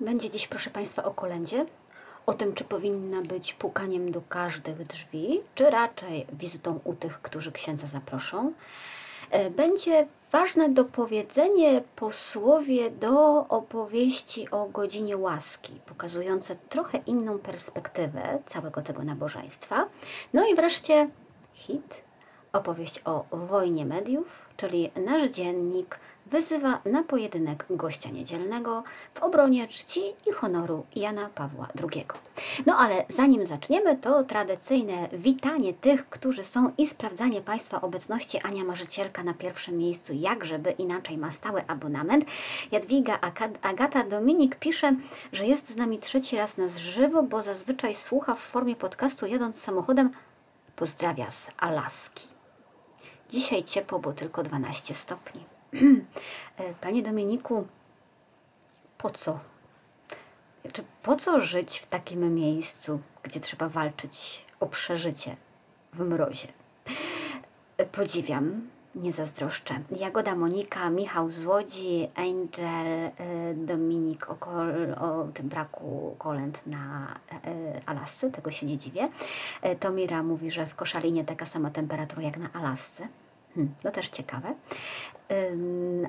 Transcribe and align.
Będzie 0.00 0.30
dziś, 0.30 0.48
proszę 0.48 0.70
Państwa, 0.70 1.04
o 1.04 1.10
kolędzie. 1.10 1.66
O 2.26 2.32
tym, 2.34 2.54
czy 2.54 2.64
powinna 2.64 3.22
być 3.22 3.54
pukaniem 3.54 4.12
do 4.12 4.20
każdych 4.28 4.86
drzwi, 4.86 5.40
czy 5.54 5.70
raczej 5.70 6.26
wizytą 6.32 6.80
u 6.84 6.94
tych, 6.94 7.22
którzy 7.22 7.52
księdza 7.52 7.86
zaproszą. 7.86 8.52
E, 9.30 9.50
Będzie 9.50 10.06
ważne 10.32 10.68
dopowiedzenie 10.68 11.82
posłowie 11.96 12.90
do 12.90 13.48
opowieści 13.48 14.50
o 14.50 14.66
godzinie 14.66 15.16
łaski, 15.16 15.72
pokazujące 15.86 16.56
trochę 16.68 16.98
inną 16.98 17.38
perspektywę 17.38 18.38
całego 18.46 18.82
tego 18.82 19.04
nabożeństwa. 19.04 19.86
No 20.32 20.48
i 20.48 20.54
wreszcie 20.54 21.08
hit, 21.54 22.02
opowieść 22.52 23.02
o 23.04 23.24
wojnie 23.32 23.86
mediów, 23.86 24.46
czyli 24.56 24.90
nasz 24.96 25.22
dziennik 25.22 25.98
wyzywa 26.30 26.80
na 26.84 27.02
pojedynek 27.02 27.66
gościa 27.70 28.10
niedzielnego 28.10 28.82
w 29.14 29.22
obronie 29.22 29.68
czci 29.68 30.00
i 30.26 30.32
honoru 30.32 30.84
Jana 30.96 31.28
Pawła 31.34 31.68
II. 31.82 32.04
No 32.66 32.76
ale 32.76 33.04
zanim 33.08 33.46
zaczniemy, 33.46 33.96
to 33.96 34.24
tradycyjne 34.24 35.08
witanie 35.12 35.74
tych, 35.74 36.08
którzy 36.08 36.44
są 36.44 36.72
i 36.78 36.86
sprawdzanie 36.86 37.40
Państwa 37.40 37.80
obecności. 37.80 38.40
Ania 38.40 38.64
Marzycielka 38.64 39.22
na 39.24 39.34
pierwszym 39.34 39.78
miejscu, 39.78 40.12
jak 40.14 40.44
żeby 40.44 40.70
inaczej 40.70 41.18
ma 41.18 41.30
stały 41.30 41.62
abonament. 41.66 42.24
Jadwiga 42.72 43.18
Agata 43.62 44.04
Dominik 44.04 44.56
pisze, 44.56 44.96
że 45.32 45.46
jest 45.46 45.70
z 45.70 45.76
nami 45.76 45.98
trzeci 45.98 46.36
raz 46.36 46.56
na 46.56 46.68
żywo, 46.68 47.22
bo 47.22 47.42
zazwyczaj 47.42 47.94
słucha 47.94 48.34
w 48.34 48.40
formie 48.40 48.76
podcastu 48.76 49.26
jadąc 49.26 49.60
samochodem. 49.60 50.10
Pozdrawia 50.76 51.30
z 51.30 51.50
Alaski. 51.58 52.28
Dzisiaj 53.30 53.62
ciepło, 53.62 53.98
bo 53.98 54.12
tylko 54.12 54.42
12 54.42 54.94
stopni. 54.94 55.57
E, 56.58 56.74
Panie 56.80 57.02
Dominiku, 57.02 57.66
po 58.98 59.10
co? 59.10 59.38
Czy 60.72 60.84
po 61.02 61.16
co 61.16 61.40
żyć 61.40 61.78
w 61.78 61.86
takim 61.86 62.34
miejscu, 62.34 63.00
gdzie 63.22 63.40
trzeba 63.40 63.68
walczyć 63.68 64.44
o 64.60 64.66
przeżycie 64.66 65.36
w 65.92 66.00
mrozie? 66.00 66.48
E, 67.76 67.86
Podziwiam, 67.86 68.68
nie 68.94 69.12
zazdroszczę. 69.12 69.74
Jagoda 69.90 70.34
Monika, 70.34 70.90
Michał 70.90 71.30
z 71.30 71.44
Łodzi, 71.44 72.08
Angel, 72.14 72.86
e, 72.86 73.12
Dominik 73.54 74.30
o, 74.30 74.36
o 75.00 75.28
tym 75.34 75.48
braku 75.48 76.16
kolęd 76.18 76.66
na 76.66 77.14
Alasce, 77.86 78.30
tego 78.30 78.50
się 78.50 78.66
nie 78.66 78.76
dziwię. 78.76 79.08
Tomira 79.80 80.22
mówi, 80.22 80.50
że 80.50 80.66
w 80.66 80.74
Koszalinie 80.74 81.24
taka 81.24 81.46
sama 81.46 81.70
temperatura 81.70 82.22
jak 82.22 82.36
na 82.36 82.52
Alasce. 82.52 83.08
Hmm, 83.54 83.74
to 83.82 83.90
też 83.90 84.08
ciekawe. 84.08 84.54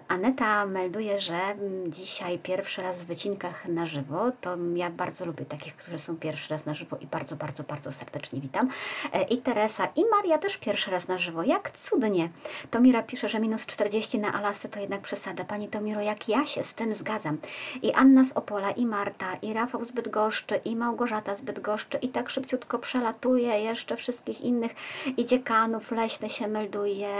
Aneta 0.07 0.65
melduje, 0.65 1.19
że 1.19 1.33
mm, 1.33 1.91
dzisiaj 1.91 2.39
pierwszy 2.39 2.81
raz 2.81 3.03
w 3.03 3.07
wycinkach 3.07 3.67
na 3.67 3.85
żywo. 3.85 4.31
To 4.41 4.57
ja 4.75 4.89
bardzo 4.89 5.25
lubię 5.25 5.45
takich, 5.45 5.75
którzy 5.75 5.99
są 5.99 6.17
pierwszy 6.17 6.53
raz 6.53 6.65
na 6.65 6.73
żywo 6.73 6.97
i 7.01 7.07
bardzo, 7.07 7.35
bardzo, 7.35 7.63
bardzo 7.63 7.91
serdecznie 7.91 8.41
witam. 8.41 8.69
E, 9.13 9.23
I 9.23 9.37
Teresa, 9.37 9.87
i 9.95 10.01
Maria 10.11 10.37
też 10.37 10.57
pierwszy 10.57 10.91
raz 10.91 11.07
na 11.07 11.17
żywo. 11.17 11.43
Jak 11.43 11.71
cudnie. 11.71 12.29
Tomira 12.71 13.03
pisze, 13.03 13.29
że 13.29 13.39
minus 13.39 13.65
40 13.65 14.19
na 14.19 14.33
Alasce 14.33 14.69
to 14.69 14.79
jednak 14.79 15.01
przesada. 15.01 15.43
Pani 15.43 15.67
Tomiro, 15.67 16.01
jak 16.01 16.29
ja 16.29 16.45
się 16.45 16.63
z 16.63 16.73
tym 16.73 16.95
zgadzam. 16.95 17.37
I 17.81 17.93
Anna 17.93 18.23
z 18.23 18.31
Opola, 18.33 18.71
i 18.71 18.85
Marta, 18.85 19.35
i 19.41 19.53
Rafał 19.53 19.85
z 19.85 19.91
Bydgoszczy, 19.91 20.55
i 20.65 20.75
Małgorzata 20.75 21.35
z 21.35 21.41
Bydgoszczy, 21.41 21.97
i 21.97 22.09
tak 22.09 22.29
szybciutko 22.29 22.79
przelatuje 22.79 23.59
jeszcze 23.59 23.95
wszystkich 23.95 24.41
innych, 24.41 24.71
i 25.17 25.25
dziekanów 25.25 25.91
leśny 25.91 26.29
się 26.29 26.47
melduje, 26.47 27.15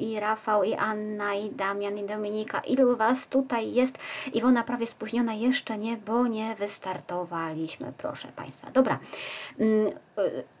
i 0.00 0.20
Rafał, 0.20 0.64
i 0.64 0.74
Anna, 0.74 1.09
i 1.44 1.50
Damian, 1.50 1.98
i 1.98 2.04
Dominika. 2.04 2.60
Ilu 2.60 2.96
Was 2.96 3.28
tutaj 3.28 3.72
jest? 3.72 3.98
Iwona 4.34 4.64
prawie 4.64 4.86
spóźniona, 4.86 5.34
jeszcze 5.34 5.78
nie, 5.78 5.96
bo 5.96 6.26
nie 6.26 6.54
wystartowaliśmy, 6.54 7.92
proszę 7.98 8.28
Państwa. 8.36 8.70
Dobra. 8.70 8.98
Mm, 9.58 9.86
y, 9.86 9.92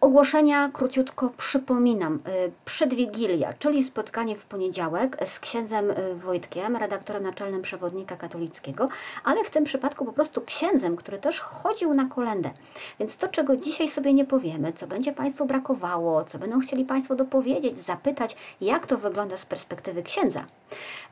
Ogłoszenia 0.00 0.68
króciutko 0.68 1.30
przypominam. 1.36 2.14
Y, 2.14 2.52
Przedwigilia, 2.64 3.52
czyli 3.58 3.82
spotkanie 3.82 4.36
w 4.36 4.44
poniedziałek 4.44 5.28
z 5.28 5.40
księdzem 5.40 5.90
y, 5.90 6.14
Wojtkiem, 6.14 6.76
redaktorem 6.76 7.22
naczelnym 7.22 7.62
przewodnika 7.62 8.16
katolickiego, 8.16 8.88
ale 9.24 9.44
w 9.44 9.50
tym 9.50 9.64
przypadku 9.64 10.04
po 10.04 10.12
prostu 10.12 10.40
księdzem, 10.40 10.96
który 10.96 11.18
też 11.18 11.40
chodził 11.40 11.94
na 11.94 12.04
kolendę. 12.04 12.50
Więc 12.98 13.16
to, 13.16 13.28
czego 13.28 13.56
dzisiaj 13.56 13.88
sobie 13.88 14.12
nie 14.12 14.24
powiemy, 14.24 14.72
co 14.72 14.86
będzie 14.86 15.12
Państwu 15.12 15.46
brakowało, 15.46 16.24
co 16.24 16.38
będą 16.38 16.60
chcieli 16.60 16.84
Państwo 16.84 17.14
dopowiedzieć, 17.14 17.78
zapytać, 17.78 18.36
jak 18.60 18.86
to 18.86 18.98
wygląda 18.98 19.36
z 19.36 19.46
perspektywy 19.46 20.02
księdza. 20.02 20.39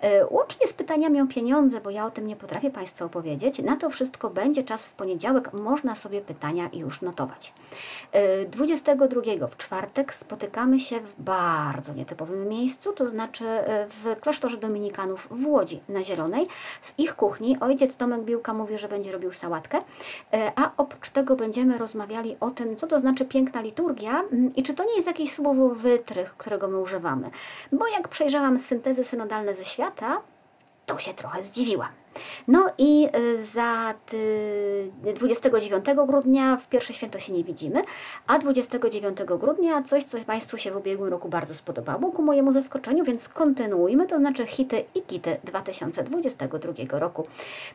Y, 0.05 0.27
Łącznie 0.31 0.67
z 0.67 0.73
pytaniami 0.73 1.21
o 1.21 1.27
pieniądze, 1.27 1.81
bo 1.81 1.91
ja 1.91 2.07
o 2.07 2.11
tym 2.11 2.27
nie 2.27 2.37
potrafię 2.37 2.71
Państwu 2.71 3.05
opowiedzieć, 3.05 3.59
na 3.59 3.77
to 3.77 3.91
wszystko 3.91 4.31
będzie 4.31 4.63
czas 4.63 4.89
w 4.89 4.93
poniedziałek, 4.93 5.53
można 5.53 5.95
sobie 5.95 6.21
pytania 6.21 6.71
już 6.73 7.03
notować. 7.03 7.53
Y, 8.43 8.47
22 8.49 9.47
w 9.47 9.57
czwartek 9.57 10.15
spotykamy 10.15 10.81
się 10.81 11.01
w 11.01 11.23
bardzo 11.23 11.95
nietypowym 11.95 12.49
miejscu, 12.49 12.93
to 12.93 13.07
znaczy 13.07 13.45
y, 13.45 13.65
w 13.89 14.21
klasztorze 14.21 14.57
dominikanów 14.57 15.29
w 15.31 15.47
Łodzi 15.47 15.81
na 15.89 16.03
Zielonej. 16.03 16.49
W 16.83 16.99
ich 16.99 17.17
kuchni 17.17 17.61
ojciec 17.61 17.97
Tomek 17.97 18.23
Biłka 18.23 18.55
mówi, 18.55 18.79
że 18.79 18.89
będzie 18.89 19.13
robił 19.13 19.33
sałatkę, 19.33 19.79
a 20.57 20.71
oprócz 20.77 21.11
tego 21.11 21.37
będziemy 21.37 21.79
rozmawiali 21.79 22.37
o 22.41 22.51
tym, 22.51 22.77
co 22.77 22.87
to 22.87 22.99
znaczy 22.99 23.25
piękna 23.25 23.61
liturgia 23.61 24.23
mm, 24.33 24.57
i 24.57 24.63
czy 24.63 24.75
to 24.75 24.85
nie 24.85 24.95
jest 24.95 25.07
jakiś 25.07 25.33
słowo 25.33 25.69
wytrych, 25.69 26.37
którego 26.37 26.69
my 26.69 26.79
używamy. 26.79 27.31
Bo 27.73 27.87
jak 27.89 28.09
przejrzałam 28.09 28.59
syntezy 28.59 29.05
synodalne 29.19 29.55
ze 29.55 29.65
świata, 29.65 30.21
to 30.87 30.99
się 30.99 31.15
trochę 31.15 31.43
zdziwiłam. 31.43 31.89
No 32.49 32.67
i 32.79 33.09
y, 33.17 33.45
za 33.45 33.95
ty, 34.07 34.91
29 35.15 35.85
grudnia 36.07 36.57
w 36.57 36.69
pierwsze 36.69 36.93
święto 36.93 37.19
się 37.19 37.33
nie 37.33 37.45
widzimy, 37.45 37.83
a 38.27 38.39
29 38.39 39.19
grudnia 39.39 39.83
coś, 39.83 40.05
co 40.05 40.19
Państwu 40.19 40.59
się 40.59 40.73
w 40.73 40.77
ubiegłym 40.77 41.11
roku 41.11 41.29
bardzo 41.29 41.55
spodobało 41.55 42.13
ku 42.13 42.23
mojemu 42.23 42.53
zaskoczeniu, 42.53 43.05
więc 43.05 43.29
kontynuujmy, 43.29 44.07
to 44.07 44.19
znaczy 44.19 44.47
hity 44.47 44.85
i 44.95 45.03
kity 45.03 45.37
2022 45.45 46.99
roku. 46.99 47.27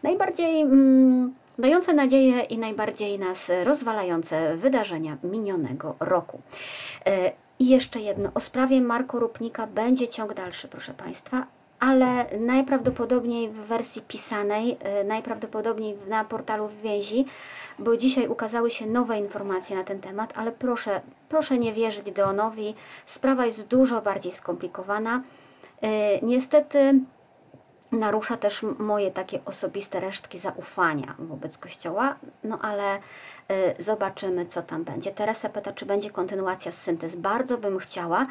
Najbardziej 0.03 0.61
mm, 0.61 1.33
dające 1.59 1.93
nadzieję 1.93 2.39
i 2.39 2.57
najbardziej 2.57 3.19
nas 3.19 3.51
rozwalające 3.63 4.57
wydarzenia 4.57 5.17
minionego 5.23 5.95
roku. 5.99 6.41
I 7.59 7.69
jeszcze 7.69 7.99
jedno, 7.99 8.31
o 8.33 8.39
sprawie 8.39 8.81
Marko 8.81 9.19
Rupnika 9.19 9.67
będzie 9.67 10.07
ciąg 10.07 10.33
dalszy, 10.33 10.67
proszę 10.67 10.93
Państwa, 10.93 11.47
ale 11.79 12.25
najprawdopodobniej 12.39 13.49
w 13.49 13.55
wersji 13.55 14.01
pisanej, 14.01 14.77
y, 15.01 15.03
najprawdopodobniej 15.03 15.97
na 16.07 16.25
portalu 16.25 16.67
w 16.67 16.81
więzi, 16.81 17.25
bo 17.79 17.97
dzisiaj 17.97 18.27
ukazały 18.27 18.71
się 18.71 18.85
nowe 18.87 19.19
informacje 19.19 19.75
na 19.75 19.83
ten 19.83 19.99
temat, 19.99 20.33
ale 20.35 20.51
proszę, 20.51 21.01
proszę 21.29 21.57
nie 21.57 21.73
wierzyć 21.73 22.11
Deonowi, 22.11 22.75
sprawa 23.05 23.45
jest 23.45 23.67
dużo 23.67 24.01
bardziej 24.01 24.31
skomplikowana. 24.31 25.21
Y, 25.83 25.87
Niestety 26.21 26.99
narusza 27.91 28.37
też 28.37 28.65
moje 28.79 29.11
takie 29.11 29.39
osobiste 29.45 29.99
resztki 29.99 30.39
zaufania 30.39 31.15
wobec 31.19 31.57
Kościoła, 31.57 32.15
no 32.43 32.59
ale 32.61 32.99
zobaczymy, 33.79 34.45
co 34.45 34.61
tam 34.61 34.83
będzie. 34.83 35.11
Teresa 35.11 35.49
pyta, 35.49 35.71
czy 35.71 35.85
będzie 35.85 36.09
kontynuacja 36.09 36.71
z 36.71 36.77
syntez. 36.81 37.15
Bardzo 37.15 37.57
bym 37.57 37.79
chciała 37.79 38.23
y, 38.23 38.25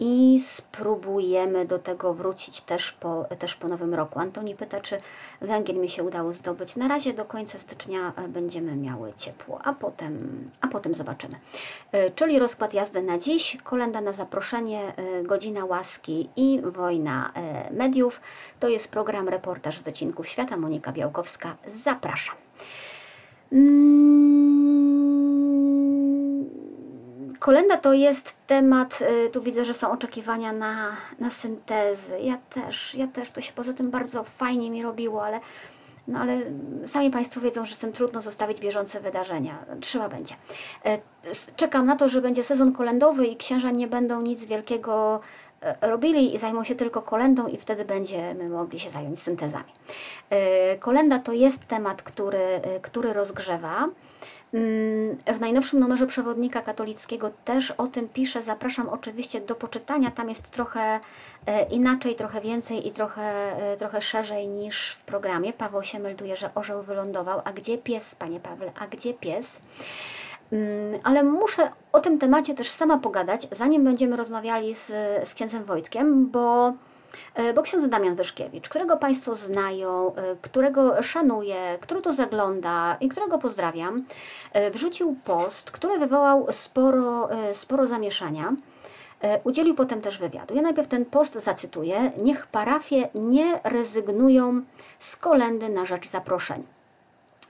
i 0.00 0.40
spróbujemy 0.40 1.66
do 1.66 1.78
tego 1.78 2.14
wrócić 2.14 2.60
też 2.60 2.92
po, 2.92 3.24
też 3.38 3.54
po 3.54 3.68
nowym 3.68 3.94
roku. 3.94 4.18
Antoni 4.18 4.54
pyta, 4.54 4.80
czy 4.80 4.98
węgiel 5.40 5.76
mi 5.76 5.88
się 5.88 6.04
udało 6.04 6.32
zdobyć. 6.32 6.76
Na 6.76 6.88
razie 6.88 7.12
do 7.12 7.24
końca 7.24 7.58
stycznia 7.58 8.12
y, 8.24 8.28
będziemy 8.28 8.76
miały 8.76 9.12
ciepło, 9.12 9.60
a 9.64 9.72
potem, 9.72 10.44
a 10.60 10.68
potem 10.68 10.94
zobaczymy. 10.94 11.36
Y, 11.94 12.10
Czyli 12.14 12.38
rozkład 12.38 12.74
jazdy 12.74 13.02
na 13.02 13.18
dziś, 13.18 13.56
kolenda 13.64 14.00
na 14.00 14.12
zaproszenie, 14.12 14.92
y, 15.20 15.22
godzina 15.22 15.64
łaski 15.64 16.28
i 16.36 16.60
wojna 16.64 17.32
y, 17.70 17.74
mediów. 17.74 18.20
To 18.60 18.68
jest 18.68 18.90
program 18.90 19.28
Reportaż 19.28 19.78
z 19.78 19.82
Wycinków 19.82 20.28
Świata. 20.28 20.56
Monika 20.56 20.92
Białkowska, 20.92 21.56
zapraszam. 21.66 22.34
Mm, 23.52 24.35
Kolenda 27.38 27.76
to 27.76 27.92
jest 27.92 28.36
temat, 28.46 29.02
y, 29.26 29.30
tu 29.30 29.42
widzę, 29.42 29.64
że 29.64 29.74
są 29.74 29.90
oczekiwania 29.90 30.52
na, 30.52 30.96
na 31.18 31.30
syntezy. 31.30 32.20
Ja 32.20 32.38
też, 32.50 32.94
ja 32.94 33.06
też, 33.06 33.30
to 33.30 33.40
się 33.40 33.52
poza 33.52 33.72
tym 33.72 33.90
bardzo 33.90 34.24
fajnie 34.24 34.70
mi 34.70 34.82
robiło, 34.82 35.24
ale, 35.24 35.40
no 36.08 36.18
ale 36.18 36.40
sami 36.86 37.10
Państwo 37.10 37.40
wiedzą, 37.40 37.66
że 37.66 37.74
z 37.74 37.78
tym 37.78 37.92
trudno 37.92 38.20
zostawić 38.20 38.60
bieżące 38.60 39.00
wydarzenia. 39.00 39.58
Trzeba 39.80 40.08
będzie. 40.08 40.34
E, 40.84 40.98
Czekam 41.56 41.86
na 41.86 41.96
to, 41.96 42.08
że 42.08 42.20
będzie 42.20 42.42
sezon 42.42 42.72
kolendowy 42.72 43.26
i 43.26 43.36
księża 43.36 43.70
nie 43.70 43.88
będą 43.88 44.20
nic 44.22 44.44
wielkiego 44.44 45.20
e, 45.60 45.88
robili 45.88 46.34
i 46.34 46.38
zajmą 46.38 46.64
się 46.64 46.74
tylko 46.74 47.02
kolendą 47.02 47.46
i 47.46 47.56
wtedy 47.56 47.84
będziemy 47.84 48.48
mogli 48.48 48.80
się 48.80 48.90
zająć 48.90 49.22
syntezami. 49.22 49.72
E, 50.30 50.76
kolenda 50.78 51.18
to 51.18 51.32
jest 51.32 51.66
temat, 51.66 52.02
który, 52.02 52.60
który 52.82 53.12
rozgrzewa. 53.12 53.86
Mm, 54.54 55.16
w 55.36 55.40
najnowszym 55.40 55.80
numerze 55.80 56.06
przewodnika 56.06 56.62
katolickiego 56.62 57.30
też 57.44 57.70
o 57.70 57.86
tym 57.86 58.08
piszę. 58.08 58.42
Zapraszam 58.42 58.88
oczywiście 58.88 59.40
do 59.40 59.54
poczytania. 59.54 60.10
Tam 60.10 60.28
jest 60.28 60.50
trochę 60.50 61.00
inaczej, 61.70 62.14
trochę 62.14 62.40
więcej 62.40 62.88
i 62.88 62.92
trochę, 62.92 63.56
trochę 63.78 64.02
szerzej 64.02 64.48
niż 64.48 64.90
w 64.90 65.02
programie. 65.02 65.52
Paweł 65.52 65.82
się 65.82 65.98
melduje, 65.98 66.36
że 66.36 66.54
orzeł 66.54 66.82
wylądował. 66.82 67.40
A 67.44 67.52
gdzie 67.52 67.78
pies, 67.78 68.14
panie 68.14 68.40
Pawle? 68.40 68.72
A 68.80 68.86
gdzie 68.86 69.14
pies? 69.14 69.60
Mm, 70.52 71.00
ale 71.04 71.22
muszę 71.22 71.70
o 71.92 72.00
tym 72.00 72.18
temacie 72.18 72.54
też 72.54 72.70
sama 72.70 72.98
pogadać, 72.98 73.48
zanim 73.50 73.84
będziemy 73.84 74.16
rozmawiali 74.16 74.74
z, 74.74 74.86
z 75.28 75.34
księdzem 75.34 75.64
Wojtkiem, 75.64 76.30
bo, 76.30 76.68
e, 76.68 76.72
bo 77.54 77.62
ksiądz 77.62 77.88
Damian 77.88 78.14
Wyszkiewicz, 78.14 78.68
którego 78.68 78.96
Państwo 78.96 79.34
znają, 79.34 80.14
e, 80.14 80.36
którego 80.42 81.02
szanuję, 81.02 81.78
który 81.80 82.02
tu 82.02 82.12
zagląda 82.12 82.96
i 83.00 83.08
którego 83.08 83.38
pozdrawiam, 83.38 84.04
e, 84.52 84.70
wrzucił 84.70 85.16
post, 85.24 85.70
który 85.70 85.98
wywołał 85.98 86.46
sporo, 86.50 87.28
sporo 87.52 87.86
zamieszania. 87.86 88.52
Udzielił 89.44 89.74
potem 89.74 90.00
też 90.00 90.18
wywiadu. 90.18 90.54
Ja 90.54 90.62
najpierw 90.62 90.88
ten 90.88 91.04
post 91.04 91.34
zacytuję. 91.34 92.12
Niech 92.22 92.46
parafie 92.46 93.08
nie 93.14 93.60
rezygnują 93.64 94.62
z 94.98 95.16
kolendy 95.16 95.68
na 95.68 95.84
rzecz 95.84 96.08
zaproszeń. 96.08 96.64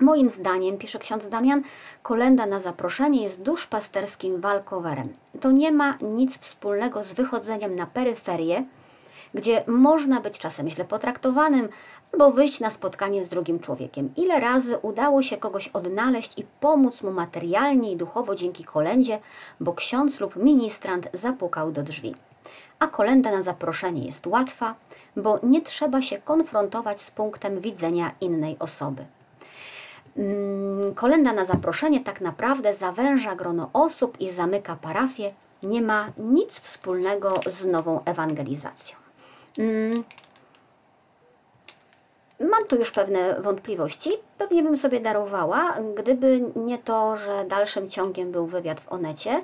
Moim 0.00 0.30
zdaniem, 0.30 0.78
pisze 0.78 0.98
ksiądz 0.98 1.28
Damian, 1.28 1.62
kolenda 2.02 2.46
na 2.46 2.60
zaproszenie 2.60 3.22
jest 3.22 3.42
duszpasterskim 3.42 4.40
walkowerem. 4.40 5.08
To 5.40 5.50
nie 5.50 5.72
ma 5.72 5.98
nic 6.02 6.38
wspólnego 6.38 7.04
z 7.04 7.12
wychodzeniem 7.12 7.76
na 7.76 7.86
peryferię, 7.86 8.64
gdzie 9.36 9.64
można 9.66 10.20
być 10.20 10.38
czasem 10.38 10.68
źle 10.68 10.84
potraktowanym 10.84 11.68
albo 12.12 12.30
wyjść 12.30 12.60
na 12.60 12.70
spotkanie 12.70 13.24
z 13.24 13.28
drugim 13.28 13.60
człowiekiem. 13.60 14.10
Ile 14.16 14.40
razy 14.40 14.78
udało 14.78 15.22
się 15.22 15.36
kogoś 15.36 15.68
odnaleźć 15.68 16.38
i 16.38 16.44
pomóc 16.60 17.02
mu 17.02 17.10
materialnie 17.10 17.92
i 17.92 17.96
duchowo 17.96 18.34
dzięki 18.34 18.64
kolendzie, 18.64 19.18
bo 19.60 19.72
ksiądz 19.72 20.20
lub 20.20 20.36
ministrant 20.36 21.08
zapukał 21.12 21.72
do 21.72 21.82
drzwi. 21.82 22.14
A 22.78 22.86
kolenda 22.86 23.30
na 23.30 23.42
zaproszenie 23.42 24.06
jest 24.06 24.26
łatwa, 24.26 24.74
bo 25.16 25.40
nie 25.42 25.62
trzeba 25.62 26.02
się 26.02 26.18
konfrontować 26.18 27.02
z 27.02 27.10
punktem 27.10 27.60
widzenia 27.60 28.12
innej 28.20 28.56
osoby. 28.58 29.04
Mm, 30.16 30.94
kolenda 30.94 31.32
na 31.32 31.44
zaproszenie 31.44 32.00
tak 32.00 32.20
naprawdę 32.20 32.74
zawęża 32.74 33.34
grono 33.34 33.70
osób 33.72 34.20
i 34.20 34.30
zamyka 34.30 34.76
parafię, 34.76 35.32
nie 35.62 35.82
ma 35.82 36.12
nic 36.18 36.60
wspólnego 36.60 37.34
z 37.46 37.66
nową 37.66 38.04
ewangelizacją. 38.04 39.05
Mm, 39.58 40.04
mam 42.40 42.66
tu 42.68 42.76
już 42.76 42.90
pewne 42.90 43.40
wątpliwości. 43.40 44.10
Pewnie 44.38 44.62
bym 44.62 44.76
sobie 44.76 45.00
darowała, 45.00 45.74
gdyby 45.96 46.40
nie 46.56 46.78
to, 46.78 47.16
że 47.16 47.44
dalszym 47.44 47.88
ciągiem 47.88 48.32
był 48.32 48.46
wywiad 48.46 48.80
w 48.80 48.92
Onecie 48.92 49.42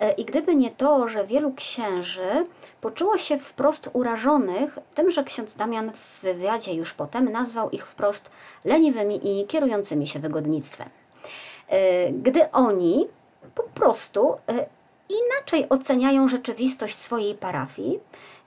E, 0.00 0.12
I 0.12 0.24
gdyby 0.24 0.54
nie 0.54 0.70
to, 0.70 1.08
że 1.08 1.26
wielu 1.26 1.52
księży 1.52 2.46
poczuło 2.80 3.18
się 3.18 3.38
wprost 3.38 3.90
urażonych 3.92 4.78
tym, 4.94 5.10
że 5.10 5.24
ksiądz 5.24 5.56
Damian 5.56 5.92
w 5.94 6.20
wywiadzie 6.20 6.74
już 6.74 6.94
potem 6.94 7.32
nazwał 7.32 7.70
ich 7.70 7.86
wprost 7.86 8.30
leniwymi 8.64 9.40
i 9.40 9.46
kierującymi 9.46 10.06
się 10.06 10.18
wygodnictwem. 10.18 10.88
E, 11.68 12.10
gdy 12.12 12.50
oni 12.50 13.08
po 13.54 13.62
prostu 13.62 14.32
e, 14.32 14.66
inaczej 15.08 15.68
oceniają 15.68 16.28
rzeczywistość 16.28 16.98
swojej 16.98 17.34
parafii 17.34 18.00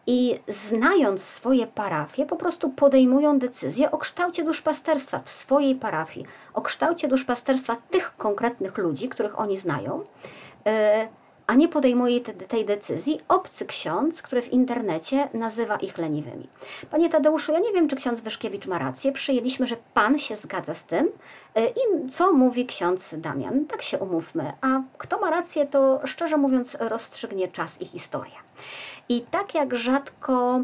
i 0.08 0.40
znając 0.48 1.24
swoje 1.24 1.68
parafie, 1.68 2.26
po 2.26 2.36
prostu 2.36 2.70
podejmują 2.70 3.40
decyzję 3.40 3.92
o 3.92 3.98
kształcie 3.98 4.44
duszpasterstwa 4.44 5.20
w 5.20 5.30
swojej 5.30 5.76
parafii, 5.76 6.26
o 6.54 6.62
kształcie 6.62 7.08
duszpasterstwa 7.08 7.78
tych 7.90 8.18
konkretnych 8.18 8.78
ludzi, 8.78 9.10
których 9.10 9.40
oni 9.40 9.58
znają 9.58 10.04
a 11.48 11.56
nie 11.56 11.68
podejmuje 11.68 12.22
te, 12.22 12.34
tej 12.34 12.66
decyzji 12.66 13.20
obcy 13.28 13.66
ksiądz, 13.66 14.22
który 14.22 14.42
w 14.42 14.54
internecie 14.54 15.30
nazywa 15.34 15.76
ich 15.76 15.98
leniwymi. 15.98 16.50
Panie 16.92 17.10
Tadeuszu, 17.10 17.52
ja 17.52 17.60
nie 17.60 17.74
wiem, 17.74 17.88
czy 17.88 17.96
ksiądz 17.96 18.22
Wyszkiewicz 18.22 18.68
ma 18.68 18.80
rację. 18.80 19.12
Przyjęliśmy, 19.12 19.68
że 19.68 19.78
pan 19.94 20.20
się 20.20 20.36
zgadza 20.36 20.74
z 20.74 20.86
tym 20.86 21.10
e, 21.56 21.68
i 21.68 22.10
co 22.10 22.34
mówi 22.34 22.66
ksiądz 22.66 23.16
Damian. 23.18 23.66
Tak 23.66 23.82
się 23.82 24.00
umówmy. 24.00 24.54
A 24.62 24.82
kto 24.98 25.20
ma 25.20 25.30
rację, 25.30 25.68
to 25.68 26.02
szczerze 26.06 26.38
mówiąc 26.38 26.78
rozstrzygnie 26.80 27.48
czas 27.48 27.82
i 27.82 27.86
historia. 27.86 28.36
I 29.10 29.22
tak 29.22 29.56
jak 29.56 29.76
rzadko 29.76 30.62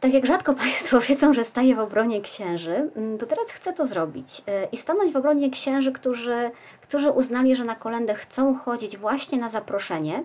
tak 0.00 0.12
jak 0.14 0.26
rzadko 0.26 0.54
Państwo 0.64 1.00
wiedzą, 1.00 1.34
że 1.34 1.44
staję 1.44 1.76
w 1.76 1.78
obronie 1.78 2.20
księży, 2.20 2.90
mm, 2.96 3.18
to 3.18 3.26
teraz 3.26 3.50
chcę 3.50 3.72
to 3.72 3.86
zrobić 3.86 4.42
e, 4.46 4.64
i 4.64 4.76
stanąć 4.76 5.12
w 5.12 5.16
obronie 5.16 5.50
księży, 5.50 5.92
którzy, 5.92 6.50
którzy 6.82 7.10
uznali, 7.10 7.56
że 7.56 7.64
na 7.64 7.74
kolendę 7.74 8.14
chcą 8.14 8.58
chodzić 8.58 8.96
właśnie 8.96 9.38
na 9.38 9.48
zaproszenie 9.48 10.24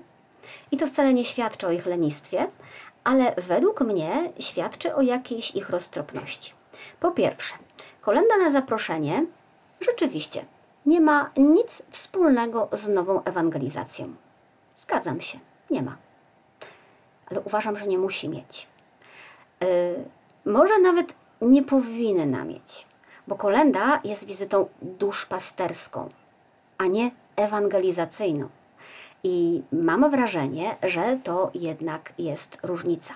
i 0.71 0.77
to 0.77 0.87
wcale 0.87 1.13
nie 1.13 1.25
świadczy 1.25 1.67
o 1.67 1.71
ich 1.71 1.85
lenistwie, 1.85 2.47
ale 3.03 3.35
według 3.37 3.81
mnie 3.81 4.09
świadczy 4.39 4.95
o 4.95 5.01
jakiejś 5.01 5.55
ich 5.55 5.69
roztropności. 5.69 6.53
Po 6.99 7.11
pierwsze, 7.11 7.55
kolenda 8.01 8.37
na 8.37 8.51
zaproszenie 8.51 9.25
rzeczywiście 9.81 10.45
nie 10.85 11.01
ma 11.01 11.31
nic 11.37 11.83
wspólnego 11.89 12.69
z 12.71 12.87
nową 12.87 13.23
ewangelizacją. 13.23 14.15
Zgadzam 14.75 15.21
się, 15.21 15.39
nie 15.69 15.81
ma. 15.81 16.10
Ale 17.31 17.41
uważam, 17.41 17.77
że 17.77 17.87
nie 17.87 17.97
musi 17.97 18.29
mieć. 18.29 18.67
Y, 19.63 20.03
może 20.45 20.79
nawet 20.79 21.13
nie 21.41 21.63
powinna 21.63 22.43
mieć, 22.43 22.85
bo 23.27 23.35
kolenda 23.35 23.99
jest 24.03 24.27
wizytą 24.27 24.69
duszpasterską, 24.81 26.09
a 26.77 26.85
nie 26.85 27.11
ewangelizacyjną. 27.35 28.49
I 29.23 29.63
mam 29.71 30.11
wrażenie, 30.11 30.75
że 30.83 31.19
to 31.23 31.51
jednak 31.53 32.13
jest 32.17 32.57
różnica. 32.63 33.13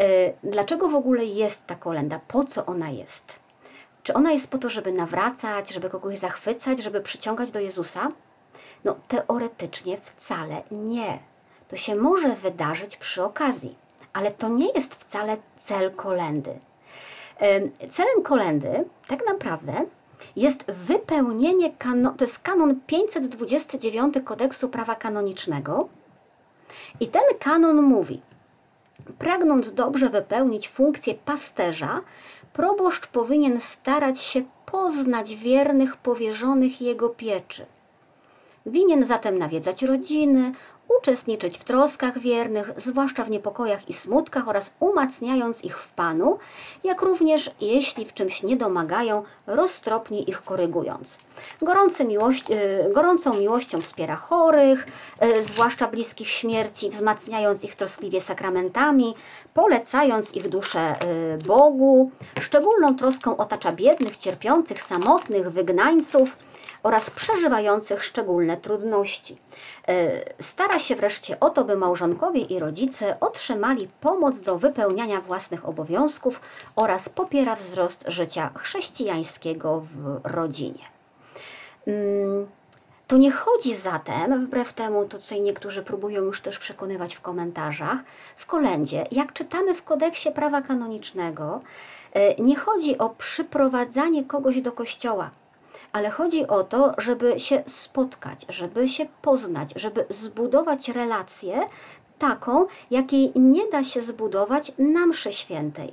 Y, 0.00 0.32
dlaczego 0.42 0.88
w 0.88 0.94
ogóle 0.94 1.24
jest 1.24 1.66
ta 1.66 1.74
kolenda? 1.74 2.20
Po 2.28 2.44
co 2.44 2.66
ona 2.66 2.90
jest? 2.90 3.40
Czy 4.02 4.14
ona 4.14 4.32
jest 4.32 4.50
po 4.50 4.58
to, 4.58 4.70
żeby 4.70 4.92
nawracać, 4.92 5.72
żeby 5.72 5.90
kogoś 5.90 6.18
zachwycać, 6.18 6.82
żeby 6.82 7.00
przyciągać 7.00 7.50
do 7.50 7.60
Jezusa? 7.60 8.12
No, 8.84 8.96
teoretycznie 9.08 9.98
wcale 10.02 10.62
nie. 10.70 11.18
To 11.68 11.76
się 11.76 11.94
może 11.94 12.28
wydarzyć 12.28 12.96
przy 12.96 13.24
okazji 13.24 13.76
ale 14.12 14.32
to 14.32 14.48
nie 14.48 14.68
jest 14.74 14.94
wcale 14.94 15.36
cel 15.56 15.94
kolendy. 15.94 16.58
Celem 17.90 18.22
kolendy 18.22 18.84
tak 19.06 19.26
naprawdę 19.26 19.72
jest 20.36 20.70
wypełnienie, 20.70 21.72
kano, 21.72 22.14
to 22.16 22.24
jest 22.24 22.38
kanon 22.38 22.80
529 22.86 24.14
kodeksu 24.24 24.68
prawa 24.68 24.94
kanonicznego 24.94 25.88
i 27.00 27.08
ten 27.08 27.22
kanon 27.40 27.82
mówi, 27.82 28.20
pragnąc 29.18 29.74
dobrze 29.74 30.08
wypełnić 30.08 30.68
funkcję 30.68 31.14
pasterza, 31.14 32.00
proboszcz 32.52 33.06
powinien 33.06 33.60
starać 33.60 34.20
się 34.20 34.42
poznać 34.66 35.36
wiernych 35.36 35.96
powierzonych 35.96 36.80
jego 36.80 37.08
pieczy. 37.08 37.66
Winien 38.66 39.04
zatem 39.04 39.38
nawiedzać 39.38 39.82
rodziny, 39.82 40.52
uczestniczyć 40.98 41.58
w 41.58 41.64
troskach 41.64 42.18
wiernych, 42.18 42.70
zwłaszcza 42.76 43.24
w 43.24 43.30
niepokojach 43.30 43.88
i 43.88 43.92
smutkach 43.92 44.48
oraz 44.48 44.74
umacniając 44.80 45.64
ich 45.64 45.78
w 45.78 45.92
Panu, 45.92 46.38
jak 46.84 47.02
również 47.02 47.50
jeśli 47.60 48.06
w 48.06 48.14
czymś 48.14 48.42
nie 48.42 48.56
domagają, 48.56 49.22
roztropnie 49.46 50.22
ich 50.22 50.42
korygując. 50.42 51.18
Miłość, 52.08 52.50
y, 52.50 52.92
gorącą 52.94 53.34
miłością 53.34 53.80
wspiera 53.80 54.16
chorych, 54.16 54.86
y, 55.22 55.42
zwłaszcza 55.42 55.88
bliskich 55.88 56.28
śmierci, 56.28 56.90
wzmacniając 56.90 57.64
ich 57.64 57.76
troskliwie 57.76 58.20
sakramentami, 58.20 59.14
polecając 59.54 60.34
ich 60.34 60.48
duszę 60.48 60.96
y, 61.34 61.38
Bogu. 61.46 62.10
Szczególną 62.40 62.96
troską 62.96 63.36
otacza 63.36 63.72
biednych, 63.72 64.16
cierpiących, 64.16 64.82
samotnych, 64.82 65.50
wygnańców, 65.50 66.36
oraz 66.82 67.10
przeżywających 67.10 68.04
szczególne 68.04 68.56
trudności. 68.56 69.38
E, 69.88 70.10
stara 70.42 70.78
się 70.78 70.96
wreszcie 70.96 71.40
o 71.40 71.50
to, 71.50 71.64
by 71.64 71.76
małżonkowie 71.76 72.40
i 72.40 72.58
rodzice 72.58 73.20
otrzymali 73.20 73.88
pomoc 74.00 74.40
do 74.40 74.58
wypełniania 74.58 75.20
własnych 75.20 75.68
obowiązków 75.68 76.40
oraz 76.76 77.08
popiera 77.08 77.56
wzrost 77.56 78.04
życia 78.08 78.50
chrześcijańskiego 78.56 79.80
w 79.80 80.20
rodzinie. 80.24 80.84
Mm, 81.86 82.46
to 83.06 83.16
nie 83.16 83.32
chodzi 83.32 83.74
zatem, 83.74 84.46
wbrew 84.46 84.72
temu, 84.72 85.04
to 85.04 85.18
tutaj 85.18 85.40
niektórzy 85.40 85.82
próbują 85.82 86.22
już 86.22 86.40
też 86.40 86.58
przekonywać 86.58 87.14
w 87.14 87.20
komentarzach, 87.20 87.98
w 88.36 88.46
kolędzie, 88.46 89.06
jak 89.10 89.32
czytamy 89.32 89.74
w 89.74 89.82
kodeksie 89.82 90.32
prawa 90.32 90.62
kanonicznego, 90.62 91.60
e, 92.12 92.34
nie 92.34 92.56
chodzi 92.56 92.98
o 92.98 93.10
przyprowadzanie 93.10 94.24
kogoś 94.24 94.60
do 94.60 94.72
kościoła, 94.72 95.30
ale 95.92 96.10
chodzi 96.10 96.46
o 96.46 96.64
to, 96.64 96.94
żeby 96.98 97.40
się 97.40 97.62
spotkać, 97.66 98.46
żeby 98.48 98.88
się 98.88 99.06
poznać, 99.22 99.72
żeby 99.76 100.06
zbudować 100.08 100.88
relacje 100.88 101.60
taką, 102.18 102.66
jakiej 102.90 103.32
nie 103.34 103.68
da 103.70 103.84
się 103.84 104.02
zbudować 104.02 104.72
na 104.78 105.06
mszy 105.06 105.32
świętej. 105.32 105.92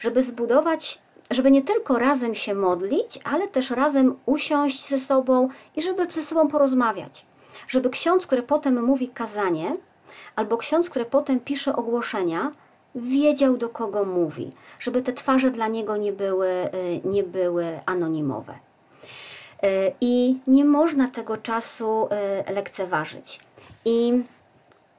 Żeby 0.00 0.22
zbudować, 0.22 1.02
żeby 1.30 1.50
nie 1.50 1.62
tylko 1.62 1.98
razem 1.98 2.34
się 2.34 2.54
modlić, 2.54 3.20
ale 3.24 3.48
też 3.48 3.70
razem 3.70 4.16
usiąść 4.26 4.88
ze 4.88 4.98
sobą 4.98 5.48
i 5.76 5.82
żeby 5.82 6.06
ze 6.10 6.22
sobą 6.22 6.48
porozmawiać. 6.48 7.26
Żeby 7.68 7.90
ksiądz, 7.90 8.26
który 8.26 8.42
potem 8.42 8.84
mówi 8.84 9.08
kazanie, 9.08 9.76
albo 10.36 10.56
ksiądz, 10.56 10.90
który 10.90 11.04
potem 11.04 11.40
pisze 11.40 11.76
ogłoszenia, 11.76 12.52
wiedział 12.94 13.56
do 13.56 13.68
kogo 13.68 14.04
mówi, 14.04 14.52
żeby 14.80 15.02
te 15.02 15.12
twarze 15.12 15.50
dla 15.50 15.68
niego 15.68 15.96
nie 15.96 16.12
były, 16.12 16.48
y, 16.48 17.00
nie 17.04 17.22
były 17.22 17.80
anonimowe. 17.86 18.54
Y, 19.64 19.92
I 20.00 20.38
nie 20.46 20.64
można 20.64 21.08
tego 21.08 21.36
czasu 21.36 22.08
y, 22.48 22.52
lekceważyć. 22.52 23.40
I 23.84 24.12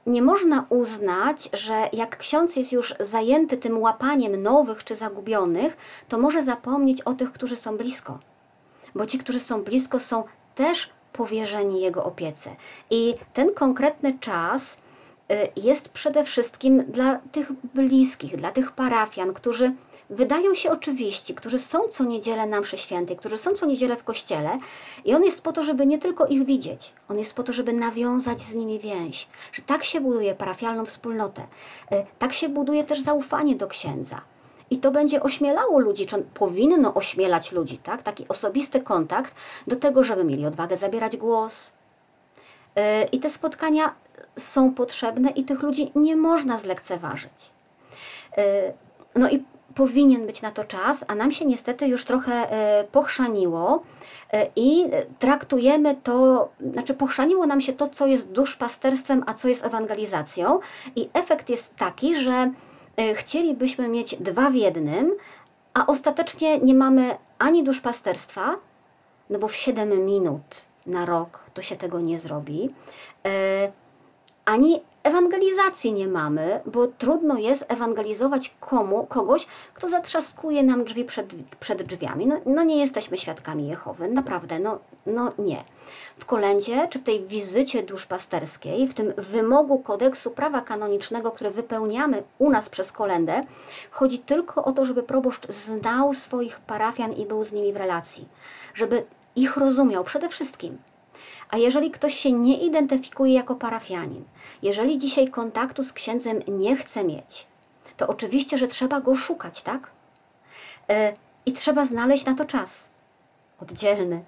nie 0.06 0.22
można 0.22 0.66
uznać, 0.70 1.50
że 1.54 1.90
jak 1.94 2.18
ksiądz 2.18 2.56
jest 2.56 2.72
już 2.72 2.94
zajęty 3.00 3.58
tym 3.58 3.78
łapaniem 3.78 4.42
nowych 4.42 4.84
czy 4.84 4.96
zagubionych, 4.96 5.78
to 6.08 6.18
może 6.18 6.44
zapomnieć 6.44 7.02
o 7.02 7.14
tych, 7.14 7.32
którzy 7.32 7.56
są 7.56 7.78
blisko. 7.78 8.20
Bo 8.96 9.06
ci, 9.06 9.20
którzy 9.20 9.40
są 9.40 9.64
blisko, 9.64 10.00
są 10.00 10.24
też 10.56 10.90
powierzeni 11.14 11.82
jego 11.82 12.04
opiece. 12.04 12.56
I 12.90 13.16
ten 13.34 13.54
konkretny 13.54 14.20
czas 14.20 14.78
y, 15.32 15.36
jest 15.56 15.90
przede 15.90 16.24
wszystkim 16.24 16.84
dla 16.84 17.20
tych 17.32 17.52
bliskich, 17.74 18.38
dla 18.38 18.52
tych 18.52 18.72
parafian, 18.72 19.34
którzy 19.34 19.74
wydają 20.10 20.56
się 20.56 20.72
oczywiści, 20.72 21.34
którzy 21.34 21.60
są 21.60 21.80
co 21.90 22.04
niedzielę 22.04 22.48
na 22.48 22.62
mszy 22.62 22.78
świętej, 22.78 23.18
którzy 23.18 23.38
są 23.38 23.52
co 23.52 23.66
niedzielę 23.66 23.96
w 23.98 24.04
kościele 24.04 24.60
i 25.06 25.16
on 25.16 25.24
jest 25.24 25.42
po 25.42 25.52
to, 25.52 25.64
żeby 25.64 25.86
nie 25.86 25.98
tylko 25.98 26.26
ich 26.26 26.46
widzieć, 26.46 26.94
on 27.10 27.18
jest 27.18 27.36
po 27.36 27.44
to, 27.44 27.54
żeby 27.54 27.74
nawiązać 27.74 28.42
z 28.42 28.56
nimi 28.56 28.80
więź, 28.80 29.28
że 29.52 29.62
tak 29.62 29.84
się 29.84 30.02
buduje 30.02 30.36
parafialną 30.36 30.86
wspólnotę, 30.86 31.42
y, 31.92 32.06
tak 32.20 32.34
się 32.34 32.50
buduje 32.50 32.84
też 32.84 33.02
zaufanie 33.02 33.56
do 33.56 33.68
księdza. 33.68 34.22
I 34.70 34.78
to 34.78 34.92
będzie 34.92 35.24
ośmielało 35.24 35.80
ludzi, 35.80 36.06
czy 36.06 36.18
powinno 36.34 36.94
ośmielać 36.94 37.52
ludzi, 37.52 37.78
tak? 37.78 38.04
Taki 38.04 38.28
osobisty 38.28 38.82
kontakt 38.82 39.36
do 39.68 39.76
tego, 39.76 40.04
żeby 40.04 40.24
mieli 40.24 40.46
odwagę 40.46 40.78
zabierać 40.78 41.18
głos. 41.18 41.74
Y, 42.78 42.82
I 43.12 43.20
te 43.20 43.30
spotkania 43.30 43.96
są 44.40 44.74
potrzebne 44.74 45.30
i 45.30 45.44
tych 45.44 45.62
ludzi 45.62 45.92
nie 45.96 46.16
można 46.16 46.58
zlekceważyć. 46.58 47.52
Y, 48.38 48.42
no 49.16 49.30
i 49.30 49.44
powinien 49.76 50.26
być 50.26 50.42
na 50.42 50.52
to 50.52 50.64
czas, 50.64 51.06
a 51.08 51.16
nam 51.16 51.32
się 51.32 51.46
niestety 51.46 51.88
już 51.88 52.06
trochę 52.06 52.54
y, 52.82 52.88
pochrzaniło 52.88 53.84
i 54.56 54.86
traktujemy 55.20 55.96
to, 56.04 56.50
znaczy 56.72 56.94
pochrzaniło 56.94 57.46
nam 57.46 57.62
się 57.62 57.74
to, 57.74 57.90
co 57.90 58.08
jest 58.08 58.32
duszpasterstwem, 58.32 59.24
a 59.28 59.34
co 59.34 59.48
jest 59.48 59.66
ewangelizacją. 59.66 60.60
I 60.96 61.10
efekt 61.14 61.50
jest 61.50 61.76
taki, 61.76 62.24
że 62.24 62.52
E, 62.98 63.16
chcielibyśmy 63.16 63.88
mieć 63.88 64.16
dwa 64.16 64.50
w 64.50 64.56
jednym, 64.56 65.16
a 65.74 65.88
ostatecznie 65.88 66.58
nie 66.58 66.74
mamy 66.74 67.18
ani 67.40 67.64
duszpasterstwa, 67.64 68.56
no 69.30 69.40
bo 69.40 69.48
w 69.48 69.56
7 69.56 70.06
minut 70.06 70.66
na 70.86 71.06
rok 71.06 71.40
to 71.54 71.62
się 71.62 71.76
tego 71.76 72.00
nie 72.00 72.18
zrobi, 72.18 72.74
e, 73.26 73.72
ani 74.46 74.82
ewangelizacji 75.06 75.94
nie 75.94 76.08
mamy, 76.08 76.62
bo 76.66 76.88
trudno 76.88 77.38
jest 77.38 77.66
ewangelizować 77.68 78.56
komu, 78.60 79.06
kogoś, 79.06 79.48
kto 79.74 79.88
zatrzaskuje 79.88 80.64
nam 80.64 80.84
drzwi 80.84 81.06
przed, 81.06 81.36
przed 81.60 81.84
drzwiami. 81.84 82.28
No, 82.28 82.42
no 82.46 82.64
nie 82.64 82.78
jesteśmy 82.78 83.18
świadkami 83.18 83.68
Jehowy, 83.68 84.08
naprawdę, 84.08 84.60
no, 84.60 84.80
no 85.06 85.32
nie. 85.38 85.64
W 86.18 86.26
kolędzie, 86.26 86.88
czy 86.90 87.00
w 87.00 87.04
tej 87.04 87.26
wizycie 87.26 87.84
duszpasterskiej, 87.84 88.88
w 88.88 88.94
tym 88.94 89.14
wymogu 89.18 89.80
kodeksu 89.80 90.32
prawa 90.32 90.62
kanonicznego, 90.62 91.32
który 91.32 91.52
wypełniamy 91.52 92.24
u 92.38 92.50
nas 92.50 92.70
przez 92.70 92.92
kolędę, 92.92 93.42
chodzi 93.92 94.20
tylko 94.20 94.64
o 94.64 94.72
to, 94.72 94.86
żeby 94.86 95.04
proboszcz 95.04 95.48
znał 95.48 96.14
swoich 96.14 96.60
parafian 96.60 97.14
i 97.14 97.26
był 97.26 97.44
z 97.44 97.54
nimi 97.54 97.74
w 97.74 97.78
relacji, 97.78 98.28
żeby 98.74 99.06
ich 99.36 99.58
rozumiał 99.58 100.04
przede 100.04 100.30
wszystkim. 100.30 100.78
A 101.50 101.58
jeżeli 101.58 101.92
ktoś 101.92 102.14
się 102.14 102.32
nie 102.32 102.58
identyfikuje 102.58 103.34
jako 103.34 103.56
parafianin, 103.56 104.24
jeżeli 104.62 104.98
dzisiaj 104.98 105.28
kontaktu 105.28 105.84
z 105.84 105.94
księdzem 105.94 106.40
nie 106.48 106.76
chce 106.76 107.04
mieć, 107.04 107.48
to 107.98 108.08
oczywiście, 108.08 108.58
że 108.58 108.68
trzeba 108.68 109.02
go 109.02 109.16
szukać, 109.16 109.62
tak? 109.62 109.92
E, 110.90 111.14
I 111.46 111.54
trzeba 111.54 111.86
znaleźć 111.86 112.26
na 112.26 112.34
to 112.34 112.46
czas 112.46 112.88
oddzielny, 113.62 114.24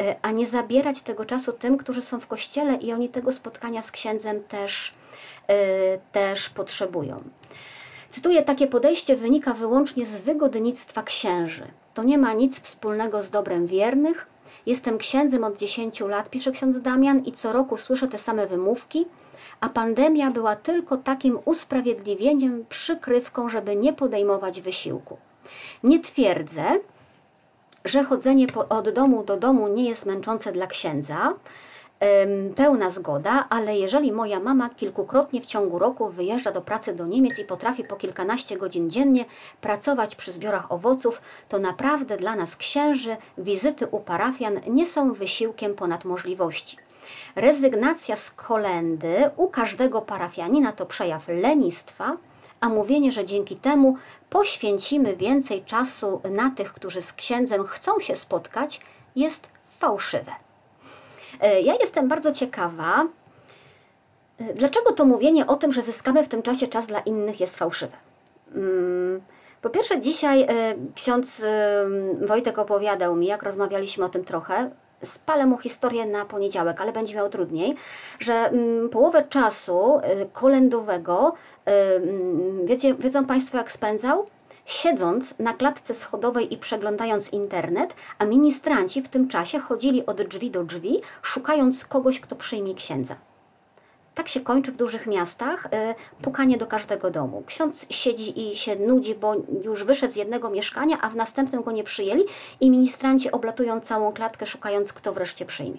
e, 0.00 0.16
a 0.22 0.30
nie 0.30 0.46
zabierać 0.46 1.02
tego 1.02 1.24
czasu 1.24 1.52
tym, 1.52 1.76
którzy 1.76 2.02
są 2.02 2.20
w 2.20 2.26
kościele 2.26 2.74
i 2.74 2.92
oni 2.92 3.08
tego 3.08 3.32
spotkania 3.32 3.82
z 3.82 3.90
księdzem 3.90 4.44
też, 4.44 4.94
e, 5.48 5.54
też 6.12 6.48
potrzebują. 6.48 7.16
Cytuję, 8.10 8.42
takie 8.42 8.66
podejście 8.66 9.16
wynika 9.16 9.54
wyłącznie 9.54 10.06
z 10.06 10.20
wygodnictwa 10.20 11.02
księży. 11.02 11.66
To 11.94 12.02
nie 12.02 12.18
ma 12.18 12.32
nic 12.32 12.60
wspólnego 12.60 13.22
z 13.22 13.30
dobrem 13.30 13.66
wiernych. 13.66 14.26
Jestem 14.66 14.98
księdzem 14.98 15.44
od 15.44 15.58
10 15.58 16.00
lat, 16.00 16.30
pisze 16.30 16.50
ksiądz 16.50 16.80
Damian, 16.80 17.18
i 17.24 17.32
co 17.32 17.52
roku 17.52 17.76
słyszę 17.76 18.08
te 18.08 18.18
same 18.18 18.46
wymówki 18.46 19.06
a 19.60 19.68
pandemia 19.68 20.30
była 20.30 20.56
tylko 20.56 20.96
takim 20.96 21.38
usprawiedliwieniem, 21.44 22.64
przykrywką, 22.68 23.48
żeby 23.48 23.76
nie 23.76 23.92
podejmować 23.92 24.60
wysiłku. 24.60 25.16
Nie 25.82 26.00
twierdzę, 26.00 26.64
że 27.84 28.04
chodzenie 28.04 28.46
od 28.68 28.90
domu 28.90 29.24
do 29.24 29.36
domu 29.36 29.68
nie 29.68 29.88
jest 29.88 30.06
męczące 30.06 30.52
dla 30.52 30.66
księdza, 30.66 31.34
pełna 32.54 32.90
zgoda, 32.90 33.46
ale 33.50 33.78
jeżeli 33.78 34.12
moja 34.12 34.40
mama 34.40 34.68
kilkukrotnie 34.68 35.40
w 35.40 35.46
ciągu 35.46 35.78
roku 35.78 36.08
wyjeżdża 36.08 36.50
do 36.50 36.60
pracy 36.60 36.94
do 36.94 37.06
Niemiec 37.06 37.38
i 37.38 37.44
potrafi 37.44 37.84
po 37.84 37.96
kilkanaście 37.96 38.56
godzin 38.56 38.90
dziennie 38.90 39.24
pracować 39.60 40.16
przy 40.16 40.32
zbiorach 40.32 40.72
owoców, 40.72 41.20
to 41.48 41.58
naprawdę 41.58 42.16
dla 42.16 42.36
nas 42.36 42.56
księży 42.56 43.16
wizyty 43.38 43.86
u 43.86 44.00
parafian 44.00 44.60
nie 44.68 44.86
są 44.86 45.12
wysiłkiem 45.12 45.74
ponad 45.74 46.04
możliwości. 46.04 46.76
Rezygnacja 47.36 48.16
z 48.16 48.30
kolendy 48.30 49.30
u 49.36 49.48
każdego 49.48 50.02
parafianina 50.02 50.72
to 50.72 50.86
przejaw 50.86 51.28
lenistwa, 51.28 52.16
a 52.60 52.68
mówienie, 52.68 53.12
że 53.12 53.24
dzięki 53.24 53.56
temu 53.56 53.96
poświęcimy 54.30 55.16
więcej 55.16 55.64
czasu 55.64 56.20
na 56.30 56.50
tych, 56.50 56.72
którzy 56.72 57.02
z 57.02 57.12
księdzem 57.12 57.64
chcą 57.66 58.00
się 58.00 58.14
spotkać, 58.14 58.80
jest 59.16 59.48
fałszywe. 59.64 60.45
E, 61.40 61.60
ja 61.60 61.74
jestem 61.80 62.08
bardzo 62.08 62.32
ciekawa, 62.32 63.06
e, 64.40 64.54
dlaczego 64.54 64.92
to 64.92 65.04
mówienie 65.04 65.46
o 65.46 65.56
tym, 65.56 65.72
że 65.72 65.82
zyskamy 65.82 66.24
w 66.24 66.28
tym 66.28 66.42
czasie 66.42 66.68
czas 66.68 66.86
dla 66.86 67.00
innych 67.00 67.40
jest 67.40 67.56
fałszywe. 67.56 67.96
Mm, 68.54 69.20
po 69.62 69.70
pierwsze, 69.70 70.00
dzisiaj 70.00 70.42
e, 70.42 70.46
ksiądz 70.94 71.44
Wojtek 72.26 72.58
opowiadał 72.58 73.16
mi, 73.16 73.26
jak 73.26 73.42
rozmawialiśmy 73.42 74.04
o 74.04 74.08
tym 74.08 74.24
trochę, 74.24 74.70
spalę 75.04 75.46
mu 75.46 75.58
historię 75.58 76.04
na 76.04 76.24
poniedziałek, 76.24 76.80
ale 76.80 76.92
będzie 76.92 77.14
miał 77.14 77.28
trudniej, 77.28 77.74
że 78.18 78.32
mm, 78.34 78.88
połowę 78.88 79.24
czasu 79.28 80.00
kolendowego, 80.32 81.32
y, 81.68 81.72
mm, 81.72 82.66
wiecie, 82.66 82.94
wiedzą 82.94 83.26
Państwo 83.26 83.58
jak 83.58 83.72
spędzał? 83.72 84.26
Siedząc 84.66 85.38
na 85.38 85.52
klatce 85.52 85.94
schodowej 85.94 86.54
i 86.54 86.58
przeglądając 86.58 87.32
internet, 87.32 87.94
a 88.18 88.24
ministranci 88.24 89.02
w 89.02 89.08
tym 89.08 89.28
czasie 89.28 89.58
chodzili 89.58 90.06
od 90.06 90.22
drzwi 90.22 90.50
do 90.50 90.64
drzwi, 90.64 91.00
szukając 91.22 91.84
kogoś, 91.84 92.20
kto 92.20 92.36
przyjmie 92.36 92.74
księdza. 92.74 93.16
Tak 94.14 94.28
się 94.28 94.40
kończy 94.40 94.72
w 94.72 94.76
dużych 94.76 95.06
miastach 95.06 95.66
y, 95.66 96.22
pukanie 96.22 96.58
do 96.58 96.66
każdego 96.66 97.10
domu. 97.10 97.42
Ksiądz 97.46 97.86
siedzi 97.90 98.50
i 98.50 98.56
się 98.56 98.76
nudzi, 98.76 99.14
bo 99.14 99.34
już 99.64 99.84
wyszedł 99.84 100.12
z 100.12 100.16
jednego 100.16 100.50
mieszkania, 100.50 100.96
a 101.00 101.10
w 101.10 101.16
następnym 101.16 101.62
go 101.62 101.72
nie 101.72 101.84
przyjęli 101.84 102.24
i 102.60 102.70
ministranci 102.70 103.30
oblatują 103.30 103.80
całą 103.80 104.12
klatkę, 104.12 104.46
szukając, 104.46 104.92
kto 104.92 105.12
wreszcie 105.12 105.46
przyjmie. 105.46 105.78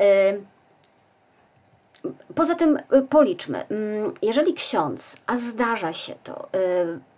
Y, 0.00 0.42
poza 2.34 2.54
tym 2.54 2.76
y, 2.76 3.02
policzmy, 3.02 3.66
mm, 3.66 4.12
jeżeli 4.22 4.54
ksiądz, 4.54 5.16
a 5.26 5.38
zdarza 5.38 5.92
się 5.92 6.14
to, 6.24 6.48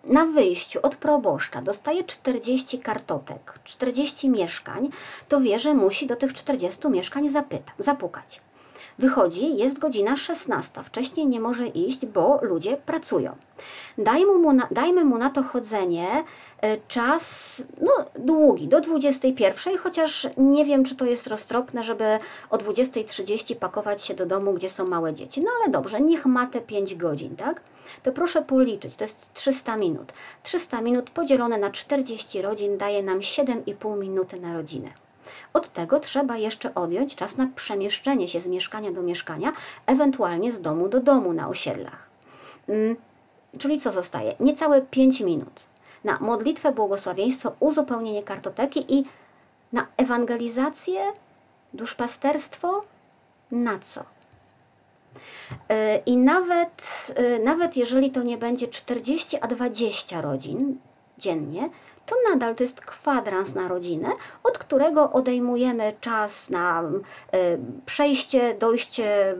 na 0.04 0.26
wyjściu 0.26 0.78
od 0.82 0.96
proboszcza 0.96 1.62
dostaje 1.62 2.04
40 2.04 2.78
kartotek, 2.78 3.58
40 3.64 4.30
mieszkań, 4.30 4.88
to 5.28 5.40
wie, 5.40 5.60
że 5.60 5.74
musi 5.74 6.06
do 6.06 6.16
tych 6.16 6.34
40 6.34 6.88
mieszkań 6.88 7.28
zapyta, 7.28 7.72
zapukać. 7.78 8.40
Wychodzi, 8.98 9.56
jest 9.56 9.78
godzina 9.78 10.16
16. 10.16 10.82
Wcześniej 10.82 11.26
nie 11.26 11.40
może 11.40 11.66
iść, 11.66 12.06
bo 12.06 12.38
ludzie 12.42 12.76
pracują. 12.76 13.36
Dajmy 13.98 14.34
mu 14.34 14.52
na, 14.52 14.68
dajmy 14.70 15.04
mu 15.04 15.18
na 15.18 15.30
to 15.30 15.42
chodzenie 15.42 16.24
czas 16.88 17.62
no, 17.80 17.92
długi, 18.18 18.68
do 18.68 18.80
21, 18.80 19.78
chociaż 19.78 20.28
nie 20.36 20.64
wiem, 20.64 20.84
czy 20.84 20.96
to 20.96 21.04
jest 21.04 21.26
roztropne, 21.26 21.84
żeby 21.84 22.04
o 22.50 22.56
20.30 22.56 23.56
pakować 23.56 24.04
się 24.04 24.14
do 24.14 24.26
domu, 24.26 24.52
gdzie 24.52 24.68
są 24.68 24.86
małe 24.86 25.12
dzieci. 25.12 25.40
No 25.40 25.50
ale 25.60 25.72
dobrze, 25.72 26.00
niech 26.00 26.26
ma 26.26 26.46
te 26.46 26.60
5 26.60 26.94
godzin, 26.94 27.36
tak? 27.36 27.60
To 28.02 28.12
proszę 28.12 28.42
policzyć, 28.42 28.96
to 28.96 29.04
jest 29.04 29.32
300 29.34 29.76
minut. 29.76 30.12
300 30.42 30.80
minut 30.80 31.10
podzielone 31.10 31.58
na 31.58 31.70
40 31.70 32.42
rodzin 32.42 32.78
daje 32.78 33.02
nam 33.02 33.18
7,5 33.18 33.98
minuty 33.98 34.40
na 34.40 34.54
rodzinę. 34.54 34.88
Od 35.52 35.68
tego 35.68 36.00
trzeba 36.00 36.36
jeszcze 36.36 36.74
odjąć 36.74 37.16
czas 37.16 37.36
na 37.36 37.46
przemieszczenie 37.54 38.28
się 38.28 38.40
z 38.40 38.46
mieszkania 38.46 38.92
do 38.92 39.02
mieszkania, 39.02 39.52
ewentualnie 39.86 40.52
z 40.52 40.60
domu 40.60 40.88
do 40.88 41.00
domu 41.00 41.32
na 41.32 41.48
osiedlach. 41.48 42.10
Mm, 42.68 42.96
czyli 43.58 43.80
co 43.80 43.92
zostaje? 43.92 44.34
Niecałe 44.40 44.82
5 44.82 45.20
minut 45.20 45.69
na 46.04 46.18
modlitwę, 46.20 46.72
błogosławieństwo, 46.72 47.52
uzupełnienie 47.60 48.22
kartoteki 48.22 48.94
i 48.94 49.04
na 49.72 49.86
ewangelizację, 49.96 51.00
duszpasterstwo, 51.74 52.80
na 53.50 53.78
co? 53.78 54.04
E, 55.68 55.96
I 55.96 56.16
nawet, 56.16 57.12
e, 57.14 57.38
nawet 57.38 57.76
jeżeli 57.76 58.10
to 58.10 58.22
nie 58.22 58.38
będzie 58.38 58.68
40, 58.68 59.36
a 59.40 59.46
20 59.46 60.20
rodzin 60.20 60.78
dziennie, 61.18 61.70
to 62.06 62.16
nadal 62.30 62.54
to 62.54 62.62
jest 62.62 62.80
kwadrans 62.80 63.54
na 63.54 63.68
rodzinę, 63.68 64.08
od 64.42 64.58
którego 64.58 65.12
odejmujemy 65.12 65.92
czas 66.00 66.50
na 66.50 66.82
e, 66.82 66.88
przejście, 67.86 68.54
dojście, 68.54 69.34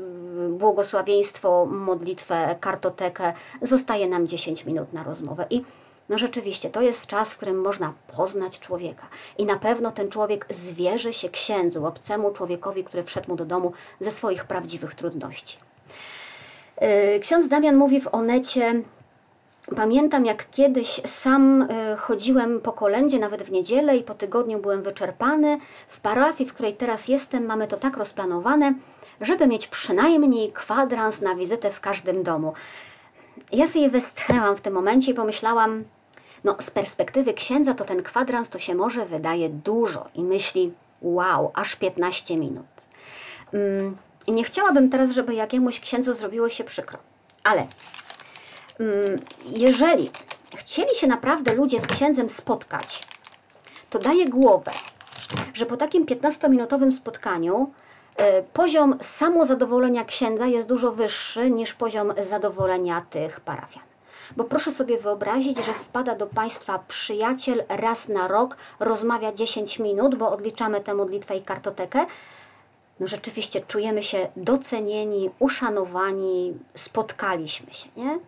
błogosławieństwo, 0.50 1.66
modlitwę, 1.66 2.56
kartotekę. 2.60 3.32
Zostaje 3.62 4.08
nam 4.08 4.26
10 4.26 4.64
minut 4.64 4.92
na 4.92 5.02
rozmowę. 5.02 5.46
I 5.50 5.62
no 6.10 6.18
rzeczywiście, 6.18 6.70
to 6.70 6.82
jest 6.82 7.06
czas, 7.06 7.32
w 7.32 7.36
którym 7.36 7.60
można 7.60 7.92
poznać 8.16 8.60
człowieka. 8.60 9.06
I 9.38 9.44
na 9.44 9.56
pewno 9.56 9.90
ten 9.90 10.10
człowiek 10.10 10.46
zwierzy 10.48 11.12
się 11.12 11.28
księdzu, 11.28 11.86
obcemu 11.86 12.30
człowiekowi, 12.30 12.84
który 12.84 13.02
wszedł 13.02 13.30
mu 13.30 13.36
do 13.36 13.44
domu 13.44 13.72
ze 14.00 14.10
swoich 14.10 14.44
prawdziwych 14.44 14.94
trudności. 14.94 15.58
E, 16.76 17.18
ksiądz 17.18 17.48
Damian 17.48 17.76
mówi 17.76 18.00
w 18.00 18.14
Onecie, 18.14 18.82
Pamiętam, 19.76 20.26
jak 20.26 20.50
kiedyś 20.50 21.00
sam 21.04 21.62
e, 21.62 21.96
chodziłem 21.96 22.60
po 22.60 22.72
kolędzie, 22.72 23.18
nawet 23.18 23.42
w 23.42 23.50
niedzielę, 23.50 23.96
i 23.96 24.02
po 24.02 24.14
tygodniu 24.14 24.58
byłem 24.58 24.82
wyczerpany. 24.82 25.58
W 25.88 26.00
parafii, 26.00 26.50
w 26.50 26.54
której 26.54 26.74
teraz 26.74 27.08
jestem, 27.08 27.46
mamy 27.46 27.68
to 27.68 27.76
tak 27.76 27.96
rozplanowane, 27.96 28.74
żeby 29.20 29.46
mieć 29.46 29.66
przynajmniej 29.66 30.52
kwadrans 30.52 31.20
na 31.20 31.34
wizytę 31.34 31.70
w 31.70 31.80
każdym 31.80 32.22
domu. 32.22 32.52
Ja 33.52 33.66
sobie 33.66 33.90
westchnęłam 33.90 34.56
w 34.56 34.60
tym 34.60 34.74
momencie 34.74 35.10
i 35.10 35.14
pomyślałam, 35.14 35.84
no 36.44 36.56
z 36.60 36.70
perspektywy 36.70 37.34
księdza 37.34 37.74
to 37.74 37.84
ten 37.84 38.02
kwadrans 38.02 38.48
to 38.48 38.58
się 38.58 38.74
może 38.74 39.06
wydaje 39.06 39.48
dużo 39.48 40.08
i 40.14 40.22
myśli, 40.22 40.72
wow, 41.02 41.50
aż 41.54 41.76
15 41.76 42.36
minut. 42.36 42.66
Mm, 43.54 43.96
nie 44.28 44.44
chciałabym 44.44 44.90
teraz, 44.90 45.10
żeby 45.10 45.34
jakiemuś 45.34 45.80
księdzu 45.80 46.14
zrobiło 46.14 46.48
się 46.48 46.64
przykro, 46.64 46.98
ale 47.44 47.66
mm, 48.80 49.18
jeżeli 49.46 50.10
chcieli 50.56 50.94
się 50.94 51.06
naprawdę 51.06 51.54
ludzie 51.54 51.80
z 51.80 51.86
księdzem 51.86 52.28
spotkać, 52.28 53.02
to 53.90 53.98
daje 53.98 54.28
głowę, 54.28 54.70
że 55.54 55.66
po 55.66 55.76
takim 55.76 56.06
15-minutowym 56.06 56.90
spotkaniu 56.90 57.70
y, 58.20 58.24
poziom 58.52 58.98
samozadowolenia 59.00 60.04
księdza 60.04 60.46
jest 60.46 60.68
dużo 60.68 60.92
wyższy 60.92 61.50
niż 61.50 61.74
poziom 61.74 62.12
zadowolenia 62.22 63.00
tych 63.10 63.40
parafian. 63.40 63.89
Bo 64.36 64.44
proszę 64.44 64.70
sobie 64.70 64.98
wyobrazić, 64.98 65.64
że 65.64 65.74
wpada 65.74 66.14
do 66.14 66.26
Państwa 66.26 66.78
przyjaciel 66.88 67.64
raz 67.68 68.08
na 68.08 68.28
rok, 68.28 68.56
rozmawia 68.80 69.32
10 69.32 69.78
minut, 69.78 70.14
bo 70.14 70.32
odliczamy 70.32 70.80
tę 70.80 70.94
modlitwę 70.94 71.36
i 71.36 71.42
kartotekę. 71.42 72.06
No 73.00 73.06
rzeczywiście 73.06 73.60
czujemy 73.60 74.02
się 74.02 74.28
docenieni, 74.36 75.30
uszanowani, 75.38 76.54
spotkaliśmy 76.74 77.74
się, 77.74 77.88
nie? 77.96 78.18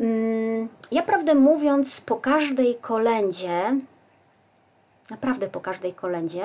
Mm, 0.00 0.68
ja 0.90 1.02
prawdę 1.02 1.34
mówiąc, 1.34 2.00
po 2.00 2.16
każdej 2.16 2.74
kolędzie, 2.74 3.76
naprawdę 5.10 5.48
po 5.48 5.60
każdej 5.60 5.94
kolędzie, 5.94 6.44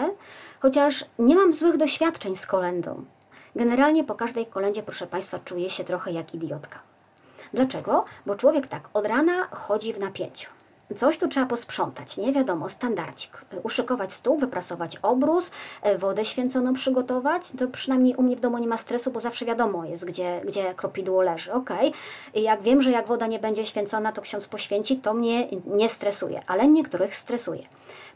chociaż 0.60 1.06
nie 1.20 1.36
mam 1.36 1.54
złych 1.54 1.78
doświadczeń 1.78 2.36
z 2.36 2.46
kolendą. 2.46 3.06
Generalnie 3.56 4.04
po 4.04 4.16
każdej 4.16 4.46
kolędzie, 4.46 4.84
proszę 4.84 5.08
Państwa, 5.08 5.40
czuję 5.40 5.70
się 5.70 5.84
trochę 5.84 6.12
jak 6.12 6.34
idiotka. 6.34 6.93
Dlaczego? 7.54 8.06
Bo 8.26 8.36
człowiek 8.36 8.68
tak 8.68 8.90
od 8.94 9.06
rana 9.06 9.48
chodzi 9.52 9.94
w 9.94 10.00
napięciu. 10.00 10.50
Coś 10.96 11.18
tu 11.18 11.28
trzeba 11.28 11.46
posprzątać, 11.46 12.18
nie 12.18 12.34
wiadomo, 12.34 12.70
standardzik. 12.70 13.46
Uszykować 13.64 14.14
stół, 14.14 14.38
wyprasować 14.38 14.98
obrus, 14.98 15.52
e, 15.82 15.98
wodę 15.98 16.26
święconą 16.26 16.74
przygotować. 16.74 17.52
To 17.52 17.68
przynajmniej 17.68 18.16
u 18.16 18.24
mnie 18.24 18.36
w 18.36 18.40
domu 18.40 18.58
nie 18.58 18.68
ma 18.68 18.78
stresu, 18.78 19.12
bo 19.12 19.20
zawsze 19.20 19.46
wiadomo 19.46 19.86
jest, 19.86 20.06
gdzie, 20.06 20.42
gdzie 20.46 20.74
kropidło 20.74 21.22
leży. 21.22 21.54
Ok. 21.54 21.70
Jak 22.34 22.62
wiem, 22.62 22.82
że 22.82 22.92
jak 22.92 23.08
woda 23.08 23.28
nie 23.28 23.40
będzie 23.40 23.66
święcona, 23.66 24.12
to 24.12 24.22
ksiądz 24.22 24.48
poświęci, 24.48 24.98
to 24.98 25.14
mnie 25.14 25.48
nie 25.66 25.90
stresuje, 25.90 26.42
ale 26.48 26.68
niektórych 26.68 27.16
stresuje. 27.16 27.64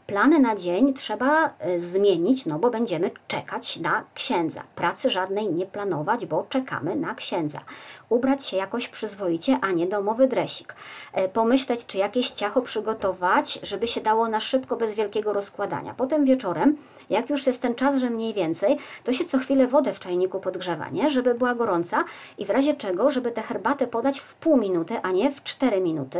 Plany 0.08 0.38
na 0.38 0.56
dzień 0.56 0.94
trzeba 0.94 1.50
e, 1.58 1.80
zmienić, 1.80 2.46
no 2.46 2.58
bo 2.58 2.70
będziemy 2.70 3.10
czekać 3.26 3.76
na 3.76 4.04
księdza. 4.14 4.62
Pracy 4.74 5.10
żadnej 5.10 5.52
nie 5.52 5.66
planować, 5.66 6.26
bo 6.26 6.46
czekamy 6.48 6.96
na 6.96 7.14
księdza. 7.14 7.60
Ubrać 8.08 8.46
się 8.46 8.56
jakoś 8.56 8.88
przyzwoicie, 8.88 9.58
a 9.60 9.72
nie 9.72 9.86
domowy 9.86 10.28
dresik. 10.28 10.74
E, 11.12 11.28
pomyśleć, 11.28 11.86
czy 11.86 11.98
jakieś 11.98 12.30
ciacho 12.30 12.62
przygotować, 12.62 13.60
żeby 13.62 13.86
się 13.86 14.00
dało 14.00 14.28
na 14.28 14.40
szybko, 14.40 14.76
bez 14.76 14.94
wielkiego 14.94 15.32
rozkładania. 15.32 15.94
Potem 15.96 16.24
wieczorem, 16.24 16.76
jak 17.10 17.30
już 17.30 17.46
jest 17.46 17.62
ten 17.62 17.74
czas, 17.74 17.96
że 17.96 18.10
mniej 18.10 18.34
więcej, 18.34 18.76
to 19.04 19.12
się 19.12 19.24
co 19.24 19.38
chwilę 19.38 19.66
wodę 19.66 19.92
w 19.92 20.00
czajniku 20.00 20.40
podgrzewa, 20.40 20.88
nie? 20.88 21.10
żeby 21.10 21.34
była 21.34 21.54
gorąca 21.54 22.04
i 22.38 22.44
w 22.44 22.50
razie 22.50 22.74
czego, 22.74 23.10
żeby 23.10 23.30
tę 23.30 23.42
herbatę 23.42 23.86
podać 23.86 24.20
w 24.20 24.34
pół 24.34 24.56
minuty, 24.56 24.94
a 25.02 25.10
nie 25.10 25.30
w 25.30 25.42
cztery 25.42 25.80
minuty. 25.80 26.18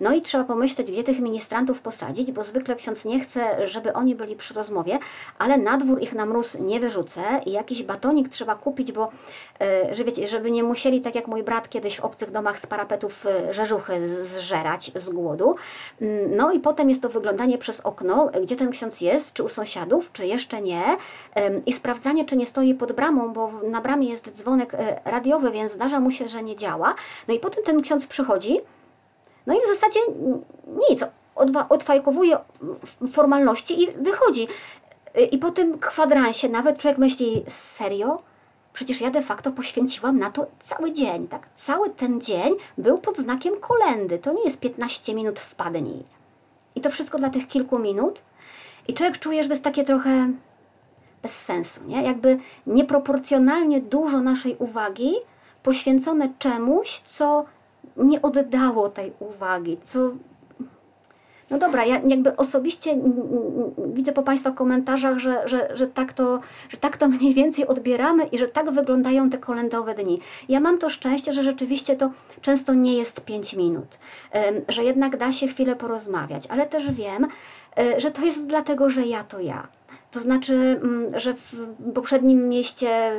No 0.00 0.14
i 0.14 0.20
trzeba 0.20 0.44
pomyśleć, 0.44 0.90
gdzie 0.90 1.04
tych 1.04 1.20
ministrantów 1.20 1.80
posadzić, 1.80 2.32
bo 2.32 2.42
zwykle 2.42 2.76
ksiądz 2.76 3.04
nie 3.04 3.20
chce, 3.20 3.68
żeby 3.68 3.92
oni 3.92 4.14
byli 4.14 4.36
przy 4.36 4.54
rozmowie, 4.54 4.98
ale 5.38 5.58
na 5.58 5.76
dwór 5.76 6.02
ich 6.02 6.12
na 6.12 6.26
mróz 6.26 6.58
nie 6.58 6.80
wyrzucę 6.80 7.22
i 7.46 7.52
jakiś 7.52 7.82
batonik 7.82 8.28
trzeba 8.28 8.54
kupić, 8.54 8.92
bo 8.92 9.10
e, 9.60 10.26
żeby 10.28 10.50
nie 10.50 10.62
musieli, 10.62 11.00
tak 11.00 11.14
jak 11.14 11.19
mój 11.26 11.42
brat 11.42 11.68
kiedyś 11.68 11.96
w 11.96 12.00
obcych 12.00 12.30
domach 12.30 12.60
z 12.60 12.66
parapetów 12.66 13.26
e, 13.26 13.54
rzeżuchy 13.54 14.24
zżerać 14.24 14.92
z 14.94 15.10
głodu. 15.10 15.54
Mm, 16.00 16.36
no 16.36 16.52
i 16.52 16.60
potem 16.60 16.88
jest 16.88 17.02
to 17.02 17.08
wyglądanie 17.08 17.58
przez 17.58 17.80
okno, 17.80 18.30
gdzie 18.42 18.56
ten 18.56 18.70
ksiądz 18.70 19.00
jest, 19.00 19.34
czy 19.34 19.42
u 19.42 19.48
sąsiadów, 19.48 20.12
czy 20.12 20.26
jeszcze 20.26 20.60
nie 20.60 20.82
i 21.66 21.72
sprawdzanie, 21.72 22.24
czy 22.24 22.36
nie 22.36 22.46
stoi 22.46 22.74
pod 22.74 22.92
bramą, 22.92 23.32
bo 23.32 23.50
na 23.62 23.80
bramie 23.80 24.08
jest 24.08 24.32
dzwonek 24.32 24.74
e, 24.74 25.00
radiowy, 25.04 25.50
więc 25.50 25.72
zdarza 25.72 26.00
mu 26.00 26.10
się, 26.10 26.28
że 26.28 26.42
nie 26.42 26.56
działa. 26.56 26.94
No 27.28 27.34
i 27.34 27.38
potem 27.38 27.64
ten 27.64 27.82
ksiądz 27.82 28.06
przychodzi, 28.06 28.60
no 29.46 29.54
i 29.54 29.60
w 29.60 29.66
zasadzie 29.66 30.00
nic, 30.90 31.04
odfajkowuje 31.68 32.36
formalności 33.12 33.82
i 33.82 33.90
wychodzi. 33.90 34.48
I 35.30 35.38
po 35.38 35.50
tym 35.50 35.78
kwadransie 35.78 36.48
nawet 36.48 36.78
człowiek 36.78 36.98
myśli, 36.98 37.44
serio? 37.48 38.22
Przecież 38.80 39.00
ja 39.00 39.10
de 39.10 39.22
facto 39.22 39.52
poświęciłam 39.52 40.18
na 40.18 40.30
to 40.30 40.46
cały 40.60 40.92
dzień, 40.92 41.28
tak? 41.28 41.48
Cały 41.54 41.90
ten 41.90 42.20
dzień 42.20 42.54
był 42.78 42.98
pod 42.98 43.18
znakiem 43.18 43.54
kolendy. 43.60 44.18
To 44.18 44.32
nie 44.32 44.44
jest 44.44 44.60
15 44.60 45.14
minut 45.14 45.40
wpadnij. 45.40 46.04
I 46.74 46.80
to 46.80 46.90
wszystko 46.90 47.18
dla 47.18 47.30
tych 47.30 47.48
kilku 47.48 47.78
minut. 47.78 48.22
I 48.88 48.94
człowiek 48.94 49.18
czuje, 49.18 49.42
że 49.42 49.48
to 49.48 49.54
jest 49.54 49.64
takie 49.64 49.84
trochę 49.84 50.30
bez 51.22 51.42
sensu, 51.42 51.80
nie? 51.86 52.02
Jakby 52.02 52.38
nieproporcjonalnie 52.66 53.80
dużo 53.80 54.20
naszej 54.20 54.56
uwagi 54.58 55.14
poświęcone 55.62 56.32
czemuś, 56.38 57.00
co 57.04 57.44
nie 57.96 58.22
oddało 58.22 58.88
tej 58.88 59.12
uwagi, 59.18 59.78
co 59.82 60.10
no 61.50 61.58
dobra, 61.58 61.84
ja 61.84 62.00
jakby 62.06 62.36
osobiście 62.36 62.96
widzę 63.86 64.12
po 64.12 64.22
Państwa 64.22 64.50
komentarzach, 64.50 65.18
że, 65.18 65.48
że, 65.48 65.68
że, 65.74 65.86
tak 65.86 66.12
to, 66.12 66.40
że 66.68 66.76
tak 66.76 66.96
to 66.96 67.08
mniej 67.18 67.34
więcej 67.34 67.66
odbieramy 67.66 68.24
i 68.24 68.38
że 68.38 68.48
tak 68.48 68.70
wyglądają 68.70 69.30
te 69.30 69.38
kolendowe 69.38 69.94
dni. 69.94 70.20
Ja 70.48 70.60
mam 70.60 70.78
to 70.78 70.90
szczęście, 70.90 71.32
że 71.32 71.42
rzeczywiście 71.42 71.96
to 71.96 72.10
często 72.40 72.74
nie 72.74 72.94
jest 72.96 73.24
5 73.24 73.54
minut, 73.54 73.98
że 74.68 74.84
jednak 74.84 75.16
da 75.16 75.32
się 75.32 75.48
chwilę 75.48 75.76
porozmawiać, 75.76 76.46
ale 76.46 76.66
też 76.66 76.90
wiem, 76.90 77.26
e, 77.78 78.00
że 78.00 78.10
to 78.10 78.24
jest 78.24 78.46
dlatego, 78.46 78.90
że 78.90 79.06
ja 79.06 79.24
to 79.24 79.40
ja 79.40 79.68
to 80.10 80.20
znaczy, 80.20 80.54
mm, 80.54 81.18
że 81.18 81.34
w 81.34 81.66
poprzednim 81.94 82.48
mieście 82.48 83.12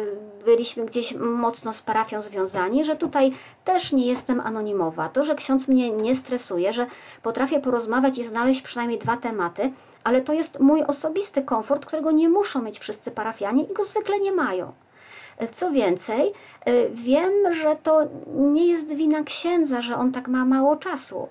byliśmy 0.46 0.86
gdzieś 0.86 1.14
mocno 1.16 1.74
z 1.74 1.82
parafią 1.82 2.22
związani, 2.22 2.86
że 2.86 2.96
tutaj 2.96 3.32
też 3.64 3.92
nie 3.92 4.08
jestem 4.08 4.40
anonimowa. 4.40 5.10
To, 5.10 5.24
że 5.24 5.36
ksiądz 5.36 5.68
mnie 5.68 5.92
nie 5.92 6.16
stresuje, 6.16 6.74
że 6.74 6.88
potrafię 7.22 7.60
porozmawiać 7.60 8.18
i 8.18 8.24
znaleźć 8.24 8.62
przynajmniej 8.62 9.00
dwa 9.00 9.18
tematy, 9.18 9.72
ale 10.04 10.22
to 10.22 10.34
jest 10.34 10.60
mój 10.60 10.84
osobisty 10.84 11.42
komfort, 11.42 11.86
którego 11.86 12.12
nie 12.12 12.30
muszą 12.30 12.62
mieć 12.62 12.80
wszyscy 12.80 13.12
parafianie 13.12 13.64
i 13.64 13.74
go 13.74 13.84
zwykle 13.84 14.20
nie 14.20 14.32
mają. 14.32 14.72
Co 15.52 15.72
więcej, 15.72 16.34
y, 16.68 16.90
wiem, 16.94 17.54
że 17.54 17.78
to 17.84 18.08
nie 18.36 18.68
jest 18.68 18.96
wina 18.96 19.24
księdza, 19.24 19.82
że 19.82 19.96
on 19.96 20.12
tak 20.12 20.28
ma 20.28 20.46
mało 20.46 20.76
czasu 20.76 21.28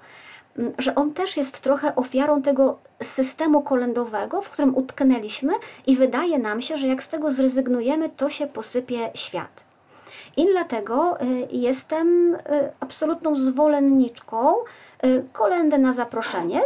że 0.78 0.94
on 0.94 1.12
też 1.12 1.36
jest 1.36 1.60
trochę 1.60 1.96
ofiarą 1.96 2.42
tego 2.42 2.78
systemu 3.02 3.62
kolędowego, 3.62 4.42
w 4.42 4.50
którym 4.50 4.76
utknęliśmy 4.76 5.52
i 5.86 5.96
wydaje 5.96 6.38
nam 6.38 6.62
się, 6.62 6.76
że 6.76 6.86
jak 6.86 7.02
z 7.02 7.08
tego 7.08 7.30
zrezygnujemy, 7.30 8.08
to 8.08 8.30
się 8.30 8.46
posypie 8.46 9.10
świat. 9.14 9.64
I 10.36 10.46
dlatego 10.46 11.22
y, 11.22 11.48
jestem 11.50 12.34
y, 12.34 12.38
absolutną 12.80 13.36
zwolenniczką 13.36 14.54
y, 15.04 15.24
kolendy 15.32 15.78
na 15.78 15.92
zaproszenie, 15.92 16.60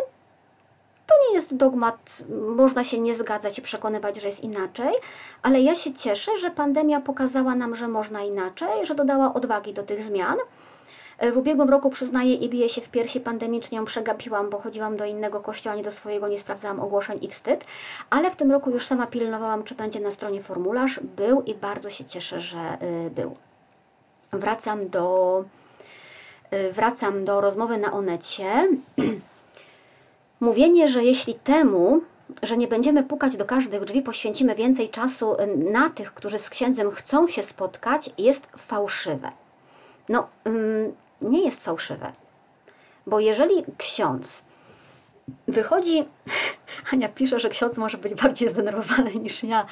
to 1.07 1.14
nie 1.28 1.35
jest 1.35 1.57
dogmat, 1.57 2.24
można 2.57 2.85
się 2.85 3.00
nie 3.00 3.14
zgadzać 3.14 3.59
i 3.59 3.62
przekonywać, 3.62 4.20
że 4.20 4.26
jest 4.26 4.44
inaczej, 4.44 4.94
ale 5.42 5.61
ja 5.61 5.74
się 5.74 5.92
cieszę, 5.92 6.38
że 6.38 6.50
pandemia 6.50 7.00
pokazała 7.00 7.54
nam, 7.54 7.76
że 7.76 7.88
można 7.88 8.22
inaczej, 8.22 8.87
że 8.87 8.94
dodała 8.94 9.35
odwagi 9.35 9.72
do 9.72 9.83
tych 9.83 10.02
zmian. 10.02 10.37
E, 11.18 11.33
w 11.33 11.38
ubiegłym 11.38 11.70
roku 11.70 11.90
przyznaję 11.90 12.35
i 12.35 12.48
biję 12.48 12.68
się 12.68 12.81
w 12.81 12.88
piersi 12.88 13.20
pandemicznie, 13.20 13.79
ją 13.79 13.85
przegapiłam, 13.85 14.50
bo 14.50 14.59
chodziłam 14.59 14.96
do 14.96 15.05
innego 15.05 15.40
kościoła, 15.40 15.77
nie 15.77 15.83
do 15.83 15.90
swojego, 15.90 16.29
nie 16.29 16.38
sprawdzałam 16.38 16.81
ogłoszeń 16.81 17.18
i 17.22 17.29
wstyd, 17.29 17.64
ale 18.11 18.31
w 18.31 18.37
tym 18.37 18.53
roku 18.53 18.70
już 18.70 18.87
sama 18.87 19.07
pilnowałam, 19.07 19.64
czy 19.64 19.74
będzie 19.74 20.00
na 20.00 20.11
stronie 20.11 20.42
formularz. 20.42 21.00
Był 21.16 21.42
i 21.42 21.55
bardzo 21.55 21.90
się 21.90 22.05
cieszę, 22.05 22.40
że 22.40 22.79
y, 23.07 23.11
był. 23.11 23.37
Wracam 24.33 24.88
do, 24.88 25.44
y, 26.53 26.72
wracam 26.72 27.24
do 27.24 27.40
rozmowy 27.40 27.79
na 27.79 27.92
Onecie. 27.92 28.68
Mówienie, 30.40 30.88
że 30.88 31.05
jeśli 31.05 31.35
temu, 31.35 32.00
że 32.42 32.57
nie 32.57 32.68
będziemy 32.68 33.03
pukać 33.03 33.37
do 33.37 33.44
każdych 33.44 33.85
drzwi, 33.85 34.03
poświęcimy 34.03 34.55
więcej 34.55 34.88
czasu 34.88 35.35
y, 35.35 35.57
na 35.57 35.90
tych, 35.90 36.14
którzy 36.14 36.38
z 36.38 36.50
księdzem 36.50 36.90
chcą 36.90 37.29
się 37.29 37.42
spotkać, 37.42 38.11
jest 38.18 38.48
fałszywe. 38.57 39.31
No, 40.09 40.29
nie 41.20 41.44
jest 41.44 41.64
fałszywe. 41.64 42.12
Bo 43.07 43.20
jeżeli 43.20 43.64
ksiądz 43.79 44.44
wychodzi, 45.48 46.05
Ania 46.92 47.09
pisze, 47.09 47.40
że 47.40 47.48
ksiądz 47.48 47.79
może 47.79 47.98
być 47.98 48.14
bardziej 48.14 48.48
zdenerwowany 48.48 49.14
niż 49.14 49.42
ja. 49.42 49.66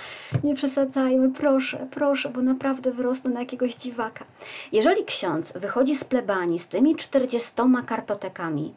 Nie 0.44 0.54
przesadzajmy, 0.54 1.30
proszę, 1.30 1.86
proszę, 1.90 2.28
bo 2.28 2.42
naprawdę 2.42 2.92
wyrosnę 2.92 3.30
na 3.30 3.40
jakiegoś 3.40 3.74
dziwaka. 3.74 4.24
Jeżeli 4.72 5.04
ksiądz 5.04 5.52
wychodzi 5.52 5.94
z 5.94 6.04
plebanii 6.04 6.58
z 6.58 6.68
tymi 6.68 6.96
40 6.96 7.52
kartotekami, 7.86 8.74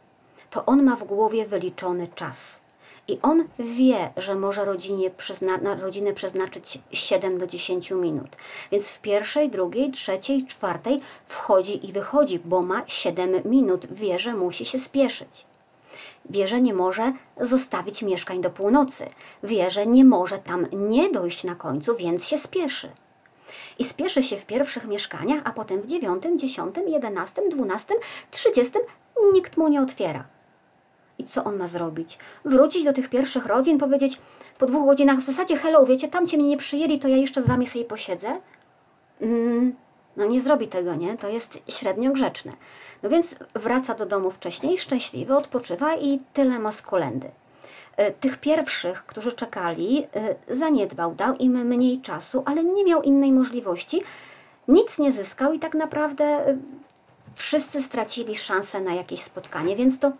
to 0.49 0.65
on 0.65 0.83
ma 0.83 0.95
w 0.95 1.03
głowie 1.03 1.45
wyliczony 1.45 2.07
czas. 2.07 2.64
I 3.07 3.19
on 3.21 3.43
wie, 3.59 4.13
że 4.17 4.35
może 4.35 4.65
rodzinie 4.65 5.11
przyzna 5.11 5.57
na 5.57 5.75
rodzinę 5.75 6.13
przeznaczyć 6.13 6.79
7 6.91 7.37
do 7.37 7.47
10 7.47 7.91
minut. 7.91 8.29
Więc 8.71 8.89
w 8.89 9.01
pierwszej, 9.01 9.49
drugiej, 9.49 9.91
trzeciej, 9.91 10.45
czwartej 10.45 11.01
wchodzi 11.25 11.89
i 11.89 11.93
wychodzi, 11.93 12.39
bo 12.45 12.61
ma 12.61 12.83
7 12.87 13.41
minut. 13.45 13.85
Wie, 13.91 14.19
że 14.19 14.33
musi 14.33 14.65
się 14.65 14.79
spieszyć. 14.79 15.45
Wie, 16.29 16.47
że 16.47 16.61
nie 16.61 16.73
może 16.73 17.13
zostawić 17.41 18.01
mieszkań 18.01 18.41
do 18.41 18.49
północy. 18.49 19.05
Wie, 19.43 19.71
że 19.71 19.87
nie 19.87 20.05
może 20.05 20.39
tam 20.39 20.67
nie 20.73 21.11
dojść 21.11 21.43
na 21.43 21.55
końcu, 21.55 21.95
więc 21.95 22.27
się 22.27 22.37
spieszy. 22.37 22.89
I 23.79 23.83
spieszy 23.83 24.23
się 24.23 24.37
w 24.37 24.45
pierwszych 24.45 24.85
mieszkaniach, 24.87 25.41
a 25.43 25.51
potem 25.51 25.81
w 25.81 25.85
dziewiątym, 25.85 26.39
dziesiątym, 26.39 26.89
jedenastym, 26.89 27.49
dwunastym, 27.49 27.97
trzydziestym 28.31 28.81
nikt 29.33 29.57
mu 29.57 29.67
nie 29.67 29.81
otwiera. 29.81 30.34
I 31.17 31.23
co 31.23 31.43
on 31.43 31.57
ma 31.57 31.67
zrobić? 31.67 32.17
Wrócić 32.45 32.83
do 32.83 32.93
tych 32.93 33.09
pierwszych 33.09 33.45
rodzin, 33.45 33.77
powiedzieć 33.77 34.19
po 34.57 34.65
dwóch 34.65 34.85
godzinach 34.85 35.19
w 35.19 35.23
zasadzie 35.23 35.57
hello, 35.57 35.85
wiecie, 35.85 36.07
tam 36.07 36.27
cię 36.27 36.37
mnie 36.37 36.49
nie 36.49 36.57
przyjęli, 36.57 36.99
to 36.99 37.07
ja 37.07 37.17
jeszcze 37.17 37.41
z 37.41 37.47
wami 37.47 37.67
sobie 37.67 37.85
posiedzę? 37.85 38.39
Mm, 39.21 39.75
no 40.17 40.25
nie 40.25 40.41
zrobi 40.41 40.67
tego, 40.67 40.95
nie? 40.95 41.17
To 41.17 41.29
jest 41.29 41.61
średnio 41.67 42.11
grzeczne. 42.11 42.51
No 43.03 43.09
więc 43.09 43.35
wraca 43.53 43.93
do 43.93 44.05
domu 44.05 44.31
wcześniej, 44.31 44.77
szczęśliwy, 44.77 45.35
odpoczywa 45.35 45.95
i 45.95 46.19
tyle 46.33 46.59
ma 46.59 46.71
z 46.71 46.81
kolendy. 46.81 47.31
E, 47.97 48.11
tych 48.11 48.37
pierwszych, 48.37 49.05
którzy 49.05 49.31
czekali, 49.31 50.07
e, 50.15 50.55
zaniedbał, 50.55 51.15
dał 51.15 51.35
im 51.35 51.67
mniej 51.67 52.01
czasu, 52.01 52.43
ale 52.45 52.63
nie 52.63 52.83
miał 52.83 53.01
innej 53.01 53.31
możliwości. 53.31 54.01
Nic 54.67 54.99
nie 54.99 55.11
zyskał 55.11 55.53
i 55.53 55.59
tak 55.59 55.73
naprawdę 55.73 56.23
e, 56.23 56.57
wszyscy 57.33 57.83
stracili 57.83 58.35
szansę 58.35 58.81
na 58.81 58.93
jakieś 58.93 59.21
spotkanie, 59.21 59.75
więc 59.75 59.99
to 59.99 60.11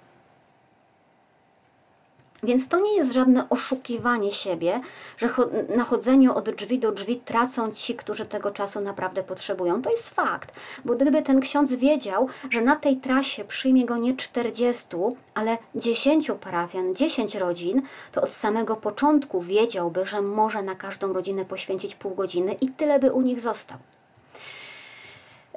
więc 2.43 2.67
to 2.67 2.80
nie 2.80 2.95
jest 2.95 3.13
żadne 3.13 3.50
oszukiwanie 3.50 4.32
siebie, 4.32 4.82
że 5.17 5.30
na 5.76 5.84
chodzeniu 5.84 6.36
od 6.36 6.50
drzwi 6.50 6.80
do 6.80 6.91
drzwi 6.91 7.17
tracą 7.17 7.71
ci, 7.71 7.95
którzy 7.95 8.26
tego 8.26 8.52
czasu 8.52 8.82
naprawdę 8.82 9.24
potrzebują. 9.24 9.82
To 9.82 9.91
jest 9.91 10.10
fakt, 10.10 10.52
bo 10.86 10.95
gdyby 10.95 11.21
ten 11.21 11.39
ksiądz 11.39 11.74
wiedział, 11.74 12.28
że 12.50 12.62
na 12.62 12.76
tej 12.76 12.98
trasie 12.98 13.45
przyjmie 13.45 13.86
go 13.86 13.98
nie 13.98 14.15
40, 14.15 14.88
ale 15.34 15.58
10 15.76 16.32
parafian, 16.41 16.95
10 16.95 17.36
rodzin, 17.36 17.82
to 18.12 18.21
od 18.21 18.30
samego 18.30 18.76
początku 18.76 19.41
wiedziałby, 19.41 20.06
że 20.06 20.21
może 20.21 20.63
na 20.63 20.76
każdą 20.76 21.13
rodzinę 21.13 21.45
poświęcić 21.45 21.95
pół 21.95 22.15
godziny 22.15 22.54
i 22.62 22.69
tyle 22.69 23.00
by 23.00 23.12
u 23.12 23.21
nich 23.21 23.41
został. 23.41 23.78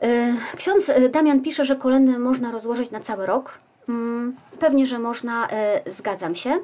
Y, 0.03 0.57
ksiądz 0.57 0.89
y, 0.89 1.09
Damian 1.09 1.41
pisze, 1.41 1.65
że 1.65 1.77
kolendy 1.77 2.19
można 2.19 2.51
rozłożyć 2.51 2.91
na 2.91 3.01
cały 3.01 3.27
rok. 3.27 3.59
Mm, 3.89 4.37
pewnie, 4.59 4.87
że 4.87 4.99
można, 4.99 5.49
y, 5.87 5.91
zgadzam 5.91 6.35
się. 6.35 6.59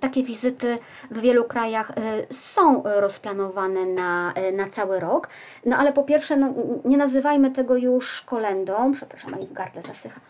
Takie 0.00 0.22
wizyty 0.22 0.78
w 1.10 1.20
wielu 1.20 1.44
krajach 1.44 1.90
y, 1.90 2.34
są 2.34 2.82
rozplanowane 2.84 3.86
na, 3.86 4.32
y, 4.48 4.52
na 4.52 4.68
cały 4.68 5.00
rok. 5.00 5.28
No 5.66 5.76
ale 5.76 5.92
po 5.92 6.02
pierwsze, 6.02 6.36
no, 6.36 6.54
nie 6.84 6.96
nazywajmy 6.96 7.50
tego 7.50 7.76
już 7.76 8.22
kolendą. 8.22 8.92
Przepraszam, 8.92 9.34
ani 9.34 9.46
w 9.46 9.52
gardle 9.52 9.82
zasycha. 9.82 10.20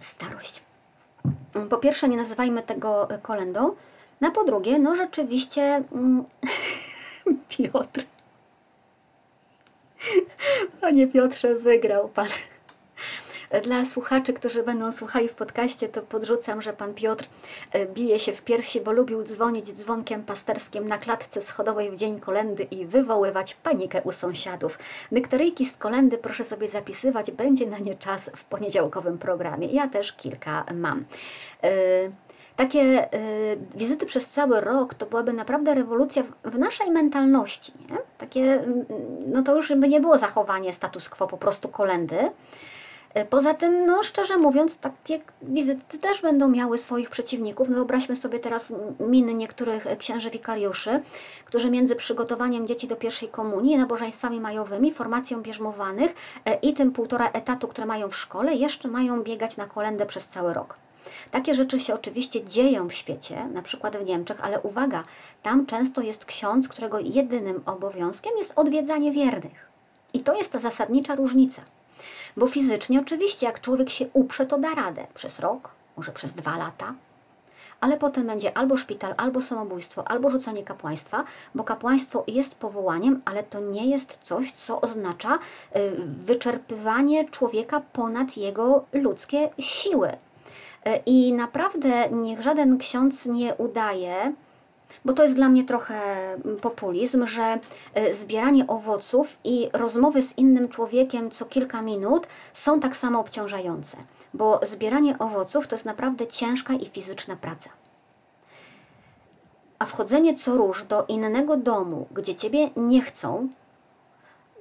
Starość. 0.00 0.62
Po 1.70 1.76
pierwsze, 1.76 2.08
nie 2.08 2.16
nazywajmy 2.16 2.62
tego 2.62 3.08
kolendą. 3.22 3.74
Na 4.20 4.30
po 4.30 4.44
drugie, 4.44 4.78
no 4.78 4.94
rzeczywiście 4.94 5.82
mm, 5.92 6.24
Piotr. 7.48 8.04
Panie 10.80 11.06
Piotrze, 11.06 11.54
wygrał 11.54 12.08
Pan. 12.08 12.28
Dla 13.62 13.84
słuchaczy, 13.84 14.32
którzy 14.32 14.62
będą 14.62 14.92
słuchali 14.92 15.28
w 15.28 15.34
podcaście, 15.34 15.88
to 15.88 16.02
podrzucam, 16.02 16.62
że 16.62 16.72
pan 16.72 16.94
Piotr 16.94 17.28
e, 17.72 17.86
bije 17.86 18.18
się 18.18 18.32
w 18.32 18.42
piersi, 18.42 18.80
bo 18.80 18.92
lubił 18.92 19.22
dzwonić 19.22 19.72
dzwonkiem 19.72 20.22
pasterskim 20.22 20.88
na 20.88 20.98
klatce 20.98 21.40
schodowej 21.40 21.90
w 21.90 21.94
dzień 21.94 22.20
kolendy 22.20 22.62
i 22.62 22.86
wywoływać 22.86 23.54
panikę 23.54 24.02
u 24.02 24.12
sąsiadów. 24.12 24.78
Nykteryjki 25.10 25.66
z 25.66 25.76
kolendy 25.76 26.18
proszę 26.18 26.44
sobie 26.44 26.68
zapisywać, 26.68 27.30
będzie 27.30 27.66
na 27.66 27.78
nie 27.78 27.94
czas 27.94 28.30
w 28.36 28.44
poniedziałkowym 28.44 29.18
programie. 29.18 29.66
Ja 29.66 29.88
też 29.88 30.12
kilka 30.12 30.64
mam. 30.74 31.04
E, 31.62 31.70
takie 32.56 33.14
y, 33.14 33.58
wizyty 33.74 34.06
przez 34.06 34.30
cały 34.30 34.60
rok 34.60 34.94
to 34.94 35.06
byłaby 35.06 35.32
naprawdę 35.32 35.74
rewolucja 35.74 36.22
w, 36.22 36.50
w 36.50 36.58
naszej 36.58 36.90
mentalności. 36.90 37.72
Nie? 37.90 37.96
Takie, 38.18 38.60
no 39.26 39.42
to 39.42 39.56
już 39.56 39.74
by 39.74 39.88
nie 39.88 40.00
było 40.00 40.18
zachowanie 40.18 40.72
status 40.72 41.08
quo, 41.08 41.26
po 41.26 41.36
prostu 41.36 41.68
kolendy, 41.68 42.30
poza 43.30 43.54
tym, 43.54 43.86
no 43.86 44.02
szczerze 44.02 44.36
mówiąc, 44.36 44.78
takie 44.78 45.20
wizyty 45.42 45.98
też 45.98 46.22
będą 46.22 46.48
miały 46.48 46.78
swoich 46.78 47.10
przeciwników. 47.10 47.68
No, 47.68 47.74
wyobraźmy 47.74 48.16
sobie 48.16 48.38
teraz 48.38 48.72
miny 49.00 49.34
niektórych 49.34 49.86
księży 49.98 50.30
wikariuszy, 50.30 51.00
którzy 51.44 51.70
między 51.70 51.96
przygotowaniem 51.96 52.66
dzieci 52.66 52.86
do 52.86 52.96
pierwszej 52.96 53.28
komunii, 53.28 53.76
nabożeństwami 53.76 54.40
majowymi, 54.40 54.92
formacją 54.92 55.42
bierzmowanych 55.42 56.14
e, 56.44 56.54
i 56.54 56.74
tym 56.74 56.92
półtora 56.92 57.30
etatu, 57.30 57.68
które 57.68 57.86
mają 57.86 58.08
w 58.08 58.16
szkole, 58.16 58.54
jeszcze 58.54 58.88
mają 58.88 59.22
biegać 59.22 59.56
na 59.56 59.66
kolendę 59.66 60.06
przez 60.06 60.28
cały 60.28 60.54
rok. 60.54 60.76
Takie 61.30 61.54
rzeczy 61.54 61.78
się 61.78 61.94
oczywiście 61.94 62.44
dzieją 62.44 62.88
w 62.88 62.94
świecie, 62.94 63.48
na 63.52 63.62
przykład 63.62 63.96
w 63.96 64.04
Niemczech, 64.04 64.44
ale 64.44 64.60
uwaga, 64.60 65.04
tam 65.42 65.66
często 65.66 66.00
jest 66.00 66.24
ksiądz, 66.24 66.68
którego 66.68 66.98
jedynym 66.98 67.62
obowiązkiem 67.66 68.32
jest 68.38 68.58
odwiedzanie 68.58 69.12
wiernych. 69.12 69.70
I 70.12 70.20
to 70.20 70.34
jest 70.34 70.52
ta 70.52 70.58
zasadnicza 70.58 71.14
różnica. 71.14 71.62
Bo 72.36 72.46
fizycznie 72.46 73.00
oczywiście, 73.00 73.46
jak 73.46 73.60
człowiek 73.60 73.90
się 73.90 74.06
uprze, 74.12 74.46
to 74.46 74.58
da 74.58 74.74
radę 74.74 75.06
przez 75.14 75.40
rok, 75.40 75.70
może 75.96 76.12
przez 76.12 76.34
dwa 76.34 76.56
lata, 76.56 76.94
ale 77.80 77.96
potem 77.96 78.26
będzie 78.26 78.56
albo 78.56 78.76
szpital, 78.76 79.14
albo 79.16 79.40
samobójstwo, 79.40 80.08
albo 80.08 80.30
rzucanie 80.30 80.62
kapłaństwa, 80.62 81.24
bo 81.54 81.64
kapłaństwo 81.64 82.24
jest 82.26 82.54
powołaniem, 82.54 83.22
ale 83.24 83.42
to 83.42 83.60
nie 83.60 83.86
jest 83.86 84.18
coś, 84.22 84.52
co 84.52 84.80
oznacza 84.80 85.34
y, 85.34 85.38
wyczerpywanie 86.06 87.28
człowieka 87.28 87.82
ponad 87.92 88.36
jego 88.36 88.84
ludzkie 88.92 89.50
siły. 89.58 90.08
Y, 90.08 90.16
I 91.06 91.32
naprawdę 91.32 92.10
niech 92.10 92.42
żaden 92.42 92.78
ksiądz 92.78 93.26
nie 93.26 93.54
udaje, 93.54 94.32
bo 95.04 95.12
to 95.12 95.22
jest 95.22 95.34
dla 95.34 95.48
mnie 95.48 95.64
trochę 95.64 96.00
populizm, 96.62 97.26
że 97.26 97.58
e, 97.94 98.12
zbieranie 98.12 98.66
owoców 98.66 99.38
i 99.44 99.70
rozmowy 99.72 100.22
z 100.22 100.38
innym 100.38 100.68
człowiekiem 100.68 101.30
co 101.30 101.44
kilka 101.44 101.82
minut 101.82 102.26
są 102.52 102.80
tak 102.80 102.96
samo 102.96 103.20
obciążające, 103.20 103.96
bo 104.34 104.60
zbieranie 104.62 105.18
owoców 105.18 105.68
to 105.68 105.74
jest 105.74 105.84
naprawdę 105.84 106.26
ciężka 106.26 106.74
i 106.74 106.86
fizyczna 106.86 107.36
praca. 107.36 107.70
A 109.78 109.84
wchodzenie 109.84 110.34
co 110.34 110.56
róż 110.56 110.84
do 110.84 111.04
innego 111.08 111.56
domu, 111.56 112.06
gdzie 112.10 112.34
ciebie 112.34 112.70
nie 112.76 113.02
chcą, 113.02 113.48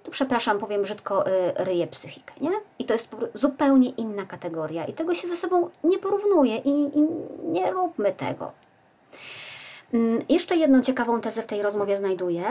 to 0.03 0.11
przepraszam, 0.11 0.59
powiem 0.59 0.81
brzydko, 0.81 1.27
e, 1.27 1.63
ryje 1.63 1.87
psychikę, 1.87 2.33
nie? 2.41 2.51
I 2.79 2.85
to 2.85 2.93
jest 2.93 3.15
zupełnie 3.33 3.89
inna 3.89 4.25
kategoria 4.25 4.85
i 4.85 4.93
tego 4.93 5.15
się 5.15 5.27
ze 5.27 5.35
sobą 5.35 5.69
nie 5.83 5.97
porównuje 5.97 6.57
i, 6.57 6.69
i 6.69 7.07
nie 7.43 7.71
róbmy 7.71 8.13
tego. 8.13 8.51
Mm, 9.93 10.21
jeszcze 10.29 10.55
jedną 10.55 10.81
ciekawą 10.81 11.21
tezę 11.21 11.41
w 11.41 11.47
tej 11.47 11.61
rozmowie 11.61 11.97
znajduję, 11.97 12.43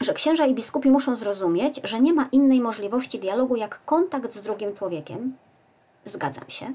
że 0.00 0.14
księża 0.14 0.46
i 0.46 0.54
biskupi 0.54 0.90
muszą 0.90 1.16
zrozumieć, 1.16 1.80
że 1.84 2.00
nie 2.00 2.12
ma 2.12 2.28
innej 2.32 2.60
możliwości 2.60 3.18
dialogu 3.18 3.56
jak 3.56 3.84
kontakt 3.84 4.32
z 4.32 4.44
drugim 4.44 4.74
człowiekiem. 4.74 5.36
Zgadzam 6.04 6.44
się. 6.48 6.66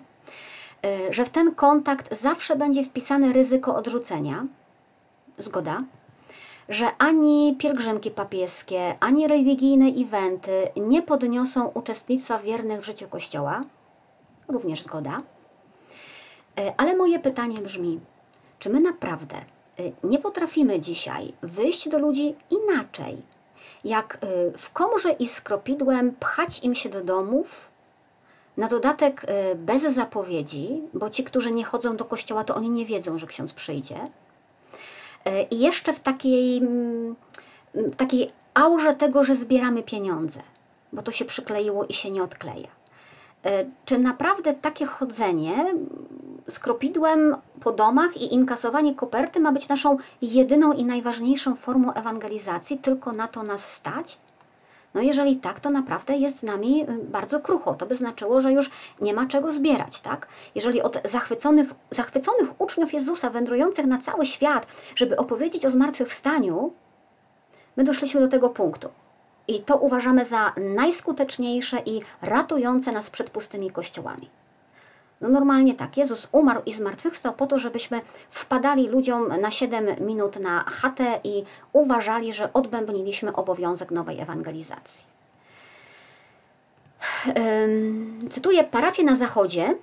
y, 0.86 1.14
że 1.14 1.26
w 1.26 1.30
ten 1.30 1.56
kontakt 1.56 2.16
zawsze 2.16 2.56
będzie 2.56 2.84
wpisane 2.84 3.34
ryzyko 3.34 3.76
odrzucenia. 3.76 4.46
Zgoda? 5.38 5.84
Że 6.70 6.86
ani 6.98 7.56
pielgrzymki 7.60 8.12
papieskie, 8.12 8.96
ani 9.00 9.28
religijne 9.28 9.86
eventy 9.86 10.68
nie 10.76 11.02
podniosą 11.02 11.68
uczestnictwa 11.68 12.40
wiernych 12.40 12.82
w 12.82 12.86
życiu 12.86 13.08
Kościoła. 13.08 13.64
Również 14.48 14.82
zgoda. 14.82 15.22
Y, 16.60 16.74
ale 16.78 16.96
moje 16.96 17.20
pytanie 17.20 17.58
brzmi, 17.58 18.00
czy 18.60 18.70
my 18.70 18.80
naprawdę 18.80 19.36
nie 20.04 20.20
potrafimy 20.20 20.80
dzisiaj 20.80 21.34
wyjść 21.42 21.90
do 21.90 22.00
ludzi 22.00 22.36
inaczej, 22.50 23.22
jak 23.84 24.18
w 24.58 24.74
komrze 24.74 25.10
i 25.10 25.28
skropidłem 25.28 26.16
pchać 26.20 26.64
im 26.64 26.76
się 26.76 26.90
do 26.90 27.04
domów, 27.04 27.72
na 28.58 28.68
dodatek 28.68 29.24
y, 29.24 29.56
bez 29.56 29.82
zapowiedzi, 29.82 30.82
bo 30.94 31.10
ci, 31.10 31.24
którzy 31.24 31.52
nie 31.52 31.64
chodzą 31.64 31.96
do 31.96 32.06
kościoła, 32.06 32.44
to 32.44 32.56
oni 32.56 32.70
nie 32.70 32.86
wiedzą, 32.86 33.20
że 33.20 33.28
ksiądz 33.28 33.54
przyjdzie. 33.54 33.96
Y, 33.96 35.42
I 35.52 35.60
jeszcze 35.60 35.94
w 35.94 36.00
takiej, 36.00 36.58
mm, 36.58 37.16
w 37.74 37.96
takiej 37.96 38.32
aurze 38.54 38.96
tego, 38.96 39.24
że 39.24 39.36
zbieramy 39.36 39.84
pieniądze, 39.84 40.42
bo 40.94 41.02
to 41.02 41.12
się 41.12 41.26
przykleiło 41.26 41.86
i 41.86 41.94
się 41.94 42.12
nie 42.12 42.24
odkleja. 42.24 42.68
Y, 43.46 43.50
czy 43.86 43.98
naprawdę 43.98 44.54
takie 44.54 44.86
chodzenie 44.86 45.74
z 46.48 46.60
kropidłem 46.60 47.36
po 47.60 47.72
domach 47.72 48.18
i 48.18 48.34
inkasowanie 48.34 48.96
koperty 48.96 49.40
ma 49.40 49.52
być 49.52 49.68
naszą 49.68 49.98
jedyną 50.22 50.74
i 50.74 50.86
najważniejszą 50.86 51.56
formą 51.56 51.94
ewangelizacji? 51.94 52.78
Tylko 52.78 53.12
na 53.12 53.28
to 53.28 53.44
nas 53.44 53.74
stać? 53.74 54.18
No 54.94 55.02
jeżeli 55.02 55.38
tak, 55.38 55.60
to 55.60 55.70
naprawdę 55.70 56.18
jest 56.18 56.40
z 56.40 56.44
nami 56.44 56.84
y, 56.90 56.98
bardzo 57.04 57.40
krucho. 57.40 57.74
To 57.74 57.86
by 57.86 57.96
znaczyło, 57.96 58.42
że 58.42 58.52
już 58.52 58.70
nie 59.02 59.14
ma 59.14 59.26
czego 59.26 59.52
zbierać, 59.52 60.00
tak? 60.00 60.28
Jeżeli 60.56 60.82
od 60.82 60.98
zachwyconych, 61.04 61.70
zachwyconych 61.92 62.62
uczniów 62.62 62.94
Jezusa 62.94 63.30
wędrujących 63.30 63.86
na 63.86 63.98
cały 63.98 64.26
świat, 64.26 64.68
żeby 64.96 65.18
opowiedzieć 65.18 65.66
o 65.66 65.70
zmartwychwstaniu, 65.70 66.74
my 67.78 67.84
doszliśmy 67.84 68.22
do 68.22 68.28
tego 68.28 68.50
punktu. 68.50 68.90
I 69.48 69.62
to 69.62 69.78
uważamy 69.78 70.26
za 70.26 70.54
najskuteczniejsze 70.76 71.78
i 71.86 72.02
ratujące 72.22 72.92
nas 72.92 73.10
przed 73.10 73.30
pustymi 73.30 73.72
kościołami. 73.72 74.30
No 75.22 75.30
normalnie 75.30 75.74
tak, 75.74 75.98
Jezus 75.98 76.28
umarł 76.32 76.62
i 76.66 76.74
zmartwychwstał 76.74 77.34
po 77.34 77.48
to, 77.48 77.60
żebyśmy 77.60 78.02
wpadali 78.30 78.88
ludziom 78.88 79.28
na 79.42 79.52
7 79.52 79.86
minut 80.00 80.40
na 80.40 80.64
chatę 80.64 81.20
i 81.24 81.44
uważali, 81.74 82.34
że 82.34 82.54
odbębniliśmy 82.54 83.34
obowiązek 83.34 83.92
nowej 83.92 84.20
ewangelizacji. 84.20 85.06
Cytuję, 88.30 88.64
parafie 88.64 89.04
na 89.04 89.16
zachodzie 89.16 89.76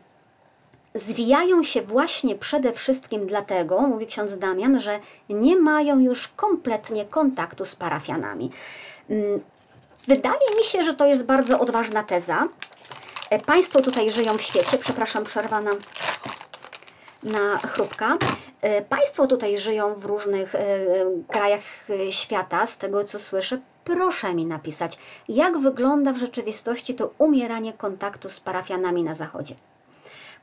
zwijają 0.94 1.62
się 1.62 1.82
właśnie 1.82 2.34
przede 2.34 2.72
wszystkim 2.72 3.26
dlatego, 3.26 3.80
mówi 3.80 4.06
ksiądz 4.06 4.38
Damian, 4.38 4.80
że 4.80 5.00
nie 5.28 5.56
mają 5.56 5.98
już 5.98 6.28
kompletnie 6.28 7.04
kontaktu 7.04 7.64
z 7.64 7.76
parafianami. 7.76 8.50
Wydaje 10.06 10.56
mi 10.58 10.64
się, 10.64 10.84
że 10.84 10.94
to 10.94 11.06
jest 11.06 11.24
bardzo 11.24 11.60
odważna 11.60 12.02
teza, 12.02 12.44
państwo 13.38 13.80
tutaj 13.80 14.10
żyją 14.10 14.38
w 14.38 14.42
świecie, 14.42 14.78
przepraszam, 14.78 15.24
przerwa 15.24 15.60
na, 15.60 15.70
na 17.22 17.56
chrupka. 17.58 18.16
E, 18.60 18.82
państwo 18.82 19.26
tutaj 19.26 19.58
żyją 19.58 19.94
w 19.94 20.04
różnych 20.04 20.54
e, 20.54 20.60
krajach 21.28 21.60
świata, 22.10 22.66
z 22.66 22.78
tego 22.78 23.04
co 23.04 23.18
słyszę. 23.18 23.60
Proszę 23.84 24.34
mi 24.34 24.46
napisać, 24.46 24.98
jak 25.28 25.58
wygląda 25.58 26.12
w 26.12 26.18
rzeczywistości 26.18 26.94
to 26.94 27.10
umieranie 27.18 27.72
kontaktu 27.72 28.28
z 28.28 28.40
parafianami 28.40 29.02
na 29.02 29.14
Zachodzie. 29.14 29.54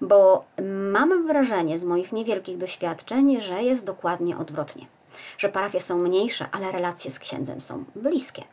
Bo 0.01 0.45
mam 0.91 1.27
wrażenie 1.27 1.79
z 1.79 1.83
moich 1.83 2.11
niewielkich 2.11 2.57
doświadczeń, 2.57 3.41
że 3.41 3.63
jest 3.63 3.85
dokładnie 3.85 4.37
odwrotnie. 4.37 4.85
Że 5.37 5.49
parafie 5.49 5.79
są 5.79 5.97
mniejsze, 5.97 6.45
ale 6.51 6.71
relacje 6.71 7.11
z 7.11 7.19
księdzem 7.19 7.61
są 7.61 7.83
bliskie 7.95 8.43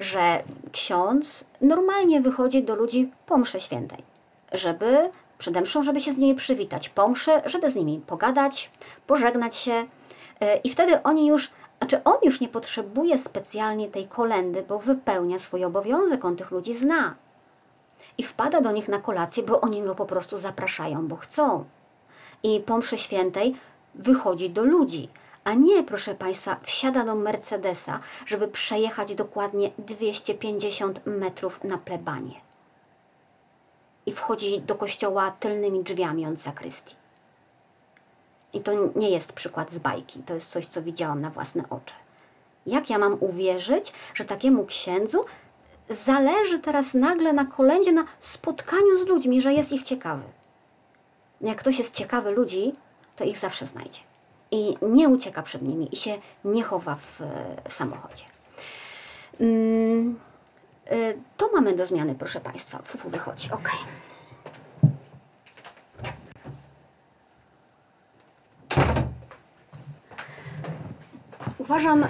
że 0.00 0.42
ksiądz 0.72 1.44
normalnie 1.60 2.20
wychodzi 2.20 2.62
do 2.62 2.74
ludzi 2.74 3.12
po 3.26 3.38
mszy 3.38 3.60
świętej, 3.60 3.98
żeby 4.52 5.10
przede 5.38 5.60
mszą, 5.60 5.82
żeby 5.82 6.00
się 6.00 6.12
z 6.12 6.18
nimi 6.18 6.34
przywitać, 6.34 6.88
po 6.88 7.08
mszy, 7.08 7.30
żeby 7.44 7.70
z 7.70 7.76
nimi 7.76 8.00
pogadać, 8.06 8.70
pożegnać 9.06 9.56
się 9.56 9.84
e, 10.40 10.56
i 10.56 10.70
wtedy 10.70 11.02
oni 11.02 11.26
już, 11.26 11.50
znaczy 11.78 12.04
on 12.04 12.16
już 12.22 12.40
nie 12.40 12.48
potrzebuje 12.48 13.18
specjalnie 13.18 13.88
tej 13.88 14.06
kolendy, 14.08 14.64
bo 14.68 14.78
wypełnia 14.78 15.38
swój 15.38 15.64
obowiązek, 15.64 16.24
on 16.24 16.36
tych 16.36 16.50
ludzi 16.50 16.74
zna. 16.74 17.14
I 18.18 18.22
wpada 18.22 18.60
do 18.60 18.72
nich 18.72 18.88
na 18.88 18.98
kolację, 18.98 19.42
bo 19.42 19.60
oni 19.60 19.82
go 19.82 19.94
po 19.94 20.06
prostu 20.06 20.36
zapraszają, 20.36 21.08
bo 21.08 21.16
chcą. 21.16 21.64
I 22.42 22.60
po 22.60 22.78
mszy 22.78 22.98
świętej 22.98 23.54
wychodzi 23.94 24.50
do 24.50 24.64
ludzi, 24.64 25.08
a 25.46 25.54
nie, 25.54 25.84
proszę 25.84 26.14
Państwa, 26.14 26.56
wsiada 26.62 27.04
do 27.04 27.14
Mercedesa, 27.14 28.00
żeby 28.26 28.48
przejechać 28.48 29.14
dokładnie 29.14 29.70
250 29.78 31.06
metrów 31.06 31.64
na 31.64 31.78
plebanie. 31.78 32.40
I 34.06 34.12
wchodzi 34.12 34.60
do 34.60 34.74
kościoła 34.74 35.30
tylnymi 35.30 35.82
drzwiami 35.82 36.26
od 36.26 36.38
zakrystii. 36.38 36.94
I 38.52 38.60
to 38.60 38.72
nie 38.96 39.10
jest 39.10 39.32
przykład 39.32 39.72
z 39.72 39.78
bajki, 39.78 40.22
to 40.22 40.34
jest 40.34 40.50
coś, 40.50 40.66
co 40.66 40.82
widziałam 40.82 41.20
na 41.20 41.30
własne 41.30 41.62
oczy. 41.70 41.94
Jak 42.66 42.90
ja 42.90 42.98
mam 42.98 43.16
uwierzyć, 43.20 43.92
że 44.14 44.24
takiemu 44.24 44.64
księdzu 44.64 45.24
zależy 45.88 46.58
teraz 46.58 46.94
nagle 46.94 47.32
na 47.32 47.44
kolędzie, 47.44 47.92
na 47.92 48.04
spotkaniu 48.20 48.96
z 48.96 49.06
ludźmi, 49.06 49.42
że 49.42 49.52
jest 49.52 49.72
ich 49.72 49.82
ciekawy? 49.82 50.24
Jak 51.40 51.58
ktoś 51.58 51.78
jest 51.78 51.94
ciekawy 51.94 52.30
ludzi, 52.30 52.72
to 53.16 53.24
ich 53.24 53.38
zawsze 53.38 53.66
znajdzie 53.66 54.15
i 54.50 54.76
nie 54.82 55.08
ucieka 55.08 55.42
przed 55.42 55.62
nimi 55.62 55.88
i 55.94 55.96
się 55.96 56.18
nie 56.44 56.64
chowa 56.64 56.94
w, 56.94 57.22
w 57.68 57.72
samochodzie. 57.72 58.24
Mm, 59.40 60.18
y, 60.92 61.18
to 61.36 61.50
mamy 61.54 61.72
do 61.72 61.86
zmiany, 61.86 62.14
proszę 62.14 62.40
Państwa. 62.40 62.78
Fufu 62.84 63.08
wychodzi. 63.08 63.50
Ok. 63.52 63.70
Uważam, 71.58 72.04
y, 72.04 72.08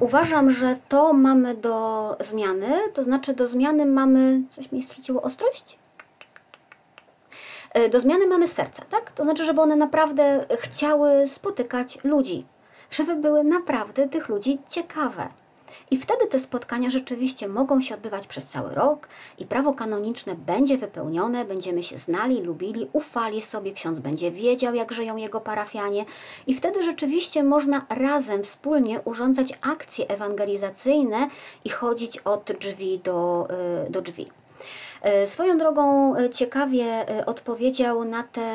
uważam, 0.00 0.50
że 0.50 0.76
to 0.88 1.12
mamy 1.12 1.54
do 1.54 2.16
zmiany, 2.20 2.72
to 2.94 3.02
znaczy 3.02 3.34
do 3.34 3.46
zmiany 3.46 3.86
mamy. 3.86 4.42
Coś 4.48 4.72
mi 4.72 4.82
straciło 4.82 5.22
ostrość? 5.22 5.79
E, 7.74 7.88
do 7.88 8.00
zmiany 8.00 8.26
mamy 8.26 8.48
serca, 8.48 8.84
tak? 8.90 9.12
To 9.12 9.24
znaczy, 9.24 9.44
żeby 9.44 9.60
one 9.60 9.76
naprawdę 9.76 10.46
chciały 10.58 11.26
spotykać 11.26 11.98
ludzi, 12.04 12.46
żeby 12.90 13.16
były 13.16 13.44
naprawdę 13.44 14.08
tych 14.08 14.28
ludzi 14.28 14.58
ciekawe. 14.68 15.28
I 15.90 15.98
wtedy 15.98 16.26
te 16.26 16.38
spotkania 16.38 16.90
rzeczywiście 16.90 17.48
mogą 17.48 17.80
się 17.80 17.94
odbywać 17.94 18.26
przez 18.26 18.48
cały 18.48 18.74
rok 18.74 19.08
i 19.38 19.46
prawo 19.46 19.72
kanoniczne 19.72 20.34
będzie 20.34 20.78
wypełnione, 20.78 21.44
będziemy 21.44 21.82
się 21.82 21.96
znali, 21.96 22.42
lubili, 22.42 22.88
ufali 22.92 23.40
sobie, 23.40 23.72
ksiądz 23.72 24.00
będzie 24.00 24.30
wiedział, 24.30 24.74
jak 24.74 24.92
żyją 24.92 25.16
jego 25.16 25.40
parafianie 25.40 26.04
i 26.46 26.54
wtedy 26.54 26.84
rzeczywiście 26.84 27.42
można 27.42 27.86
razem, 27.88 28.42
wspólnie 28.42 29.00
urządzać 29.00 29.58
akcje 29.60 30.08
ewangelizacyjne 30.08 31.28
i 31.64 31.68
chodzić 31.68 32.18
od 32.18 32.52
drzwi 32.52 32.98
do, 33.04 33.48
y, 33.86 33.90
do 33.90 34.02
drzwi. 34.02 34.39
E, 35.02 35.26
swoją 35.26 35.58
drogą 35.58 36.16
e, 36.16 36.30
ciekawie 36.30 36.84
e, 36.84 37.26
odpowiedział 37.26 38.04
na 38.04 38.22
tę 38.22 38.50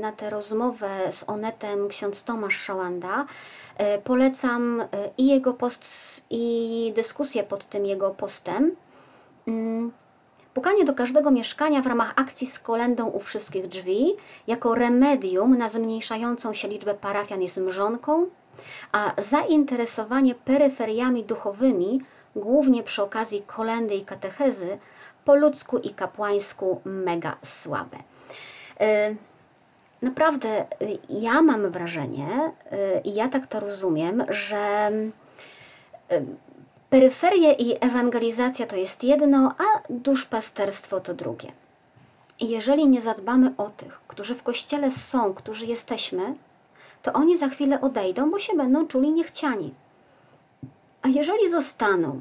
na 0.00 0.12
te 0.12 0.30
rozmowę 0.30 0.88
z 1.10 1.28
Onetem 1.28 1.88
ksiądz 1.88 2.24
Tomasz 2.24 2.56
Szałanda. 2.56 3.26
Polecam 4.04 4.82
i 5.18 5.26
jego 5.26 5.54
post, 5.54 5.84
i 6.30 6.92
dyskusję 6.96 7.42
pod 7.42 7.66
tym 7.66 7.86
jego 7.86 8.10
postem. 8.10 8.76
Mm, 9.48 9.92
pukanie 10.54 10.84
do 10.84 10.94
każdego 10.94 11.30
mieszkania 11.30 11.82
w 11.82 11.86
ramach 11.86 12.12
akcji 12.16 12.46
z 12.46 12.58
kolendą 12.58 13.06
u 13.06 13.20
wszystkich 13.20 13.68
drzwi 13.68 14.06
jako 14.46 14.74
remedium 14.74 15.58
na 15.58 15.68
zmniejszającą 15.68 16.54
się 16.54 16.68
liczbę 16.68 16.94
parafian 16.94 17.42
jest 17.42 17.58
mrzonką, 17.58 18.26
a 18.92 19.12
zainteresowanie 19.18 20.34
peryferiami 20.34 21.24
duchowymi, 21.24 22.00
głównie 22.36 22.82
przy 22.82 23.02
okazji 23.02 23.42
kolendy 23.46 23.94
i 23.94 24.04
katechezy, 24.04 24.78
po 25.24 25.34
ludzku 25.34 25.78
i 25.78 25.90
kapłańsku 25.90 26.80
mega 26.84 27.36
słabe. 27.42 27.96
Y, 28.80 29.16
naprawdę 30.02 30.60
y, 30.60 30.98
ja 31.08 31.42
mam 31.42 31.70
wrażenie, 31.70 32.28
y, 32.72 33.00
i 33.04 33.14
ja 33.14 33.28
tak 33.28 33.46
to 33.46 33.60
rozumiem, 33.60 34.24
że 34.28 34.90
peryferie 36.90 37.52
i 37.52 37.84
ewangelizacja 37.84 38.66
to 38.66 38.76
jest 38.76 39.04
jedno, 39.04 39.54
a 39.58 39.80
duszpasterstwo 39.90 41.00
to 41.00 41.14
drugie. 41.14 41.52
I 42.40 42.48
jeżeli 42.48 42.88
nie 42.88 43.00
zadbamy 43.00 43.52
o 43.56 43.70
tych, 43.70 44.00
którzy 44.08 44.34
w 44.34 44.42
kościele 44.42 44.90
są, 44.90 45.34
którzy 45.34 45.66
jesteśmy, 45.66 46.34
to 47.02 47.12
oni 47.12 47.36
za 47.36 47.48
chwilę 47.48 47.80
odejdą, 47.80 48.30
bo 48.30 48.38
się 48.38 48.56
będą 48.56 48.86
czuli 48.86 49.12
niechciani. 49.12 49.74
A 51.02 51.08
jeżeli 51.08 51.50
zostaną, 51.50 52.20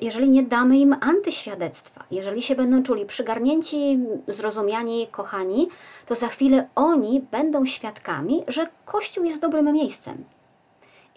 jeżeli 0.00 0.30
nie 0.30 0.42
damy 0.42 0.78
im 0.78 0.96
antyświadectwa, 1.00 2.04
jeżeli 2.10 2.42
się 2.42 2.54
będą 2.54 2.82
czuli 2.82 3.06
przygarnięci, 3.06 3.98
zrozumiani, 4.26 5.08
kochani, 5.10 5.68
to 6.06 6.14
za 6.14 6.28
chwilę 6.28 6.68
oni 6.74 7.20
będą 7.20 7.66
świadkami, 7.66 8.44
że 8.48 8.66
Kościół 8.84 9.24
jest 9.24 9.40
dobrym 9.40 9.72
miejscem. 9.72 10.24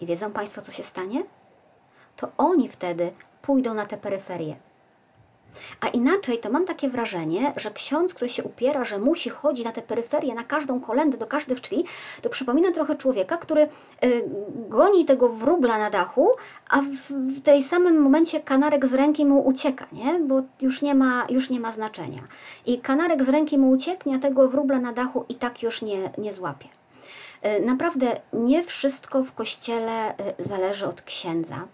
I 0.00 0.06
wiedzą 0.06 0.32
Państwo, 0.32 0.60
co 0.60 0.72
się 0.72 0.82
stanie? 0.82 1.24
To 2.16 2.28
oni 2.38 2.68
wtedy 2.68 3.10
pójdą 3.42 3.74
na 3.74 3.86
te 3.86 3.96
peryferie. 3.96 4.56
A 5.80 5.88
inaczej 5.88 6.38
to 6.38 6.50
mam 6.50 6.64
takie 6.64 6.88
wrażenie, 6.88 7.52
że 7.56 7.70
ksiądz, 7.70 8.14
który 8.14 8.28
się 8.28 8.44
upiera, 8.44 8.84
że 8.84 8.98
musi 8.98 9.30
chodzić 9.30 9.64
na 9.64 9.72
te 9.72 9.82
peryferie, 9.82 10.34
na 10.34 10.44
każdą 10.44 10.80
kolendę, 10.80 11.18
do 11.18 11.26
każdych 11.26 11.60
drzwi, 11.60 11.84
to 12.22 12.28
przypomina 12.28 12.70
trochę 12.70 12.94
człowieka, 12.94 13.36
który 13.36 13.62
y, 13.62 13.68
goni 14.68 15.04
tego 15.04 15.28
wróbla 15.28 15.78
na 15.78 15.90
dachu, 15.90 16.30
a 16.70 16.80
w, 16.80 17.12
w 17.34 17.40
tej 17.40 17.62
samym 17.62 18.02
momencie 18.02 18.40
kanarek 18.40 18.86
z 18.86 18.94
ręki 18.94 19.26
mu 19.26 19.46
ucieka, 19.46 19.86
nie? 19.92 20.20
bo 20.20 20.42
już 20.60 20.82
nie, 20.82 20.94
ma, 20.94 21.26
już 21.30 21.50
nie 21.50 21.60
ma 21.60 21.72
znaczenia. 21.72 22.22
I 22.66 22.78
kanarek 22.78 23.24
z 23.24 23.28
ręki 23.28 23.58
mu 23.58 23.70
ucieknie, 23.70 24.16
a 24.16 24.18
tego 24.18 24.48
wróbla 24.48 24.78
na 24.78 24.92
dachu 24.92 25.24
i 25.28 25.34
tak 25.34 25.62
już 25.62 25.82
nie, 25.82 26.10
nie 26.18 26.32
złapie. 26.32 26.68
Y, 27.46 27.60
naprawdę 27.60 28.06
nie 28.32 28.62
wszystko 28.62 29.22
w 29.22 29.32
kościele 29.32 30.10
y, 30.10 30.14
zależy 30.38 30.86
od 30.86 31.02
księdza 31.02 31.68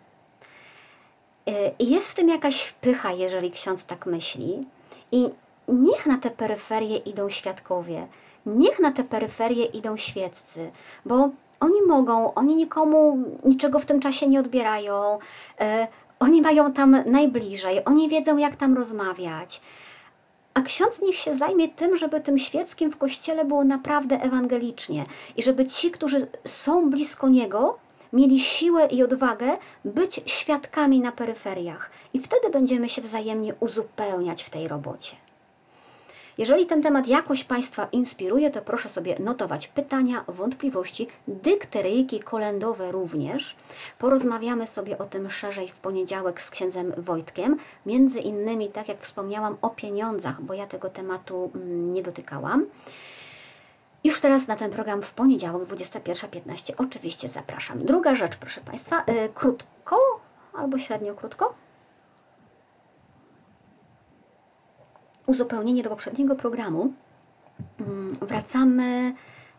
Y, 1.49 1.85
jest 1.85 2.09
w 2.09 2.15
tym 2.15 2.29
jakaś 2.29 2.73
pycha, 2.81 3.13
jeżeli 3.13 3.51
ksiądz 3.51 3.85
tak 3.85 4.07
myśli. 4.07 4.67
I 5.13 5.29
niech 5.69 6.07
na 6.07 6.19
te 6.19 6.31
peryferie 6.31 6.97
idą 6.97 7.29
świadkowie, 7.29 8.07
niech 8.47 8.81
na 8.81 8.93
te 8.93 9.05
peryferie 9.05 9.65
idą 9.65 9.97
świeccy, 9.97 10.71
bo 11.05 11.31
oni 11.61 11.83
mogą, 11.87 12.35
oni 12.35 12.57
nikomu 12.57 13.19
niczego 13.45 13.79
w 13.79 13.87
tym 13.87 14.01
czasie 14.01 14.27
nie 14.27 14.41
odbierają, 14.41 15.19
y, 15.61 15.87
oni 16.21 16.43
mają 16.43 16.73
tam 16.73 16.97
najbliżej, 17.07 17.85
oni 17.85 18.09
wiedzą, 18.09 18.37
jak 18.37 18.57
tam 18.57 18.77
rozmawiać. 18.77 19.61
A 20.55 20.63
ksiądz 20.63 21.03
niech 21.03 21.17
się 21.17 21.35
zajmie 21.35 21.69
tym, 21.69 21.97
żeby 21.97 22.21
tym 22.21 22.39
świeckim 22.39 22.91
w 22.91 22.97
kościele 22.97 23.45
było 23.45 23.65
naprawdę 23.65 24.23
ewangelicznie 24.23 25.05
i 25.37 25.43
żeby 25.43 25.67
ci, 25.67 25.91
którzy 25.91 26.27
są 26.45 26.91
blisko 26.91 27.29
niego, 27.29 27.79
mieli 28.17 28.41
siłę 28.41 28.87
i 28.87 29.03
odwagę 29.03 29.57
być 29.85 30.21
świadkami 30.27 31.01
na 31.01 31.13
peryferiach, 31.13 31.91
i 32.15 32.19
wtedy 32.21 32.51
będziemy 32.51 32.89
się 32.89 33.03
wzajemnie 33.03 33.55
uzupełniać 33.61 34.43
w 34.43 34.51
tej 34.51 34.69
robocie. 34.69 35.17
Jeżeli 36.39 36.67
ten 36.67 36.83
temat 36.83 37.09
jakoś 37.09 37.45
Państwa 37.45 37.89
inspiruje, 37.93 38.51
to 38.51 38.63
proszę 38.63 38.89
sobie 38.89 39.17
notować 39.19 39.69
pytania, 39.69 40.25
wątpliwości, 40.29 41.09
dykteryjki 41.29 42.21
kolendowe 42.21 42.93
również. 42.93 43.57
Porozmawiamy 43.99 44.67
sobie 44.67 44.99
o 44.99 45.05
tym 45.05 45.31
szerzej 45.31 45.69
w 45.69 45.79
poniedziałek 45.79 46.43
z 46.43 46.51
księdzem 46.51 46.93
Wojtkiem. 46.97 47.57
Między 47.87 48.21
innymi, 48.21 48.69
tak 48.69 48.89
jak 48.89 49.01
wspomniałam, 49.01 49.57
o 49.63 49.71
pieniądzach, 49.71 50.43
bo 50.43 50.55
ja 50.55 50.67
tego 50.67 50.89
tematu 50.89 51.51
mm, 51.55 51.93
nie 51.93 52.03
dotykałam. 52.03 52.67
Już 54.07 54.21
teraz 54.21 54.49
na 54.49 54.57
ten 54.57 54.71
program 54.71 55.03
w 55.03 55.13
poniedziałek 55.13 55.69
21.15 55.69 56.73
oczywiście 56.79 57.29
zapraszam. 57.29 57.85
Druga 57.85 58.17
rzecz, 58.17 58.37
proszę 58.37 58.61
Państwa, 58.61 59.05
yy, 59.07 59.29
krótko 59.35 59.99
albo 60.55 60.79
średnio 60.79 61.15
krótko. 61.15 61.55
Uzupełnienie 65.27 65.83
do 65.83 65.91
poprzedniego 65.91 66.37
programu. 66.37 66.93
Yy, 67.81 67.87
wracamy 68.27 69.15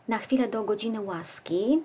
na 0.07 0.17
chwilę 0.17 0.47
do 0.47 0.63
godziny 0.63 1.01
łaski. 1.01 1.83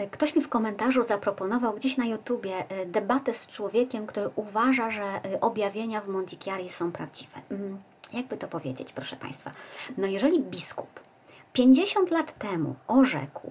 Y, 0.00 0.06
ktoś 0.10 0.36
mi 0.36 0.42
w 0.42 0.48
komentarzu 0.48 1.02
zaproponował 1.02 1.74
gdzieś 1.74 1.96
na 1.96 2.04
YouTubie 2.04 2.64
y, 2.82 2.86
debatę 2.86 3.34
z 3.34 3.48
człowiekiem, 3.48 4.06
który 4.06 4.30
uważa, 4.36 4.90
że 4.90 5.20
y, 5.34 5.40
objawienia 5.40 6.00
w 6.00 6.08
Montichiari 6.08 6.70
są 6.70 6.92
prawdziwe. 6.92 7.40
Mm, 7.50 7.78
jakby 8.12 8.36
to 8.36 8.48
powiedzieć, 8.48 8.92
proszę 8.92 9.16
Państwa? 9.16 9.50
No 9.98 10.06
jeżeli 10.06 10.40
biskup 10.40 11.05
50 11.56 12.10
lat 12.10 12.38
temu 12.38 12.74
orzekł 12.86 13.50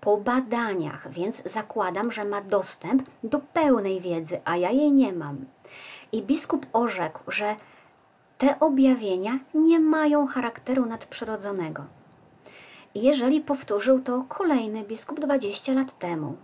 po 0.00 0.16
badaniach, 0.16 1.10
więc 1.10 1.42
zakładam, 1.42 2.12
że 2.12 2.24
ma 2.24 2.40
dostęp 2.40 3.02
do 3.24 3.38
pełnej 3.38 4.00
wiedzy, 4.00 4.40
a 4.44 4.56
ja 4.56 4.70
jej 4.70 4.92
nie 4.92 5.12
mam. 5.12 5.44
I 6.12 6.22
biskup 6.22 6.66
orzekł, 6.72 7.30
że 7.30 7.56
te 8.38 8.60
objawienia 8.60 9.38
nie 9.54 9.80
mają 9.80 10.26
charakteru 10.26 10.86
nadprzyrodzonego. 10.86 11.84
Jeżeli 12.94 13.40
powtórzył 13.40 14.00
to 14.00 14.24
kolejny 14.28 14.84
biskup 14.84 15.20
20 15.20 15.72
lat 15.72 15.98
temu, 15.98 16.36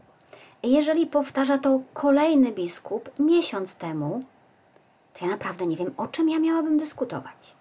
jeżeli 0.63 1.07
powtarza 1.07 1.59
to 1.59 1.81
kolejny 1.95 2.53
biskup 2.53 3.11
miesiąc 3.19 3.75
temu, 3.75 4.25
to 5.15 5.25
ja 5.25 5.31
naprawdę 5.31 5.67
nie 5.67 5.77
wiem, 5.77 5.95
o 5.97 6.07
czym 6.07 6.29
ja 6.29 6.39
miałabym 6.39 6.79
dyskutować. 6.79 7.55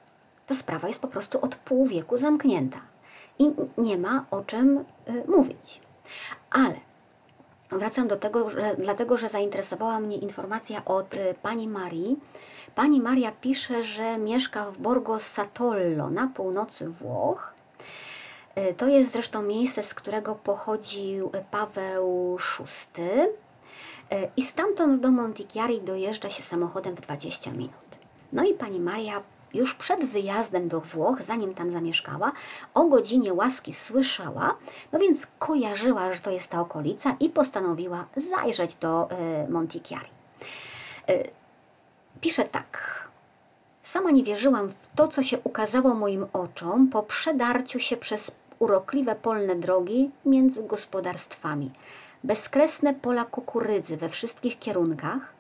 Ta 0.48 0.54
sprawa 0.54 0.88
jest 0.88 1.02
po 1.02 1.08
prostu 1.08 1.42
od 1.42 1.56
pół 1.56 1.86
wieku 1.86 2.18
zamknięta 2.18 2.80
i 3.40 3.52
nie 3.78 3.98
ma 3.98 4.26
o 4.32 4.42
czym 4.42 4.78
y, 4.78 4.84
mówić. 5.28 5.82
Ale 6.52 6.76
wracam 7.72 8.08
do 8.08 8.16
tego, 8.16 8.50
że, 8.50 8.76
dlatego 8.78 9.18
że 9.18 9.30
zainteresowała 9.30 10.00
mnie 10.00 10.18
informacja 10.18 10.86
od 10.86 11.14
y, 11.14 11.36
pani 11.42 11.68
Marii. 11.68 12.20
Pani 12.76 13.02
Maria 13.02 13.32
pisze, 13.32 13.84
że 13.84 14.18
mieszka 14.18 14.72
w 14.72 14.78
Borgo 14.78 15.20
Satollo 15.20 16.10
na 16.10 16.28
północy 16.28 16.90
Włoch. 16.90 17.54
Y, 18.58 18.74
to 18.74 18.88
jest 18.88 19.12
zresztą 19.12 19.42
miejsce, 19.42 19.84
z 19.84 19.94
którego 19.94 20.36
pochodził 20.36 21.32
Paweł 21.52 22.38
VI. 22.60 23.04
I 24.38 24.42
stamtąd 24.42 25.02
do 25.02 25.12
Montichiari 25.12 25.82
dojeżdża 25.82 26.30
się 26.30 26.44
samochodem 26.44 26.96
w 26.96 27.02
20 27.02 27.52
minut. 27.52 27.74
No 28.34 28.44
i 28.44 28.54
pani 28.54 28.80
Maria 28.80 29.22
już 29.54 29.74
przed 29.74 30.06
wyjazdem 30.06 30.68
do 30.68 30.82
Włoch, 30.82 31.22
zanim 31.22 31.54
tam 31.54 31.72
zamieszkała, 31.72 32.32
o 32.74 32.86
godzinie 32.86 33.34
łaski 33.34 33.74
słyszała, 33.74 34.56
no 34.92 35.00
więc 35.00 35.28
kojarzyła, 35.40 36.14
że 36.14 36.20
to 36.20 36.32
jest 36.32 36.52
ta 36.52 36.62
okolica 36.62 37.16
i 37.20 37.30
postanowiła 37.30 38.06
zajrzeć 38.16 38.76
do 38.76 39.10
y, 39.46 39.52
Montichiari. 39.52 40.10
Y, 41.10 41.30
pisze 42.22 42.44
tak. 42.44 43.00
Sama 43.84 44.12
nie 44.12 44.24
wierzyłam 44.24 44.70
w 44.70 44.88
to, 44.96 45.08
co 45.08 45.24
się 45.24 45.40
ukazało 45.44 45.94
moim 45.94 46.26
oczom 46.34 46.88
po 46.88 47.04
przedarciu 47.04 47.80
się 47.80 47.98
przez 47.98 48.36
urokliwe 48.60 49.16
polne 49.16 49.56
drogi 49.56 50.12
między 50.26 50.64
gospodarstwami. 50.64 51.72
Bezkresne 52.24 52.94
pola 52.94 53.26
kukurydzy 53.26 53.98
we 53.98 54.10
wszystkich 54.10 54.60
kierunkach, 54.60 55.34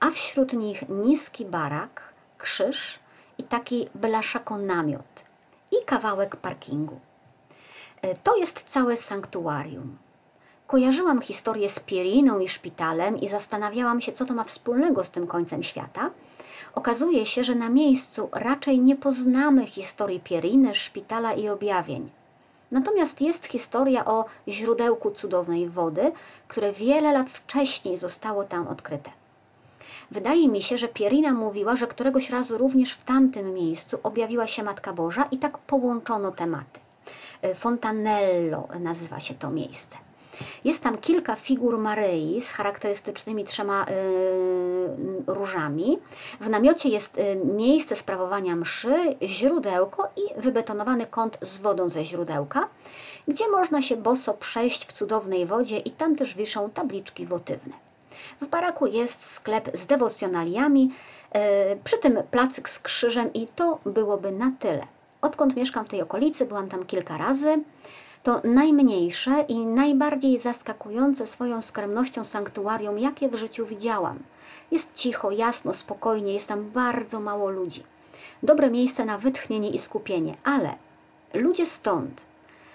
a 0.00 0.10
wśród 0.10 0.52
nich 0.52 0.88
niski 0.88 1.44
barak, 1.44 2.12
krzyż, 2.38 2.98
i 3.38 3.42
taki 3.42 3.88
blaszako 3.94 4.58
namiot 4.58 5.24
i 5.72 5.84
kawałek 5.84 6.36
parkingu. 6.36 7.00
E, 8.02 8.14
to 8.14 8.36
jest 8.36 8.64
całe 8.64 8.96
sanktuarium. 8.96 9.98
Kojarzyłam 10.66 11.20
historię 11.20 11.68
z 11.68 11.80
Pieriną 11.80 12.38
i 12.38 12.48
szpitalem 12.48 13.16
i 13.16 13.28
zastanawiałam 13.28 14.00
się, 14.00 14.12
co 14.12 14.24
to 14.24 14.34
ma 14.34 14.44
wspólnego 14.44 15.04
z 15.04 15.10
tym 15.10 15.26
końcem 15.26 15.62
świata. 15.62 16.10
Okazuje 16.74 17.26
się, 17.26 17.44
że 17.44 17.54
na 17.54 17.68
miejscu 17.68 18.28
raczej 18.32 18.80
nie 18.80 18.96
poznamy 18.96 19.66
historii 19.66 20.20
Pieriny, 20.20 20.74
szpitala 20.74 21.32
i 21.32 21.48
objawień. 21.48 22.10
Natomiast 22.70 23.20
jest 23.20 23.44
historia 23.44 24.04
o 24.04 24.24
źródełku 24.48 25.10
cudownej 25.10 25.68
wody, 25.68 26.12
które 26.48 26.72
wiele 26.72 27.12
lat 27.12 27.30
wcześniej 27.30 27.96
zostało 27.96 28.44
tam 28.44 28.68
odkryte. 28.68 29.10
Wydaje 30.10 30.48
mi 30.48 30.62
się, 30.62 30.78
że 30.78 30.88
Pierina 30.88 31.32
mówiła, 31.32 31.76
że 31.76 31.86
któregoś 31.86 32.30
razu 32.30 32.58
również 32.58 32.92
w 32.92 33.04
tamtym 33.04 33.54
miejscu 33.54 33.98
objawiła 34.02 34.46
się 34.46 34.62
Matka 34.62 34.92
Boża 34.92 35.28
i 35.30 35.38
tak 35.38 35.58
połączono 35.58 36.32
tematy. 36.32 36.80
E, 37.42 37.54
Fontanello 37.54 38.68
nazywa 38.80 39.20
się 39.20 39.34
to 39.34 39.50
miejsce. 39.50 39.96
Jest 40.64 40.82
tam 40.82 40.98
kilka 40.98 41.36
figur 41.36 41.78
Maryi 41.78 42.40
z 42.40 42.52
charakterystycznymi 42.52 43.44
trzema 43.44 43.84
y, 43.84 43.86
różami. 45.26 45.98
W 46.40 46.50
namiocie 46.50 46.88
jest 46.88 47.18
y, 47.18 47.36
miejsce 47.44 47.96
sprawowania 47.96 48.56
mszy, 48.56 48.94
źródełko 49.22 50.08
i 50.16 50.40
wybetonowany 50.40 51.06
kąt 51.06 51.38
z 51.40 51.58
wodą 51.58 51.88
ze 51.88 52.04
źródełka, 52.04 52.68
gdzie 53.28 53.48
można 53.50 53.82
się 53.82 53.96
boso 53.96 54.34
przejść 54.34 54.86
w 54.86 54.92
cudownej 54.92 55.46
wodzie 55.46 55.78
i 55.78 55.90
tam 55.90 56.16
też 56.16 56.34
wiszą 56.34 56.70
tabliczki 56.70 57.26
wotywne. 57.26 57.87
W 58.40 58.46
baraku 58.46 58.86
jest 58.86 59.30
sklep 59.30 59.70
z 59.74 59.86
dewocjonaliami, 59.86 60.90
e, 61.32 61.76
przy 61.76 61.98
tym 61.98 62.18
placyk 62.30 62.68
z 62.68 62.78
krzyżem 62.78 63.32
i 63.32 63.46
to 63.46 63.78
byłoby 63.86 64.32
na 64.32 64.52
tyle. 64.58 64.82
Odkąd 65.22 65.56
mieszkam 65.56 65.84
w 65.84 65.88
tej 65.88 66.02
okolicy, 66.02 66.46
byłam 66.46 66.68
tam 66.68 66.86
kilka 66.86 67.18
razy. 67.18 67.62
To 68.22 68.40
najmniejsze 68.44 69.44
i 69.48 69.58
najbardziej 69.58 70.38
zaskakujące 70.38 71.26
swoją 71.26 71.62
skromnością 71.62 72.24
sanktuarium, 72.24 72.98
jakie 72.98 73.28
w 73.28 73.34
życiu 73.34 73.66
widziałam. 73.66 74.18
Jest 74.70 74.94
cicho, 74.94 75.30
jasno, 75.30 75.74
spokojnie, 75.74 76.32
jest 76.32 76.48
tam 76.48 76.70
bardzo 76.70 77.20
mało 77.20 77.50
ludzi. 77.50 77.82
Dobre 78.42 78.70
miejsce 78.70 79.04
na 79.04 79.18
wytchnienie 79.18 79.70
i 79.70 79.78
skupienie, 79.78 80.34
ale 80.44 80.74
ludzie 81.34 81.66
stąd, 81.66 82.24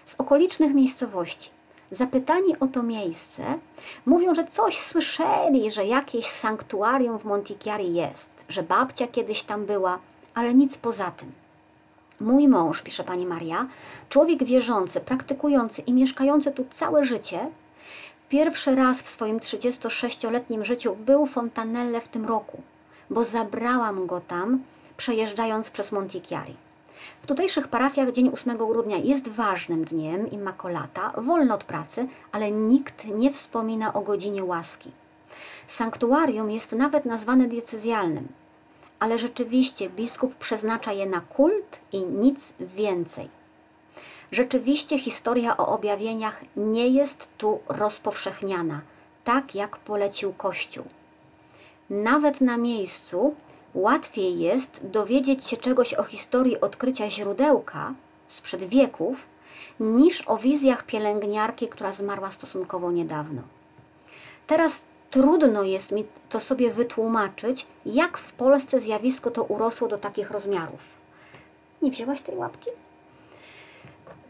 z 0.06 0.16
okolicznych 0.16 0.74
miejscowości, 0.74 1.50
zapytani 1.96 2.60
o 2.60 2.68
to 2.68 2.84
miejsce, 2.84 3.44
mówią, 4.06 4.36
że 4.36 4.44
coś 4.44 4.78
słyszeli, 4.78 5.72
że 5.72 5.86
jakieś 5.86 6.26
sanktuarium 6.26 7.20
w 7.20 7.26
Montichiari 7.26 7.94
jest, 7.94 8.46
że 8.50 8.64
babcia 8.64 9.08
kiedyś 9.08 9.44
tam 9.44 9.66
była, 9.66 10.00
ale 10.34 10.54
nic 10.54 10.78
poza 10.78 11.12
tym. 11.12 11.32
Mój 12.20 12.48
mąż, 12.48 12.82
pisze 12.82 13.04
pani 13.04 13.26
Maria, 13.26 13.68
człowiek 14.10 14.44
wierzący, 14.44 15.00
praktykujący 15.00 15.82
i 15.82 15.94
mieszkający 15.94 16.52
tu 16.52 16.66
całe 16.70 17.04
życie, 17.04 17.40
pierwszy 18.30 18.76
raz 18.76 19.02
w 19.02 19.10
swoim 19.10 19.40
36-letnim 19.40 20.66
życiu 20.66 20.96
był 20.96 21.26
Fontanelle 21.26 22.02
w 22.02 22.08
tym 22.08 22.26
roku, 22.26 22.62
bo 23.10 23.24
zabrałam 23.24 24.08
go 24.08 24.22
tam, 24.22 24.64
przejeżdżając 24.98 25.72
przez 25.72 25.92
Montichiari. 25.92 26.56
W 27.22 27.28
tutejszych 27.28 27.68
parafiach 27.68 28.12
dzień 28.12 28.30
8 28.34 28.58
grudnia 28.58 28.98
jest 28.98 29.30
ważnym 29.30 29.86
dniem 29.86 30.32
Immacolata, 30.32 31.14
wolno 31.18 31.56
od 31.56 31.64
pracy, 31.64 32.08
ale 32.32 32.52
nikt 32.52 33.06
nie 33.06 33.32
wspomina 33.32 33.94
o 33.94 34.02
godzinie 34.02 34.44
łaski. 34.44 34.92
Sanktuarium 35.68 36.52
jest 36.52 36.72
nawet 36.72 37.06
nazwane 37.06 37.48
diecezjalnym, 37.48 38.28
ale 39.00 39.20
rzeczywiście 39.20 39.90
biskup 39.90 40.36
przeznacza 40.36 40.92
je 40.92 41.06
na 41.06 41.22
kult 41.22 41.80
i 41.92 42.04
nic 42.04 42.54
więcej. 42.60 43.30
Rzeczywiście 44.32 45.00
historia 45.00 45.58
o 45.58 45.68
objawieniach 45.68 46.42
nie 46.58 46.88
jest 46.88 47.38
tu 47.38 47.60
rozpowszechniana, 47.68 48.82
tak 49.24 49.56
jak 49.56 49.78
polecił 49.78 50.34
Kościół. 50.34 50.86
Nawet 51.90 52.42
na 52.42 52.58
miejscu 52.58 53.36
łatwiej 53.74 54.40
jest 54.40 54.88
dowiedzieć 54.88 55.46
się 55.46 55.58
czegoś 55.58 55.94
o 55.94 56.04
historii 56.04 56.62
odkrycia 56.62 57.10
źródełka 57.10 57.94
sprzed 58.28 58.64
wieków, 58.64 59.28
niż 59.80 60.24
o 60.28 60.38
wizjach 60.38 60.86
pielęgniarki, 60.86 61.68
która 61.68 61.92
zmarła 61.92 62.32
stosunkowo 62.32 62.92
niedawno. 62.92 63.42
Teraz 64.48 64.86
trudno 65.12 65.64
jest 65.64 65.92
mi 65.92 66.06
to 66.30 66.40
sobie 66.40 66.74
wytłumaczyć, 66.74 67.68
jak 67.86 68.18
w 68.18 68.34
Polsce 68.34 68.80
zjawisko 68.80 69.32
to 69.32 69.44
urosło 69.44 69.88
do 69.88 69.98
takich 69.98 70.32
rozmiarów. 70.32 70.98
Nie 71.82 71.92
wzięłaś 71.92 72.22
tej 72.22 72.36
łapki? 72.36 72.70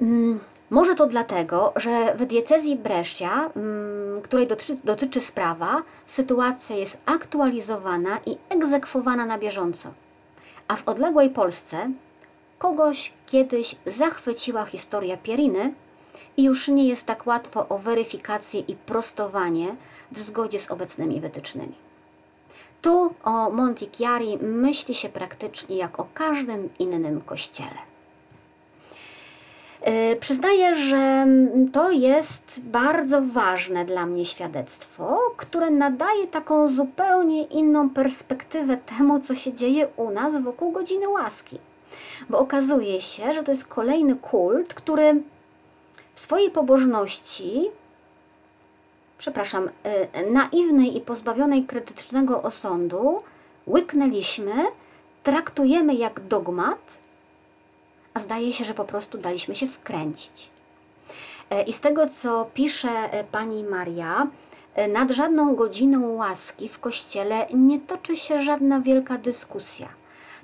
Mm, 0.01 0.39
może 0.69 0.95
to 0.95 1.07
dlatego, 1.07 1.73
że 1.75 2.15
w 2.15 2.25
diecezji 2.25 2.75
Brescia, 2.75 3.49
mm, 3.55 4.21
której 4.21 4.47
dotyczy, 4.47 4.77
dotyczy 4.83 5.21
sprawa, 5.21 5.81
sytuacja 6.05 6.75
jest 6.75 7.01
aktualizowana 7.05 8.19
i 8.25 8.37
egzekwowana 8.49 9.25
na 9.25 9.37
bieżąco. 9.37 9.89
A 10.67 10.75
w 10.75 10.87
odległej 10.87 11.29
Polsce 11.29 11.91
kogoś 12.57 13.13
kiedyś 13.25 13.75
zachwyciła 13.85 14.65
historia 14.65 15.17
Pieriny 15.17 15.73
i 16.37 16.43
już 16.43 16.67
nie 16.67 16.87
jest 16.87 17.05
tak 17.05 17.27
łatwo 17.27 17.67
o 17.69 17.77
weryfikację 17.77 18.59
i 18.59 18.75
prostowanie 18.75 19.75
w 20.11 20.19
zgodzie 20.19 20.59
z 20.59 20.71
obecnymi 20.71 21.21
wytycznymi. 21.21 21.75
Tu 22.81 23.13
o 23.23 23.49
Montichiari 23.49 24.37
myśli 24.37 24.95
się 24.95 25.09
praktycznie 25.09 25.77
jak 25.77 25.99
o 25.99 26.07
każdym 26.13 26.69
innym 26.79 27.21
kościele. 27.21 27.92
Yy, 29.85 30.15
przyznaję, 30.15 30.75
że 30.75 31.27
to 31.73 31.91
jest 31.91 32.61
bardzo 32.65 33.21
ważne 33.21 33.85
dla 33.85 34.05
mnie 34.05 34.25
świadectwo, 34.25 35.19
które 35.37 35.69
nadaje 35.69 36.27
taką 36.27 36.67
zupełnie 36.67 37.43
inną 37.43 37.89
perspektywę 37.89 38.77
temu, 38.77 39.19
co 39.19 39.35
się 39.35 39.53
dzieje 39.53 39.87
u 39.95 40.09
nas 40.09 40.41
wokół 40.41 40.71
godziny 40.71 41.09
łaski. 41.09 41.57
Bo 42.29 42.39
okazuje 42.39 43.01
się, 43.01 43.33
że 43.33 43.43
to 43.43 43.51
jest 43.51 43.67
kolejny 43.67 44.15
kult, 44.15 44.73
który 44.73 45.23
w 46.15 46.19
swojej 46.19 46.51
pobożności 46.51 47.71
przepraszam, 49.23 49.67
y, 49.67 50.31
naiwnej 50.31 50.97
i 50.97 51.01
pozbawionej 51.01 51.63
krytycznego 51.63 52.41
osądu 52.41 53.23
łyknęliśmy, 53.67 54.53
traktujemy 55.23 55.95
jak 55.95 56.19
dogmat, 56.19 56.99
a 58.13 58.19
zdaje 58.19 58.53
się, 58.53 58.65
że 58.65 58.73
po 58.73 58.85
prostu 58.85 59.17
daliśmy 59.17 59.55
się 59.55 59.67
wkręcić. 59.67 60.49
E, 61.49 61.63
I 61.63 61.73
z 61.73 61.81
tego, 61.81 62.09
co 62.09 62.49
pisze 62.53 62.89
e, 62.89 63.23
pani 63.23 63.63
Maria, 63.63 64.27
e, 64.75 64.87
nad 64.87 65.11
żadną 65.11 65.55
godziną 65.55 66.07
łaski 66.07 66.69
w 66.69 66.79
kościele 66.79 67.47
nie 67.53 67.79
toczy 67.79 68.17
się 68.17 68.43
żadna 68.43 68.79
wielka 68.79 69.17
dyskusja. 69.17 69.87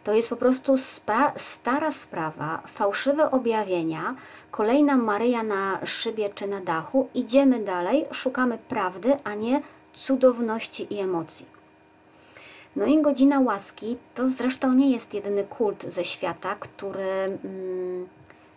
To 0.03 0.13
jest 0.13 0.29
po 0.29 0.35
prostu 0.35 0.77
spa, 0.77 1.33
stara 1.35 1.91
sprawa, 1.91 2.61
fałszywe 2.67 3.31
objawienia, 3.31 4.15
kolejna 4.51 4.97
Maryja 4.97 5.43
na 5.43 5.79
szybie 5.85 6.29
czy 6.29 6.47
na 6.47 6.61
dachu, 6.61 7.09
idziemy 7.13 7.59
dalej, 7.59 8.05
szukamy 8.11 8.57
prawdy, 8.57 9.17
a 9.23 9.33
nie 9.33 9.61
cudowności 9.93 10.93
i 10.93 10.99
emocji. 10.99 11.58
No 12.75 12.85
i 12.85 13.01
godzina 13.01 13.39
łaski 13.39 13.97
to 14.15 14.29
zresztą 14.29 14.73
nie 14.73 14.91
jest 14.91 15.13
jedyny 15.13 15.43
kult 15.43 15.83
ze 15.83 16.05
świata, 16.05 16.55
który 16.59 17.03
mm, 17.03 18.07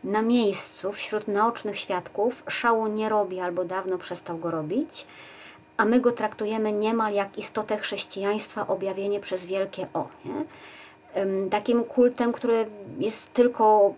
na 0.05 0.23
miejscu 0.23 0.93
wśród 0.93 1.29
naocznych 1.29 1.79
świadków 1.79 2.45
szału 2.49 2.87
nie 2.87 3.09
robi 3.09 3.41
albo 3.41 3.65
dawno 3.65 3.99
przestał 3.99 4.39
go 4.39 4.51
robić, 4.51 5.07
a 5.77 5.85
my 5.85 6.01
go 6.01 6.13
traktujemy 6.13 6.73
niemal 6.73 7.15
jak 7.15 7.39
istotę 7.39 7.79
chrześcijaństwa, 7.79 8.67
objawienie 8.67 9.21
przez 9.21 9.47
wielkie 9.47 9.87
O. 9.95 10.09
Nie? 10.25 10.45
Takim 11.51 11.85
kultem, 11.85 12.33
który 12.33 12.67
jest 12.99 13.33
tylko 13.33 13.95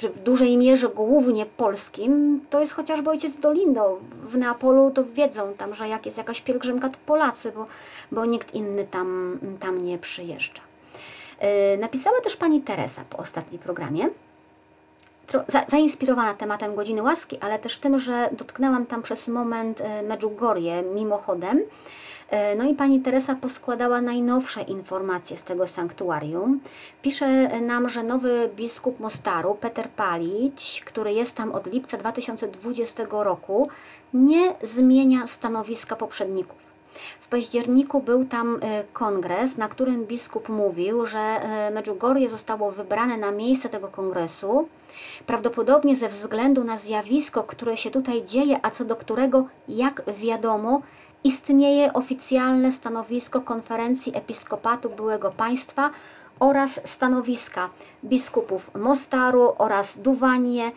czy 0.00 0.08
w 0.08 0.18
dużej 0.18 0.56
mierze 0.56 0.88
głównie 0.88 1.46
polskim, 1.46 2.40
to 2.50 2.60
jest 2.60 2.72
chociażby 2.72 3.10
ojciec 3.10 3.36
Dolindo. 3.36 3.98
W 4.22 4.38
Neapolu 4.38 4.90
to 4.90 5.04
wiedzą 5.04 5.54
tam, 5.54 5.74
że 5.74 5.88
jak 5.88 6.06
jest 6.06 6.18
jakaś 6.18 6.40
pielgrzymka, 6.40 6.88
to 6.88 6.96
Polacy, 7.06 7.52
bo, 7.52 7.66
bo 8.12 8.24
nikt 8.24 8.54
inny 8.54 8.84
tam, 8.84 9.38
tam 9.60 9.84
nie 9.84 9.98
przyjeżdża. 9.98 10.62
Yy, 11.40 11.78
napisała 11.78 12.20
też 12.20 12.36
pani 12.36 12.62
Teresa 12.62 13.02
po 13.10 13.18
ostatnim 13.18 13.60
programie, 13.60 14.08
za, 15.48 15.64
zainspirowana 15.68 16.34
tematem 16.34 16.74
Godziny 16.74 17.02
Łaski, 17.02 17.38
ale 17.40 17.58
też 17.58 17.78
tym, 17.78 17.98
że 17.98 18.28
dotknęłam 18.32 18.86
tam 18.86 19.02
przez 19.02 19.28
moment 19.28 19.80
y, 19.80 19.84
Medjugorje 20.02 20.82
mimochodem, 20.82 21.62
E, 22.30 22.54
no 22.54 22.64
i 22.64 22.74
pani 22.74 23.00
Teresa 23.00 23.34
poskładała 23.34 24.00
najnowsze 24.00 24.62
informacje 24.62 25.36
z 25.36 25.42
tego 25.42 25.66
sanktuarium. 25.66 26.60
Pisze 27.02 27.60
nam, 27.60 27.88
że 27.88 28.02
nowy 28.02 28.50
biskup 28.56 29.00
Mostaru, 29.00 29.54
Peter 29.54 29.88
Palić, 29.88 30.82
który 30.86 31.12
jest 31.12 31.36
tam 31.36 31.52
od 31.52 31.72
lipca 31.72 31.96
2020 31.96 33.04
roku, 33.10 33.68
nie 34.14 34.52
zmienia 34.62 35.26
stanowiska 35.26 35.96
poprzedników. 35.96 36.69
W 37.20 37.28
październiku 37.28 38.00
był 38.00 38.24
tam 38.24 38.58
e, 38.62 38.84
kongres, 38.92 39.56
na 39.56 39.68
którym 39.68 40.06
biskup 40.06 40.48
mówił, 40.48 41.06
że 41.06 41.18
e, 41.18 41.70
Medjugorje 41.70 42.28
zostało 42.28 42.70
wybrane 42.70 43.16
na 43.16 43.32
miejsce 43.32 43.68
tego 43.68 43.88
kongresu, 43.88 44.68
prawdopodobnie 45.26 45.96
ze 45.96 46.08
względu 46.08 46.64
na 46.64 46.78
zjawisko, 46.78 47.42
które 47.42 47.76
się 47.76 47.90
tutaj 47.90 48.24
dzieje, 48.24 48.60
a 48.62 48.70
co 48.70 48.84
do 48.84 48.96
którego, 48.96 49.46
jak 49.68 50.02
wiadomo, 50.16 50.82
istnieje 51.24 51.92
oficjalne 51.92 52.72
stanowisko 52.72 53.40
konferencji 53.40 54.16
episkopatu 54.16 54.90
byłego 54.90 55.30
państwa 55.30 55.90
oraz 56.40 56.80
stanowiska 56.84 57.70
biskupów 58.04 58.74
Mostaru 58.74 59.52
oraz 59.58 59.98
Duwanie 59.98 60.72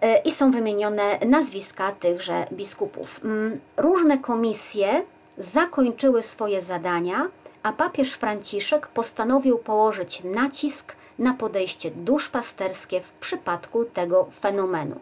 e, 0.00 0.18
i 0.18 0.30
są 0.30 0.50
wymienione 0.50 1.18
nazwiska 1.26 1.92
tychże 1.92 2.46
biskupów. 2.52 3.20
Mm, 3.24 3.60
różne 3.76 4.18
komisje 4.18 5.02
zakończyły 5.38 6.22
swoje 6.22 6.62
zadania, 6.62 7.28
a 7.62 7.72
papież 7.72 8.12
Franciszek 8.12 8.86
postanowił 8.86 9.58
położyć 9.58 10.22
nacisk 10.24 10.96
na 11.18 11.34
podejście 11.34 11.90
duszpasterskie 11.90 13.00
w 13.00 13.12
przypadku 13.12 13.84
tego 13.84 14.28
fenomenu. 14.32 15.00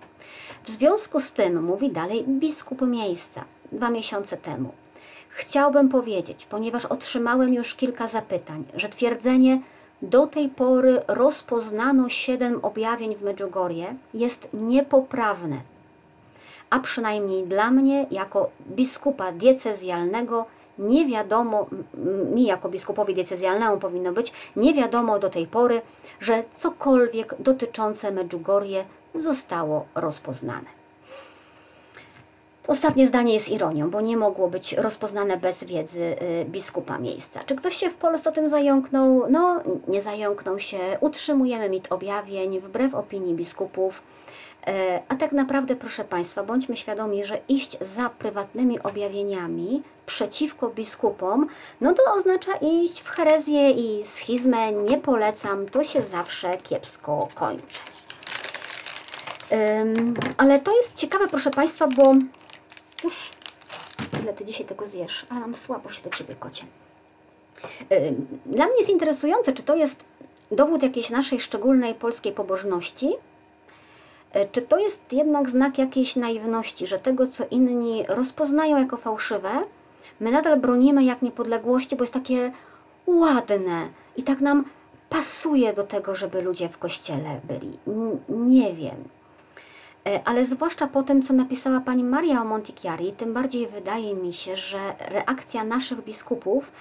W 0.64 0.70
związku 0.70 1.20
z 1.20 1.32
tym, 1.32 1.64
mówi 1.64 1.90
dalej 1.90 2.24
biskup 2.28 2.80
miejsca, 2.80 3.44
dwa 3.72 3.90
miesiące 3.90 4.36
temu. 4.36 4.72
Chciałbym 5.28 5.88
powiedzieć, 5.88 6.46
ponieważ 6.46 6.84
otrzymałem 6.84 7.54
już 7.54 7.74
kilka 7.74 8.06
zapytań, 8.06 8.64
że 8.74 8.88
twierdzenie 8.88 9.60
do 10.02 10.26
tej 10.26 10.48
pory 10.48 11.00
rozpoznano 11.08 12.08
siedem 12.08 12.58
objawień 12.62 13.16
w 13.16 13.22
Medjugorje 13.22 13.94
jest 14.14 14.48
niepoprawne, 14.52 15.56
a 16.72 16.80
przynajmniej 16.80 17.44
dla 17.44 17.70
mnie, 17.70 18.06
jako 18.10 18.50
biskupa 18.70 19.32
diecezjalnego, 19.32 20.46
nie 20.78 21.06
wiadomo, 21.06 21.66
mi 22.34 22.44
jako 22.44 22.68
biskupowi 22.68 23.14
diecezjalnemu 23.14 23.78
powinno 23.78 24.12
być, 24.12 24.32
nie 24.56 24.74
wiadomo 24.74 25.18
do 25.18 25.30
tej 25.30 25.46
pory, 25.46 25.80
że 26.20 26.44
cokolwiek 26.56 27.34
dotyczące 27.38 28.10
Medjugorje 28.10 28.84
zostało 29.14 29.86
rozpoznane. 29.94 30.82
Ostatnie 32.66 33.06
zdanie 33.06 33.34
jest 33.34 33.50
ironią, 33.50 33.90
bo 33.90 34.00
nie 34.00 34.16
mogło 34.16 34.48
być 34.48 34.72
rozpoznane 34.72 35.36
bez 35.36 35.64
wiedzy 35.64 36.00
y, 36.00 36.44
biskupa 36.44 36.98
miejsca. 36.98 37.40
Czy 37.46 37.54
ktoś 37.56 37.76
się 37.76 37.90
w 37.90 37.96
Polsce 37.96 38.30
o 38.30 38.32
tym 38.32 38.48
zająknął? 38.48 39.24
No, 39.30 39.62
nie 39.88 40.00
zająknął 40.00 40.58
się. 40.58 40.78
Utrzymujemy 41.00 41.70
mit 41.70 41.92
objawień 41.92 42.60
wbrew 42.60 42.94
opinii 42.94 43.34
biskupów. 43.34 44.02
E, 44.66 45.02
a 45.08 45.14
tak 45.14 45.32
naprawdę, 45.32 45.76
proszę 45.76 46.04
Państwa, 46.04 46.42
bądźmy 46.42 46.76
świadomi, 46.76 47.24
że 47.24 47.38
iść 47.48 47.76
za 47.80 48.10
prywatnymi 48.10 48.82
objawieniami 48.82 49.82
przeciwko 50.06 50.68
biskupom, 50.68 51.46
no 51.80 51.92
to 51.92 52.02
oznacza 52.16 52.52
iść 52.56 53.00
w 53.00 53.08
herezję 53.08 53.70
i 53.70 54.04
schizmę. 54.04 54.72
Nie 54.72 54.98
polecam, 54.98 55.66
to 55.66 55.84
się 55.84 56.02
zawsze 56.02 56.58
kiepsko 56.58 57.28
kończy. 57.34 57.80
Ale 60.36 60.60
to 60.60 60.76
jest 60.76 60.94
ciekawe, 60.94 61.28
proszę 61.28 61.50
Państwa, 61.50 61.88
bo 61.88 62.14
już 63.04 63.30
ile 64.22 64.32
Ty 64.32 64.44
dzisiaj 64.44 64.66
tego 64.66 64.86
zjesz, 64.86 65.26
ale 65.30 65.40
mam 65.40 65.54
słabość 65.54 66.02
do 66.02 66.10
Ciebie, 66.10 66.34
kocie. 66.34 66.64
Dla 68.46 68.66
mnie 68.66 68.76
jest 68.78 68.90
interesujące, 68.90 69.52
czy 69.52 69.62
to 69.62 69.76
jest 69.76 70.04
dowód 70.50 70.82
jakiejś 70.82 71.10
naszej 71.10 71.40
szczególnej 71.40 71.94
polskiej 71.94 72.32
pobożności, 72.32 73.12
czy 74.52 74.62
to 74.62 74.78
jest 74.78 75.12
jednak 75.12 75.50
znak 75.50 75.78
jakiejś 75.78 76.16
naiwności, 76.16 76.86
że 76.86 76.98
tego, 76.98 77.26
co 77.26 77.44
inni 77.50 78.04
rozpoznają 78.08 78.78
jako 78.78 78.96
fałszywe, 78.96 79.50
my 80.20 80.30
nadal 80.30 80.60
bronimy 80.60 81.04
jak 81.04 81.22
niepodległości, 81.22 81.96
bo 81.96 82.02
jest 82.02 82.14
takie 82.14 82.52
ładne 83.06 83.88
i 84.16 84.22
tak 84.22 84.40
nam 84.40 84.64
pasuje 85.08 85.72
do 85.72 85.84
tego, 85.84 86.16
żeby 86.16 86.42
ludzie 86.42 86.68
w 86.68 86.78
kościele 86.78 87.40
byli? 87.44 87.78
N 87.86 88.18
nie 88.28 88.72
wiem. 88.72 88.96
E, 90.06 90.20
ale 90.24 90.44
zwłaszcza 90.44 90.86
po 90.86 91.02
tym, 91.02 91.22
co 91.22 91.34
napisała 91.34 91.80
pani 91.80 92.04
Maria 92.04 92.42
o 92.42 92.44
Montichiari, 92.44 93.12
tym 93.12 93.34
bardziej 93.34 93.66
wydaje 93.66 94.14
mi 94.14 94.32
się, 94.32 94.56
że 94.56 94.78
reakcja 95.08 95.64
naszych 95.64 96.04
biskupów, 96.04 96.72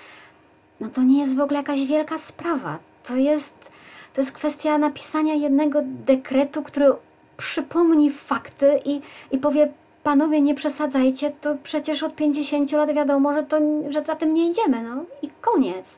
no 0.80 0.90
to 0.90 1.04
nie 1.04 1.20
jest 1.20 1.36
w 1.36 1.42
ogóle 1.42 1.60
jakaś 1.60 1.86
wielka 1.86 2.18
sprawa. 2.18 2.78
To 3.04 3.16
jest, 3.16 3.72
to 4.14 4.22
jest 4.22 4.32
kwestia 4.32 4.78
napisania 4.78 5.34
jednego 5.34 5.82
dekretu, 5.86 6.64
który 6.64 6.94
przypomni 7.38 8.12
fakty 8.12 8.80
i, 8.86 9.02
i 9.32 9.38
powie, 9.38 9.72
panowie 10.04 10.42
nie 10.42 10.56
przesadzajcie, 10.56 11.32
to 11.42 11.56
przecież 11.64 12.04
od 12.04 12.16
50 12.16 12.72
lat 12.72 12.94
wiadomo, 12.94 13.34
że, 13.34 13.44
to, 13.44 13.58
że 13.90 14.04
za 14.04 14.16
tym 14.16 14.34
nie 14.34 14.50
idziemy, 14.50 14.82
no 14.82 15.04
i 15.22 15.30
koniec. 15.42 15.98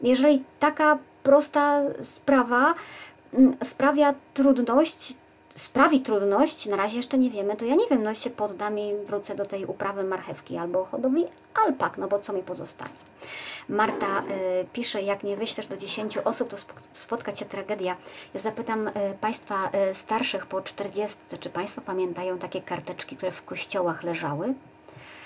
Jeżeli 0.00 0.44
taka 0.58 0.98
prosta 1.22 1.80
sprawa 2.00 2.74
mm, 3.34 3.56
sprawia 3.64 4.14
trudność, 4.34 5.16
sprawi 5.48 6.00
trudność, 6.00 6.66
na 6.66 6.76
razie 6.76 6.96
jeszcze 6.96 7.18
nie 7.18 7.30
wiemy, 7.30 7.56
to 7.56 7.64
ja 7.64 7.74
nie 7.74 7.86
wiem, 7.90 8.02
no 8.02 8.14
się 8.14 8.30
poddam 8.30 8.78
i 8.78 8.94
wrócę 9.06 9.34
do 9.34 9.44
tej 9.44 9.64
uprawy 9.66 10.04
marchewki 10.04 10.56
albo 10.56 10.84
hodowli 10.84 11.24
alpak, 11.66 11.98
no 11.98 12.08
bo 12.08 12.18
co 12.18 12.32
mi 12.32 12.42
pozostanie. 12.42 12.94
Marta 13.70 14.20
y, 14.20 14.66
pisze, 14.72 15.02
jak 15.02 15.24
nie 15.24 15.36
wyślesz 15.36 15.66
do 15.66 15.76
10 15.76 16.18
osób, 16.18 16.48
to 16.48 16.56
spotka 16.92 17.32
Cię 17.32 17.44
tragedia. 17.44 17.96
Ja 18.34 18.40
zapytam 18.40 18.88
y, 18.88 18.92
Państwa 19.20 19.70
y, 19.90 19.94
starszych 19.94 20.46
po 20.46 20.62
40, 20.62 21.16
czy 21.40 21.50
Państwo 21.50 21.80
pamiętają 21.80 22.38
takie 22.38 22.62
karteczki, 22.62 23.16
które 23.16 23.32
w 23.32 23.44
kościołach 23.44 24.02
leżały? 24.02 24.54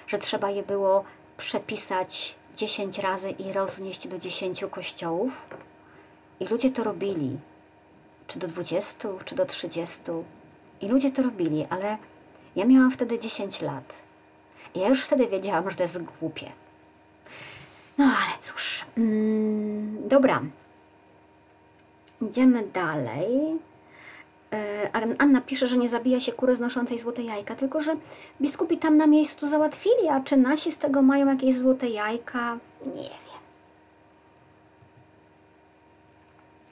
Że 0.07 0.19
trzeba 0.19 0.51
je 0.51 0.63
było 0.63 1.05
przepisać 1.37 2.35
10 2.57 2.99
razy 2.99 3.31
i 3.31 3.53
roznieść 3.53 4.09
do 4.09 4.19
10 4.19 4.65
kościołów? 4.71 5.47
I 6.41 6.47
ludzie 6.47 6.71
to 6.71 6.85
robili. 6.85 7.39
Czy 8.27 8.39
do 8.39 8.47
20, 8.47 9.09
czy 9.25 9.35
do 9.35 9.47
30. 9.47 10.03
I 10.81 10.89
ludzie 10.89 11.11
to 11.11 11.23
robili, 11.23 11.67
ale 11.71 11.99
ja 12.57 12.65
miałam 12.65 12.91
wtedy 12.91 13.19
10 13.19 13.63
lat. 13.63 14.01
I 14.75 14.81
ja 14.81 14.89
już 14.89 15.05
wtedy 15.05 15.27
wiedziałam, 15.27 15.71
że 15.71 15.77
to 15.77 15.83
jest 15.83 16.03
głupie 16.03 16.64
no 17.99 18.05
ale 18.05 18.39
cóż. 18.41 18.85
Mm, 18.99 20.09
dobra. 20.09 20.43
Idziemy 22.23 22.63
dalej. 22.67 23.59
E, 24.53 24.91
Anna 25.19 25.41
pisze, 25.41 25.67
że 25.69 25.77
nie 25.77 25.89
zabija 25.89 26.21
się 26.21 26.33
kury 26.33 26.57
znoszącej 26.57 26.99
złote 26.99 27.23
jajka, 27.23 27.55
tylko 27.55 27.83
że 27.83 27.97
biskupi 28.41 28.79
tam 28.79 28.97
na 28.97 29.07
miejscu 29.07 29.47
załatwili, 29.47 30.09
a 30.11 30.21
czy 30.21 30.37
nasi 30.37 30.73
z 30.73 30.79
tego 30.79 31.03
mają 31.03 31.27
jakieś 31.27 31.59
złote 31.59 31.89
jajka? 31.89 32.59
Nie 32.87 32.93
wiem. 33.03 33.41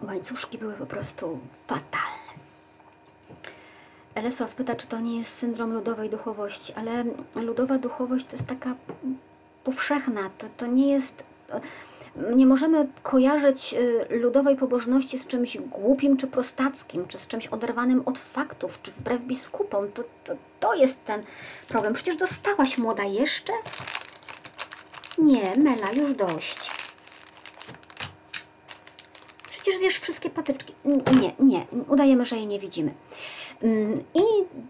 Łańcuszki 0.09 0.59
były 0.59 0.75
po 0.75 0.87
prostu 0.87 1.39
fatalne. 1.67 2.33
Elesow 4.15 4.55
pyta, 4.55 4.75
czy 4.75 4.87
to 4.87 5.01
nie 5.01 5.19
jest 5.19 5.35
syndrom 5.35 5.73
ludowej 5.73 6.11
duchowości, 6.11 6.73
ale 6.77 7.05
ludowa 7.35 7.79
duchowość 7.79 8.27
to 8.27 8.37
jest 8.37 8.47
taka 8.47 8.75
powszechna. 9.65 10.31
To, 10.39 10.47
to 10.57 10.67
nie 10.67 10.93
jest. 10.93 11.25
Nie 12.37 12.47
możemy 12.47 12.89
kojarzyć 13.03 13.75
y, 14.11 14.19
ludowej 14.19 14.57
pobożności 14.57 15.19
z 15.19 15.27
czymś 15.27 15.59
głupim 15.59 16.17
czy 16.17 16.27
prostackim, 16.27 17.07
czy 17.07 17.19
z 17.19 17.27
czymś 17.27 17.47
oderwanym 17.47 18.03
od 18.07 18.19
faktów, 18.19 18.83
czy 18.83 18.91
wbrew 18.91 19.23
biskupom. 19.23 19.93
To, 19.93 20.05
to, 20.25 20.35
to 20.61 20.75
jest 20.75 21.05
ten 21.05 21.23
problem. 21.69 21.95
Przecież 21.95 22.17
dostałaś 22.17 22.79
młoda 22.79 23.05
jeszcze? 23.05 23.53
Nie, 25.19 25.57
Mela, 25.57 25.93
już 25.93 26.15
dość. 26.15 26.71
Przecież 29.51 29.79
zjesz 29.79 29.99
wszystkie 29.99 30.31
patyczki. 30.31 30.75
Nie, 31.21 31.33
nie, 31.39 31.67
udajemy, 31.89 32.25
że 32.25 32.37
jej 32.37 32.47
nie 32.47 32.59
widzimy. 32.59 32.95
Mm, 33.63 34.05
I 34.15 34.23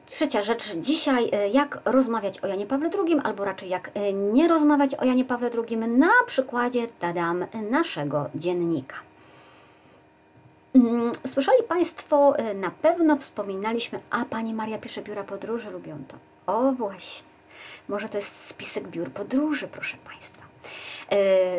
trzecia 0.07 0.43
rzecz 0.43 0.77
dzisiaj, 0.77 1.29
e, 1.33 1.49
jak 1.49 1.79
rozmawiać 1.85 2.41
o 2.41 2.47
Janie 2.47 2.67
Pawle 2.67 2.91
II, 2.99 3.17
albo 3.25 3.45
raczej 3.45 3.69
jak 3.69 3.91
e, 3.95 4.13
nie 4.13 4.49
rozmawiać 4.49 4.95
o 4.95 5.05
Janie 5.05 5.25
Pawle 5.25 5.51
II 5.69 5.77
na 5.77 6.11
przykładzie, 6.27 6.89
tadam, 6.99 7.47
naszego 7.71 8.31
dziennika. 8.35 8.97
Mm, 10.75 11.13
słyszeli 11.27 11.63
Państwo, 11.63 12.37
e, 12.37 12.55
na 12.55 12.71
pewno 12.71 13.17
wspominaliśmy, 13.17 14.01
a 14.11 14.25
Pani 14.25 14.55
Maria 14.55 14.79
pisze 14.79 15.03
biura 15.03 15.25
podróży, 15.25 15.71
lubią 15.71 15.99
to. 16.09 16.17
O 16.53 16.73
właśnie, 16.73 17.29
może 17.89 18.09
to 18.09 18.19
jest 18.19 18.47
spisek 18.47 18.89
biur 18.89 19.11
podróży, 19.11 19.69
proszę 19.69 19.97
Państwa. 20.05 20.43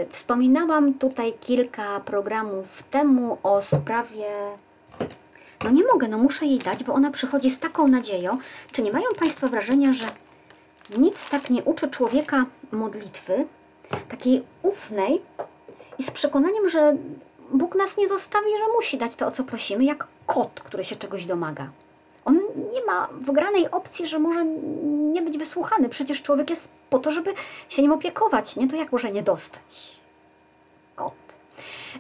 Wspominałam 0.10 0.94
tutaj 0.94 1.34
kilka 1.34 2.00
programów 2.00 2.84
temu 2.84 3.38
o 3.44 3.62
sprawie 3.62 4.26
no 5.64 5.70
nie 5.70 5.84
mogę, 5.84 6.08
no 6.08 6.18
muszę 6.18 6.46
jej 6.46 6.60
dać, 6.60 6.84
bo 6.84 6.94
ona 6.94 7.12
przychodzi 7.12 7.50
z 7.50 7.60
taką 7.60 7.88
nadzieją. 7.88 8.38
Czy 8.72 8.82
nie 8.82 8.92
mają 8.92 9.06
Państwo 9.20 9.48
wrażenia, 9.48 9.94
że 9.94 10.06
nic 10.98 11.30
tak 11.30 11.50
nie 11.50 11.64
uczy 11.64 11.88
człowieka 11.88 12.46
modlitwy, 12.72 13.46
takiej 14.10 14.44
ufnej 14.62 15.22
i 16.00 16.04
z 16.04 16.12
przekonaniem, 16.12 16.70
że 16.70 16.98
Bóg 17.54 17.76
nas 17.76 17.98
nie 17.98 18.08
zostawi, 18.08 18.50
że 18.60 18.74
musi 18.76 18.98
dać 18.98 19.16
to, 19.16 19.28
o 19.28 19.32
co 19.32 19.44
prosimy, 19.44 19.84
jak 19.84 20.08
kot, 20.26 20.62
który 20.64 20.84
się 20.84 20.96
czegoś 20.96 21.26
domaga. 21.26 21.70
On 22.26 22.40
nie 22.74 22.86
ma 22.86 23.08
wgranej 23.12 23.72
opcji, 23.72 24.08
że 24.08 24.20
może 24.20 24.46
nie 25.12 25.22
być 25.22 25.38
wysłuchany. 25.38 25.90
Przecież 25.90 26.22
człowiek 26.22 26.50
jest 26.50 26.72
po 26.90 27.00
to, 27.00 27.12
żeby 27.12 27.34
się 27.70 27.82
nim 27.82 27.92
opiekować. 27.92 28.56
Nie 28.56 28.68
to 28.68 28.76
jak 28.76 28.92
może 28.92 29.12
nie 29.12 29.24
dostać. 29.24 29.93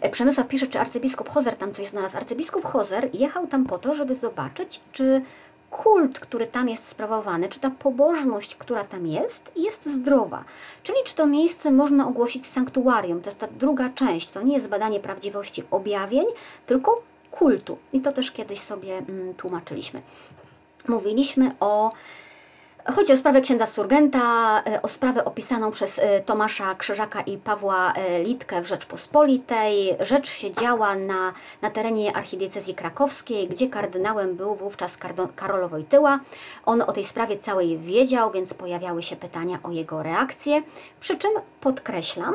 E, 0.01 0.09
Przemysław 0.09 0.47
pisze, 0.47 0.67
czy 0.67 0.79
arcybiskup 0.79 1.29
Hozer 1.29 1.55
tam 1.55 1.73
coś 1.73 1.87
znalazł. 1.87 2.17
Arcybiskup 2.17 2.65
Hozer 2.65 3.09
jechał 3.13 3.47
tam 3.47 3.65
po 3.65 3.77
to, 3.77 3.93
żeby 3.93 4.15
zobaczyć, 4.15 4.81
czy 4.91 5.21
kult, 5.69 6.19
który 6.19 6.47
tam 6.47 6.69
jest 6.69 6.87
sprawowany, 6.87 7.49
czy 7.49 7.59
ta 7.59 7.69
pobożność, 7.69 8.55
która 8.55 8.83
tam 8.83 9.07
jest, 9.07 9.51
jest 9.55 9.85
zdrowa. 9.85 10.43
Czyli 10.83 10.97
czy 11.05 11.15
to 11.15 11.27
miejsce 11.27 11.71
można 11.71 12.07
ogłosić 12.07 12.45
sanktuarium. 12.45 13.21
To 13.21 13.27
jest 13.27 13.39
ta 13.39 13.47
druga 13.47 13.89
część. 13.89 14.29
To 14.29 14.41
nie 14.41 14.53
jest 14.53 14.69
badanie 14.69 14.99
prawdziwości 14.99 15.63
objawień, 15.71 16.25
tylko 16.65 17.01
kultu. 17.31 17.77
I 17.93 18.01
to 18.01 18.11
też 18.11 18.31
kiedyś 18.31 18.59
sobie 18.59 18.97
mm, 18.97 19.33
tłumaczyliśmy. 19.33 20.01
Mówiliśmy 20.87 21.51
o 21.59 21.91
Chodzi 22.91 23.13
o 23.13 23.17
sprawę 23.17 23.41
księdza 23.41 23.65
Surgenta, 23.65 24.61
e, 24.67 24.81
o 24.81 24.87
sprawę 24.87 25.25
opisaną 25.25 25.71
przez 25.71 25.99
e, 25.99 26.21
Tomasza 26.21 26.75
Krzyżaka 26.75 27.21
i 27.21 27.37
Pawła 27.37 27.93
e, 27.93 28.23
Litkę 28.23 28.61
w 28.61 28.67
Rzeczpospolitej. 28.67 29.95
Rzecz 29.99 30.29
się 30.29 30.51
działa 30.51 30.95
na, 30.95 31.33
na 31.61 31.69
terenie 31.69 32.15
archidiecezji 32.15 32.75
krakowskiej, 32.75 33.47
gdzie 33.47 33.67
kardynałem 33.67 34.35
był 34.35 34.55
wówczas 34.55 34.97
Karol 35.35 35.69
Wojtyła. 35.69 36.19
On 36.65 36.81
o 36.81 36.91
tej 36.91 37.03
sprawie 37.03 37.37
całej 37.37 37.77
wiedział, 37.77 38.31
więc 38.31 38.53
pojawiały 38.53 39.03
się 39.03 39.15
pytania 39.15 39.59
o 39.63 39.71
jego 39.71 40.03
reakcję. 40.03 40.63
Przy 40.99 41.17
czym 41.17 41.31
podkreślam, 41.61 42.33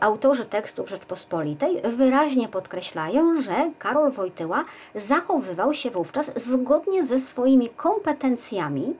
autorzy 0.00 0.46
tekstów 0.46 0.88
Rzeczpospolitej 0.88 1.80
wyraźnie 1.84 2.48
podkreślają, 2.48 3.42
że 3.42 3.70
Karol 3.78 4.12
Wojtyła 4.12 4.64
zachowywał 4.94 5.74
się 5.74 5.90
wówczas 5.90 6.30
zgodnie 6.36 7.04
ze 7.04 7.18
swoimi 7.18 7.68
kompetencjami 7.68 8.94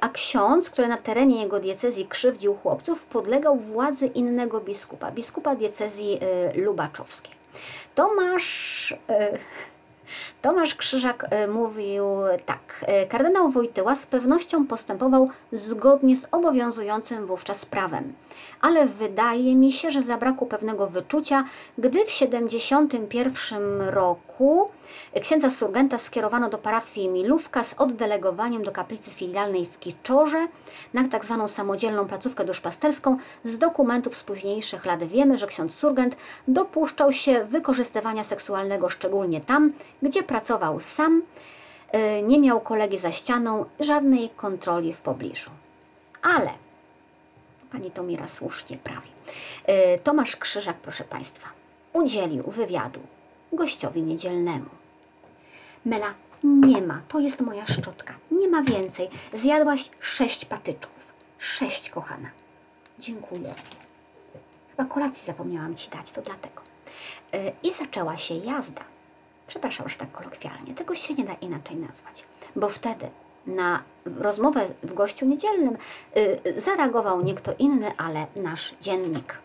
a 0.00 0.08
ksiądz, 0.08 0.70
który 0.70 0.88
na 0.88 0.96
terenie 0.96 1.42
jego 1.42 1.60
diecezji 1.60 2.06
krzywdził 2.06 2.54
chłopców, 2.54 3.06
podlegał 3.06 3.56
władzy 3.56 4.06
innego 4.06 4.60
biskupa, 4.60 5.10
biskupa 5.12 5.56
diecezji 5.56 6.18
e, 6.20 6.60
lubaczowskiej. 6.60 7.34
Tomasz, 7.94 8.94
e, 9.08 9.38
Tomasz 10.42 10.74
Krzyżak 10.74 11.26
e, 11.30 11.48
mówił 11.48 12.04
tak. 12.46 12.60
e, 12.82 13.06
Kardynał 13.06 13.50
Wojtyła 13.50 13.96
z 13.96 14.06
pewnością 14.06 14.66
postępował 14.66 15.30
zgodnie 15.52 16.16
z 16.16 16.28
obowiązującym 16.30 17.26
wówczas 17.26 17.66
prawem. 17.66 18.12
Ale 18.60 18.86
wydaje 18.86 19.56
mi 19.56 19.72
się, 19.72 19.90
że 19.90 20.02
zabrakło 20.02 20.46
pewnego 20.46 20.86
wyczucia, 20.86 21.44
gdy 21.78 22.04
w 22.04 22.10
71 22.10 23.80
roku 23.80 24.68
księdza 25.22 25.50
Surgenta 25.50 25.98
skierowano 25.98 26.48
do 26.48 26.58
parafii 26.58 27.08
Milówka 27.08 27.64
z 27.64 27.74
oddelegowaniem 27.78 28.62
do 28.62 28.72
kaplicy 28.72 29.10
filialnej 29.10 29.66
w 29.66 29.78
Kiczorze 29.78 30.48
na 30.94 31.08
tak 31.08 31.24
zwaną 31.24 31.48
samodzielną 31.48 32.06
placówkę 32.06 32.44
duszpasterską. 32.44 33.16
Z 33.44 33.58
dokumentów 33.58 34.16
z 34.16 34.24
późniejszych 34.24 34.84
lat 34.84 35.04
wiemy, 35.04 35.38
że 35.38 35.46
ksiądz 35.46 35.74
Surgent 35.74 36.16
dopuszczał 36.48 37.12
się 37.12 37.44
wykorzystywania 37.44 38.24
seksualnego 38.24 38.88
szczególnie 38.88 39.40
tam, 39.40 39.72
gdzie 40.02 40.22
pracował 40.22 40.80
sam, 40.80 41.22
y, 41.94 42.22
nie 42.22 42.40
miał 42.40 42.60
kolegi 42.60 42.98
za 42.98 43.12
ścianą, 43.12 43.64
żadnej 43.80 44.30
kontroli 44.30 44.92
w 44.92 45.00
pobliżu. 45.00 45.50
Ale 46.22 46.50
Pani 47.72 47.90
Tomira 47.90 48.26
słusznie 48.26 48.76
prawi. 48.76 49.08
Y, 49.68 49.98
Tomasz 49.98 50.36
Krzyżak, 50.36 50.76
proszę 50.76 51.04
Państwa, 51.04 51.48
udzielił 51.92 52.42
wywiadu 52.42 53.00
gościowi 53.52 54.02
niedzielnemu. 54.02 54.77
Mela, 55.88 56.14
nie 56.44 56.82
ma, 56.82 57.00
to 57.08 57.20
jest 57.20 57.40
moja 57.40 57.66
szczotka, 57.66 58.14
nie 58.30 58.48
ma 58.48 58.62
więcej. 58.62 59.08
Zjadłaś 59.32 59.90
sześć 60.00 60.44
patyczków. 60.44 61.12
Sześć, 61.38 61.90
kochana. 61.90 62.30
Dziękuję. 62.98 63.54
Chyba 64.70 64.84
kolacji 64.88 65.26
zapomniałam 65.26 65.74
Ci 65.74 65.90
dać, 65.90 66.12
to 66.12 66.22
dlatego. 66.22 66.62
Y, 67.34 67.52
I 67.62 67.72
zaczęła 67.72 68.18
się 68.18 68.34
jazda. 68.34 68.82
Przepraszam, 69.46 69.88
że 69.88 69.96
tak 69.96 70.12
kolokwialnie, 70.12 70.74
tego 70.74 70.94
się 70.94 71.14
nie 71.14 71.24
da 71.24 71.32
inaczej 71.32 71.76
nazwać. 71.76 72.24
Bo 72.56 72.68
wtedy 72.68 73.10
na 73.46 73.82
rozmowę 74.04 74.66
w 74.82 74.94
gościu 74.94 75.26
niedzielnym 75.26 75.76
y, 76.16 76.60
zareagował 76.60 77.22
nie 77.22 77.34
kto 77.34 77.52
inny, 77.58 77.92
ale 77.96 78.26
nasz 78.36 78.74
dziennik. 78.80 79.38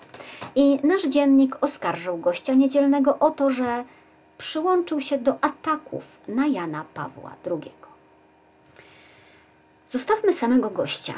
I 0.56 0.80
nasz 0.84 1.08
dziennik 1.08 1.58
oskarżył 1.62 2.18
gościa 2.18 2.54
niedzielnego 2.54 3.20
o 3.20 3.32
to, 3.32 3.52
że 3.52 3.84
przyłączył 4.44 5.02
się 5.02 5.18
do 5.18 5.38
ataków 5.42 6.20
na 6.28 6.48
Jana 6.48 6.86
Pawła 6.94 7.36
II. 7.52 7.72
Zostawmy 9.88 10.34
samego 10.34 10.70
gościa. 10.70 11.14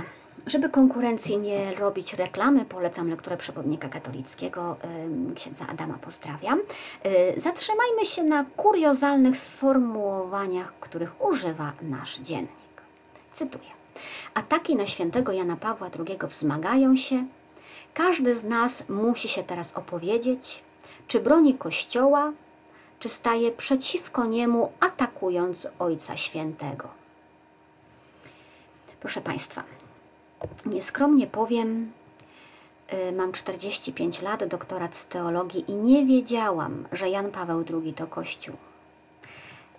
Żeby 0.47 0.69
konkurencji 0.69 1.37
nie 1.37 1.75
robić 1.75 2.13
reklamy, 2.13 2.65
polecam 2.65 3.09
lekturę 3.09 3.37
przewodnika 3.37 3.89
katolickiego 3.89 4.75
księdza 5.35 5.67
Adama 5.67 5.97
Pozdrawiam. 6.01 6.59
Y, 6.59 7.41
Zatrzymajmy 7.41 8.05
się 8.05 8.23
na 8.23 8.45
kuriozalnych 8.57 9.37
sformułowaniach, 9.37 10.73
których 10.79 11.25
używa 11.25 11.73
nasz 11.81 12.17
dziennik. 12.19 12.75
Cytuję. 13.33 13.69
Ataki 14.33 14.75
na 14.75 14.87
świętego 14.87 15.31
Jana 15.31 15.55
Pawła 15.55 15.89
II 16.07 16.17
wzmagają 16.29 16.95
się. 16.95 17.25
Każdy 17.93 18.35
z 18.35 18.43
nas 18.43 18.89
musi 18.89 19.27
się 19.29 19.43
teraz 19.43 19.73
opowiedzieć, 19.73 20.63
czy 21.07 21.19
broni 21.19 21.53
Kościoła, 21.57 22.33
czy 23.05 23.09
staje 23.09 23.51
przeciwko 23.51 24.25
niemu, 24.25 24.71
atakując 24.79 25.67
Ojca 25.79 26.17
Świętego. 26.17 26.87
Proszę 28.99 29.21
Państwa, 29.21 29.63
nieskromnie 30.65 31.27
powiem, 31.27 31.91
y, 32.93 33.11
mam 33.11 33.31
45 33.31 34.21
lat, 34.21 34.43
doktorat 34.43 34.95
z 34.95 35.07
teologii 35.07 35.71
i 35.71 35.73
nie 35.73 36.05
wiedziałam, 36.05 36.87
że 36.91 37.09
Jan 37.09 37.31
Paweł 37.31 37.63
II 37.73 37.93
to 37.93 38.07
Kościół. 38.07 38.55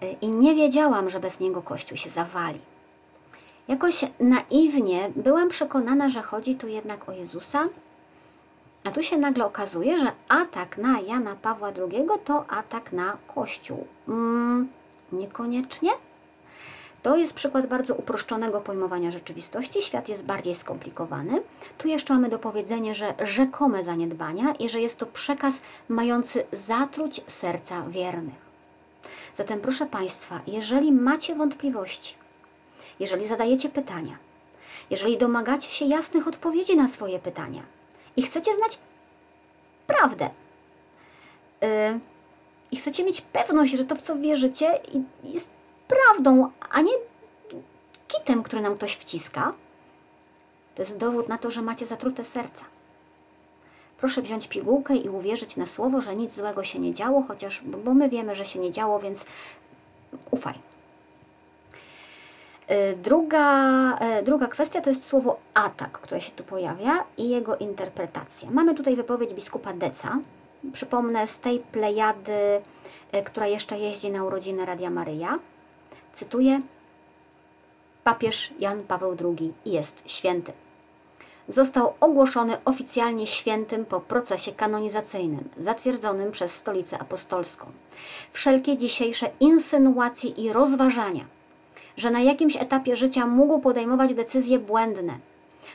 Y, 0.03 0.17
I 0.21 0.29
nie 0.29 0.55
wiedziałam, 0.55 1.11
że 1.11 1.21
bez 1.21 1.41
niego 1.41 1.63
Kościół 1.63 1.97
się 1.97 2.11
zawali. 2.11 2.61
Jakoś 3.69 4.05
naiwnie 4.21 5.11
byłam 5.17 5.49
przekonana, 5.49 6.11
że 6.11 6.23
chodzi 6.23 6.55
tu 6.55 6.69
jednak 6.69 7.09
o 7.09 7.13
Jezusa, 7.13 7.69
a 8.87 8.91
tu 8.91 9.03
się 9.03 9.17
nagle 9.17 9.45
okazuje, 9.45 9.99
że 9.99 10.13
atak 10.29 10.79
na 10.79 11.01
Jana 11.01 11.37
Pawła 11.43 11.69
II 11.69 12.07
to 12.25 12.51
atak 12.51 12.93
na 12.93 13.17
Kościół. 13.35 13.87
Mm, 14.09 14.69
niekoniecznie. 15.13 15.91
To 17.03 17.17
jest 17.17 17.35
przykład 17.35 17.67
bardzo 17.67 17.95
uproszczonego 17.95 18.61
pojmowania 18.61 19.11
rzeczywistości. 19.11 19.83
Świat 19.83 20.09
jest 20.09 20.25
bardziej 20.25 20.55
skomplikowany. 20.55 21.43
Tu 21.79 21.89
jeszcze 21.89 22.15
mamy 22.15 22.29
do 22.29 22.39
powiedzenia, 22.39 22.95
że 22.95 23.15
rzekome 23.25 23.85
zaniedbania 23.85 24.53
i 24.53 24.69
że 24.69 24.81
jest 24.81 24.99
to 24.99 25.07
przekaz 25.07 25.61
mający 25.89 26.45
zatruć 26.53 27.21
serca 27.27 27.83
wiernych. 27.89 28.47
Zatem, 29.35 29.61
proszę 29.61 29.87
Państwa, 29.87 30.41
jeżeli 30.47 30.93
macie 30.93 31.35
wątpliwości, 31.35 32.15
jeżeli 33.01 33.27
zadajecie 33.27 33.69
pytania, 33.69 34.19
jeżeli 34.91 35.19
domagacie 35.19 35.71
się 35.71 35.85
jasnych 35.85 36.29
odpowiedzi 36.29 36.77
na 36.77 36.89
swoje 36.89 37.19
pytania 37.19 37.76
i 38.17 38.23
chcecie 38.23 38.55
znać 38.55 38.79
prawdę, 39.87 40.31
yy, 41.61 41.69
i 42.71 42.77
chcecie 42.77 43.05
mieć 43.05 43.21
pewność, 43.21 43.73
że 43.73 43.87
to, 43.87 43.97
w 43.97 44.03
co 44.03 44.17
wierzycie, 44.17 44.81
jest 45.25 45.51
prawdą, 45.89 46.51
a 46.71 46.81
nie 46.81 46.93
kitem, 48.09 48.43
który 48.43 48.63
nam 48.63 48.77
ktoś 48.77 48.95
wciska, 48.95 49.53
to 50.75 50.83
jest 50.83 50.99
dowód 50.99 51.29
na 51.29 51.39
to, 51.39 51.51
że 51.51 51.63
macie 51.63 51.87
zatrute 51.87 52.25
serca. 52.25 52.65
Proszę 53.99 54.23
wziąć 54.23 54.49
pigułkę 54.49 54.97
i 54.97 55.09
uwierzyć 55.09 55.57
na 55.57 55.67
słowo, 55.67 56.01
że 56.01 56.17
nic 56.17 56.33
złego 56.35 56.65
się 56.65 56.79
nie 56.79 56.93
działo, 56.93 57.25
chociaż, 57.29 57.61
bo 57.65 57.95
my 57.95 58.09
wiemy, 58.09 58.35
że 58.35 58.45
się 58.45 58.59
nie 58.59 58.71
działo, 58.71 59.01
więc 59.01 59.27
ufaj. 60.31 60.55
Y, 62.71 62.97
Druga, 62.97 63.99
y, 64.19 64.23
druga 64.23 64.47
kwestia 64.47 64.81
to 64.81 64.91
jest 64.91 65.05
słowo 65.05 65.39
atak, 65.55 65.93
które 65.93 66.21
się 66.21 66.33
tu 66.33 66.45
pojawia 66.45 67.05
i 67.19 67.29
jego 67.29 67.57
interpretacja. 67.57 68.51
Mamy 68.51 68.75
tutaj 68.75 68.97
wypowiedź 68.97 69.35
biskupa 69.35 69.73
Deca, 69.73 70.19
przypomnę 70.73 71.27
z 71.27 71.41
tej 71.41 71.59
plejady, 71.59 72.63
y, 73.15 73.23
która 73.23 73.47
jeszcze 73.47 73.79
jeździ 73.79 74.11
na 74.11 74.25
urodziny 74.25 74.67
Radia 74.67 74.91
Maryja. 74.91 75.39
Cytuję: 76.13 76.61
Papież 78.05 78.55
Jan 78.59 78.83
Paweł 78.83 79.17
II 79.25 79.53
jest 79.65 80.03
święty. 80.07 80.53
Został 81.49 81.95
ogłoszony 82.01 82.57
oficjalnie 82.65 83.27
świętym 83.27 83.85
po 83.85 84.01
procesie 84.01 84.53
kanonizacyjnym, 84.53 85.49
zatwierdzonym 85.59 86.31
przez 86.33 86.55
Stolicę 86.55 86.99
Apostolską. 86.99 87.67
Wszelkie 88.33 88.77
dzisiejsze 88.77 89.31
insynuacje 89.41 90.31
i 90.31 90.53
rozważania, 90.53 91.25
że 91.97 92.11
na 92.11 92.21
jakimś 92.21 92.57
etapie 92.57 92.97
życia 92.97 93.27
mógł 93.27 93.59
podejmować 93.59 94.15
decyzje 94.15 94.59
błędne, 94.59 95.19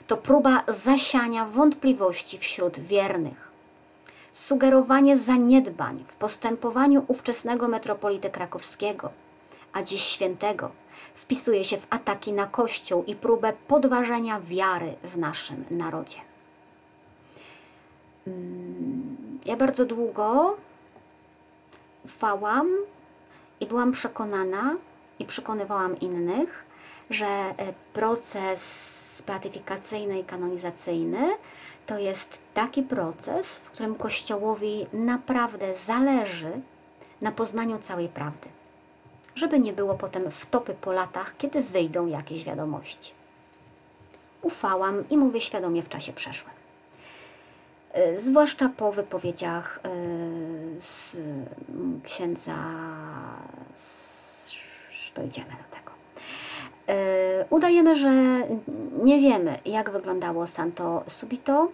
to 0.07 0.17
próba 0.17 0.63
zasiania 0.67 1.45
wątpliwości 1.45 2.37
wśród 2.37 2.79
wiernych. 2.79 3.51
Sugerowanie 4.31 5.17
zaniedbań 5.17 6.03
w 6.07 6.15
postępowaniu 6.15 7.05
ówczesnego 7.07 7.67
metropolity 7.67 8.29
krakowskiego, 8.29 9.09
a 9.73 9.83
dziś 9.83 10.01
świętego, 10.01 10.71
wpisuje 11.15 11.65
się 11.65 11.77
w 11.77 11.87
ataki 11.89 12.33
na 12.33 12.47
Kościół 12.47 13.03
i 13.03 13.15
próbę 13.15 13.53
podważenia 13.67 14.39
wiary 14.39 14.93
w 15.03 15.17
naszym 15.17 15.65
narodzie. 15.71 16.17
Mm, 18.27 19.39
Ja 19.45 19.55
bardzo 19.57 19.85
długo 19.85 20.57
ufałam 22.05 22.67
i 23.59 23.67
przekonana 23.93 24.75
i 25.19 25.25
przekonywałam 25.25 25.99
innych, 25.99 26.65
że 27.09 27.25
e, 27.25 27.53
proces 27.93 29.23
beatyfikacyjny 29.27 30.19
i 30.19 30.23
kanonizacyjny 30.23 31.27
to 31.85 31.97
jest 31.97 32.41
taki 32.53 32.83
proces, 32.83 33.59
w 33.59 33.71
którym 33.71 33.95
Kościołowi 33.95 34.87
naprawdę 34.93 35.75
zależy 35.75 36.51
na 37.21 37.31
poznaniu 37.31 37.79
całej 37.79 38.09
prawdy 38.09 38.49
żeby 39.35 39.59
nie 39.59 39.73
było 39.73 39.95
potem 39.95 40.31
wtopy 40.31 40.73
po 40.81 40.91
latach, 40.91 41.37
kiedy 41.37 41.63
wyjdą 41.63 42.07
jakieś 42.07 42.43
wiadomości. 42.43 43.13
Ufałam 44.41 45.09
i 45.09 45.17
mówię 45.17 45.41
świadomie 45.41 45.83
w 45.83 45.89
czasie 45.89 46.13
przeszłym. 46.13 46.53
Y, 47.97 48.19
Zwłaszcza 48.19 48.69
po 48.77 48.91
wypowiedziach 48.91 49.79
y, 49.85 50.81
z 50.81 51.17
księdza, 52.03 52.55
z, 53.73 54.20
dojdziemy 55.15 55.49
do 55.49 55.75
tego. 55.77 55.91
Y, 57.41 57.45
Udajemy, 57.49 57.95
że 57.95 58.11
nie 59.03 59.19
wiemy, 59.19 59.57
jak 59.65 59.89
wyglądało 59.89 60.47
Santo 60.47 61.03
Subito, 61.07 61.67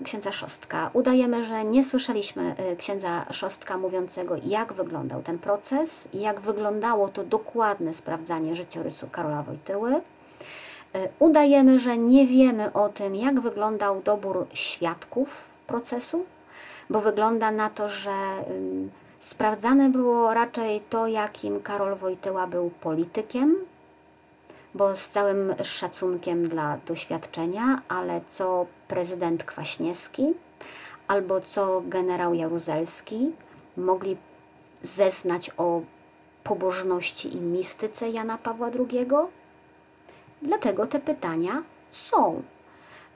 y, 0.00 0.04
księdza 0.04 0.32
Szostka. 0.32 0.90
Udajemy, 0.92 1.44
że 1.44 1.64
nie 1.64 1.84
słyszeliśmy 1.84 2.54
y, 2.72 2.76
księdza 2.76 3.26
Szostka 3.30 3.78
mówiącego, 3.78 4.36
jak 4.44 4.72
wyglądał 4.72 5.22
ten 5.22 5.38
proces, 5.38 6.08
jak 6.14 6.40
wyglądało 6.40 7.08
to 7.08 7.24
dokładne 7.24 7.94
sprawdzanie 7.94 8.56
życiorysu 8.56 9.08
Karola 9.12 9.42
Wojtyły. 9.42 10.00
Udajemy, 11.18 11.78
że 11.78 11.98
nie 11.98 12.26
wiemy 12.26 12.72
o 12.72 12.88
tym, 12.88 13.16
jak 13.16 13.40
wyglądał 13.40 14.02
dobór 14.02 14.46
świadków 14.54 15.50
procesu, 15.66 16.24
bo 16.90 17.00
wygląda 17.00 17.50
na 17.50 17.70
to, 17.70 17.88
że 17.88 18.12
Sprawdzane 19.22 19.88
było 19.88 20.34
raczej 20.34 20.80
to, 20.80 21.06
jakim 21.06 21.62
Karol 21.62 21.96
Wojtyła 21.96 22.46
był 22.46 22.70
politykiem, 22.70 23.56
bo 24.74 24.96
z 24.96 25.08
całym 25.08 25.54
szacunkiem 25.64 26.48
dla 26.48 26.78
doświadczenia, 26.86 27.82
ale 27.88 28.20
co 28.28 28.66
prezydent 28.88 29.44
Kwaśniewski 29.44 30.26
albo 31.08 31.40
co 31.40 31.82
generał 31.86 32.34
Jaruzelski 32.34 33.32
mogli 33.76 34.16
zeznać 34.82 35.50
o 35.56 35.80
pobożności 36.44 37.36
i 37.36 37.40
mistyce 37.40 38.10
Jana 38.10 38.38
Pawła 38.38 38.66
II? 38.66 39.06
Dlatego 40.42 40.86
te 40.86 41.00
pytania 41.00 41.62
są. 41.90 42.42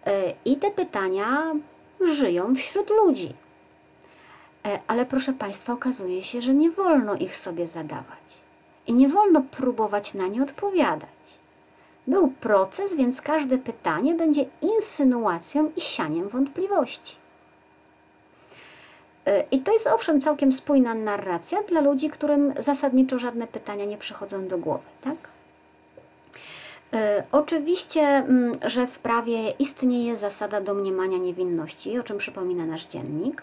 E, 0.07 0.35
I 0.45 0.57
te 0.57 0.71
pytania 0.71 1.53
żyją 2.01 2.55
wśród 2.55 2.91
ludzi. 2.91 3.45
E, 4.67 4.79
ale 4.87 5.07
proszę 5.07 5.33
Państwa, 5.33 5.73
okazuje 5.73 6.23
się, 6.23 6.41
że 6.41 6.55
nie 6.55 6.71
wolno 6.71 7.14
ich 7.14 7.37
sobie 7.37 7.67
zadawać 7.67 8.39
i 8.87 8.93
nie 8.95 9.09
wolno 9.09 9.43
próbować 9.51 10.14
na 10.14 10.27
nie 10.27 10.43
odpowiadać. 10.43 11.39
Był 12.07 12.29
proces, 12.29 12.97
więc 12.97 13.21
każde 13.21 13.59
pytanie 13.59 14.14
będzie 14.14 14.45
insynuacją 14.62 15.73
i 15.77 15.81
sianiem 15.81 16.29
wątpliwości. 16.29 17.17
E, 19.27 19.45
I 19.51 19.61
to 19.61 19.73
jest 19.73 19.87
owszem 19.87 20.21
całkiem 20.21 20.53
spójna 20.53 20.95
narracja 20.95 21.62
dla 21.62 21.81
ludzi, 21.81 22.11
którym 22.11 22.55
zasadniczo 22.59 23.19
żadne 23.19 23.47
pytania 23.47 23.85
nie 23.85 23.99
przychodzą 23.99 24.49
do 24.49 24.59
głowy, 24.59 24.85
tak? 25.01 25.17
E, 26.93 27.25
oczywiście, 27.33 28.01
mm, 28.01 28.59
że 28.64 28.87
w 28.87 28.99
prawie 28.99 29.51
istnieje 29.51 30.17
zasada 30.17 30.61
domniemania 30.61 31.19
niewinności, 31.19 31.99
o 31.99 32.03
czym 32.03 32.19
przypomina 32.19 32.67
nasz 32.67 32.87
dziennik, 32.87 33.43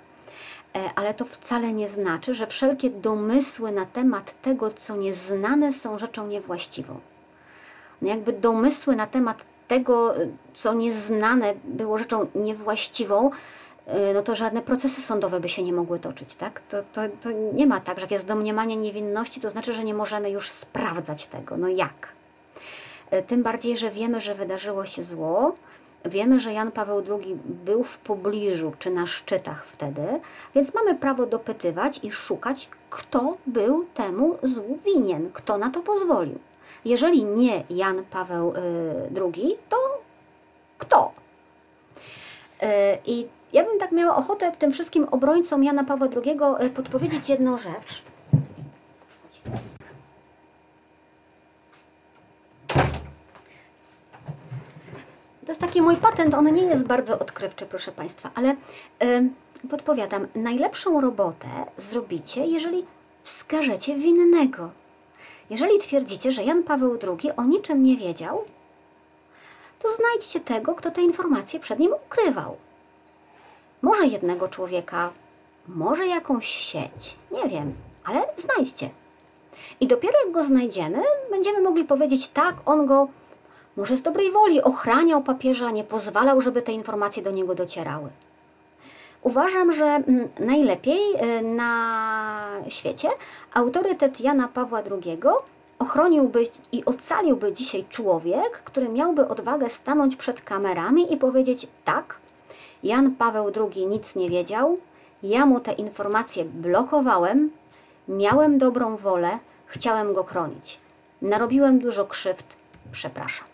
ale 0.96 1.14
to 1.14 1.26
wcale 1.26 1.74
nie 1.74 1.88
znaczy, 1.88 2.34
że 2.34 2.48
wszelkie 2.48 2.90
domysły 2.90 3.72
na 3.72 3.86
temat 3.86 4.42
tego, 4.42 4.72
co 4.72 4.96
nieznane, 4.96 5.74
są 5.74 5.98
rzeczą 5.98 6.28
niewłaściwą. 6.28 7.00
No 8.02 8.10
jakby 8.10 8.34
domysły 8.34 8.96
na 8.96 9.08
temat 9.08 9.46
tego, 9.68 10.14
co 10.54 10.74
nieznane, 10.74 11.54
było 11.64 11.98
rzeczą 11.98 12.28
niewłaściwą, 12.36 13.32
e, 13.88 14.14
no 14.14 14.22
to 14.22 14.36
żadne 14.36 14.62
procesy 14.62 15.02
sądowe 15.02 15.40
by 15.40 15.50
się 15.50 15.64
nie 15.64 15.74
mogły 15.74 16.00
toczyć, 16.00 16.36
tak? 16.36 16.62
To, 16.62 16.78
to, 16.94 17.02
to 17.22 17.30
nie 17.54 17.68
ma 17.68 17.80
tak, 17.80 18.00
że 18.00 18.04
jak 18.04 18.12
jest 18.12 18.28
domniemanie 18.28 18.76
niewinności, 18.76 19.40
to 19.40 19.50
znaczy, 19.50 19.74
że 19.74 19.84
nie 19.84 19.94
możemy 19.94 20.32
już 20.32 20.50
sprawdzać 20.50 21.28
tego. 21.28 21.58
No 21.58 21.68
jak? 21.68 22.08
E, 23.12 23.22
tym 23.22 23.44
bardziej, 23.44 23.78
że 23.78 23.90
wiemy, 23.90 24.22
że 24.22 24.36
wydarzyło 24.36 24.86
się 24.86 25.02
zło. 25.02 25.56
Wiemy, 26.06 26.40
że 26.40 26.54
Jan 26.54 26.72
Paweł 26.72 27.04
II 27.10 27.38
był 27.46 27.84
w 27.84 27.98
pobliżu 27.98 28.74
czy 28.80 28.92
na 28.92 29.08
szczytach 29.08 29.66
wtedy, 29.68 30.02
więc 30.56 30.74
mamy 30.74 30.96
prawo 30.96 31.26
dopytywać 31.26 32.00
i 32.04 32.12
szukać, 32.12 32.70
kto 32.90 33.38
był 33.48 33.86
temu 33.94 34.38
złu 34.44 34.80
winien, 34.86 35.30
kto 35.34 35.58
na 35.58 35.70
to 35.70 35.80
pozwolił. 35.80 36.40
Jeżeli 36.86 37.24
nie 37.24 37.64
Jan 37.70 38.04
Paweł 38.12 38.54
II, 39.16 39.58
to 39.70 39.78
kto? 40.78 41.12
E, 42.62 42.98
I 43.06 43.28
ja 43.54 43.64
bym 43.64 43.80
tak 43.80 43.92
miała 43.92 44.16
ochotę 44.16 44.52
tym 44.52 44.72
wszystkim 44.72 45.08
obrońcom 45.12 45.64
Jana 45.64 45.84
Pawła 45.84 46.08
II 46.26 46.38
podpowiedzieć 46.70 47.30
jedną 47.30 47.58
rzecz. 47.58 48.04
To 55.46 55.52
jest 55.52 55.62
taki 55.62 55.82
mój 55.82 55.96
patent, 55.96 56.34
on 56.34 56.54
nie 56.54 56.62
jest 56.62 56.88
bardzo 56.88 57.20
odkrywczy, 57.20 57.66
proszę 57.66 57.92
Państwa, 57.92 58.30
ale 58.36 58.56
podpowiadam, 59.70 60.28
najlepszą 60.36 61.02
robotę 61.02 61.48
zrobicie, 61.78 62.46
jeżeli 62.46 62.86
wskażecie 63.24 63.96
winnego. 63.96 64.70
Jeżeli 65.50 65.80
twierdzicie, 65.80 66.32
że 66.32 66.44
Jan 66.44 66.64
Paweł 66.64 66.98
II 67.08 67.32
o 67.38 67.44
niczym 67.44 67.84
nie 67.84 67.98
wiedział, 67.98 68.44
to 69.80 69.90
znajdźcie 69.90 70.40
tego, 70.40 70.76
kto 70.76 70.92
te 70.92 71.02
informacje 71.02 71.60
przed 71.60 71.80
nim 71.80 71.94
ukrywał. 72.06 72.58
Może 73.82 74.06
jednego 74.06 74.48
człowieka, 74.48 75.12
może 75.68 76.08
jakąś 76.08 76.48
sieć, 76.48 77.16
nie 77.32 77.50
wiem, 77.50 77.74
ale 78.04 78.22
znajdźcie. 78.38 78.90
I 79.80 79.88
dopiero 79.88 80.14
jak 80.26 80.34
go 80.34 80.44
znajdziemy, 80.44 81.02
będziemy 81.32 81.62
mogli 81.62 81.84
powiedzieć, 81.84 82.28
tak, 82.28 82.56
on 82.66 82.86
go 82.86 83.08
może 83.78 83.98
z 83.98 84.04
dobrej 84.04 84.32
woli 84.32 84.62
ochraniał 84.62 85.24
papieża, 85.24 85.72
nie 85.72 85.84
pozwalał, 85.84 86.42
żeby 86.42 86.62
te 86.62 86.72
informacje 86.72 87.24
do 87.24 87.32
niego 87.32 87.56
docierały. 87.56 88.10
Uważam, 89.22 89.74
że 89.74 89.86
mm, 89.86 90.30
najlepiej 90.40 91.00
y, 91.40 91.42
na 91.42 92.48
świecie 92.70 93.10
autorytet 93.54 94.22
Jana 94.22 94.48
Pawła 94.48 94.82
II 94.92 95.20
ochroniłby 95.80 96.44
i 96.72 96.86
ocaliłby 96.86 97.54
dzisiaj 97.54 97.86
człowiek, 97.90 98.52
który 98.64 98.90
miałby 98.90 99.28
odwagę 99.28 99.70
stanąć 99.70 100.16
przed 100.16 100.42
kamerami 100.42 101.14
i 101.14 101.18
powiedzieć: 101.18 101.68
Tak, 101.86 102.18
Jan 102.84 103.12
Paweł 103.12 103.52
II 103.56 103.86
nic 103.86 104.16
nie 104.16 104.30
wiedział, 104.30 104.78
ja 105.24 105.46
mu 105.46 105.60
te 105.60 105.72
informacje 105.72 106.46
blokowałem, 106.46 107.52
miałem 108.08 108.58
dobrą 108.58 108.98
wolę, 108.98 109.40
chciałem 109.66 110.14
go 110.14 110.24
chronić. 110.24 110.80
Narobiłem 111.22 111.80
dużo 111.80 112.06
krzywd, 112.06 112.56
przepraszam 112.92 113.53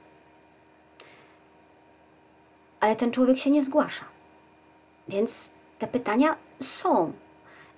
ale 2.80 2.96
ten 2.96 3.12
człowiek 3.12 3.38
się 3.38 3.52
nie 3.52 3.64
zgłasza. 3.64 4.06
Więc 5.08 5.52
te 5.80 5.88
pytania 5.88 6.36
są. 6.60 7.12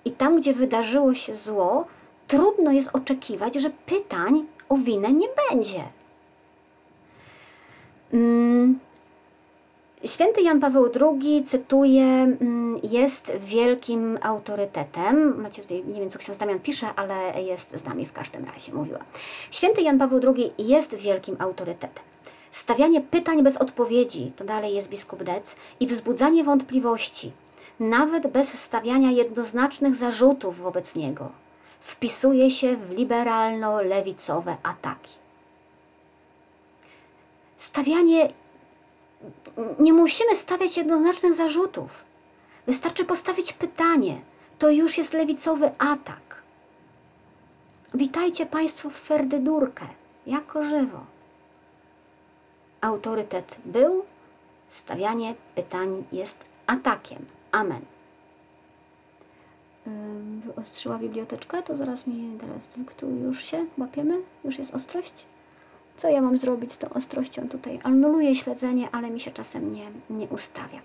I 0.06 0.12
tam, 0.12 0.38
gdzie 0.38 0.54
wydarzyło 0.54 1.14
się 1.14 1.34
zło, 1.34 1.86
trudno 2.28 2.72
jest 2.72 2.95
oczekiwać, 2.95 3.56
że 3.56 3.70
pytań 3.70 4.45
o 4.70 4.76
winę 4.76 5.14
nie 5.14 5.28
będzie. 5.49 5.84
Mm. 8.14 8.80
Święty 10.06 10.41
Jan 10.41 10.60
Paweł 10.60 10.89
II, 11.02 11.43
cytuję, 11.43 12.04
mm, 12.04 12.80
jest 12.84 13.32
wielkim 13.39 14.18
autorytetem. 14.22 15.41
Macie 15.41 15.62
tutaj, 15.62 15.84
nie 15.86 15.99
wiem 15.99 16.10
co 16.10 16.20
ksiądz 16.20 16.38
Damian 16.38 16.60
pisze, 16.60 16.88
ale 16.95 17.43
jest 17.43 17.78
z 17.78 17.84
nami 17.84 18.06
w 18.06 18.14
każdym 18.14 18.45
razie, 18.45 18.74
mówiła. 18.74 18.99
Święty 19.52 19.82
Jan 19.82 19.99
Paweł 19.99 20.20
II 20.36 20.52
jest 20.58 20.95
wielkim 20.95 21.36
autorytetem. 21.39 22.11
Stawianie 22.52 23.02
pytań 23.02 23.43
bez 23.43 23.58
odpowiedzi, 23.58 24.32
to 24.36 24.43
dalej 24.43 24.76
jest 24.76 24.89
biskup 24.89 25.24
Dec, 25.24 25.56
i 25.80 25.88
wzbudzanie 25.88 26.43
wątpliwości, 26.43 27.32
nawet 27.80 28.28
bez 28.28 28.64
stawiania 28.64 29.12
jednoznacznych 29.12 29.95
zarzutów 29.95 30.58
wobec 30.58 30.95
niego, 30.95 31.32
wpisuje 31.80 32.52
się 32.52 32.76
w 32.76 32.91
liberalno-lewicowe 32.91 34.56
ataki. 34.64 35.14
Stawianie. 37.58 38.28
Nie 39.80 39.93
musimy 39.93 40.36
stawiać 40.36 40.78
jednoznacznych 40.78 41.34
zarzutów. 41.34 42.04
Wystarczy 42.68 43.06
postawić 43.06 43.54
pytanie. 43.54 44.22
To 44.60 44.70
już 44.70 44.97
jest 44.97 45.14
lewicowy 45.14 45.72
atak. 45.78 46.43
Witajcie 47.93 48.45
Państwo 48.45 48.89
w 48.89 48.93
Ferdydurkę, 48.93 49.86
jako 50.26 50.64
żywo 50.64 51.11
autorytet 52.82 53.58
był, 53.66 54.06
stawianie 54.70 55.36
pytań 55.56 56.04
jest 56.12 56.46
atakiem. 56.68 57.26
Amen. 57.52 57.82
Wyostrzyła 60.46 60.98
biblioteczkę, 60.98 61.64
to 61.64 61.76
zaraz 61.76 62.08
mi 62.08 62.38
teraz 62.40 62.68
tu 62.98 63.10
już 63.10 63.44
się 63.44 63.66
łapiemy, 63.78 64.18
już 64.44 64.58
jest 64.58 64.74
ostrość. 64.74 65.26
Co 65.98 66.10
ja 66.10 66.22
mam 66.22 66.38
zrobić 66.38 66.74
z 66.74 66.78
tą 66.78 66.90
ostrością 66.90 67.50
tutaj? 67.50 67.80
Anuluję 67.84 68.36
śledzenie, 68.36 68.88
ale 68.92 69.12
mi 69.12 69.20
się 69.20 69.32
czasem 69.32 69.74
nie, 69.74 69.92
nie 70.10 70.28
ustawia. 70.28 70.80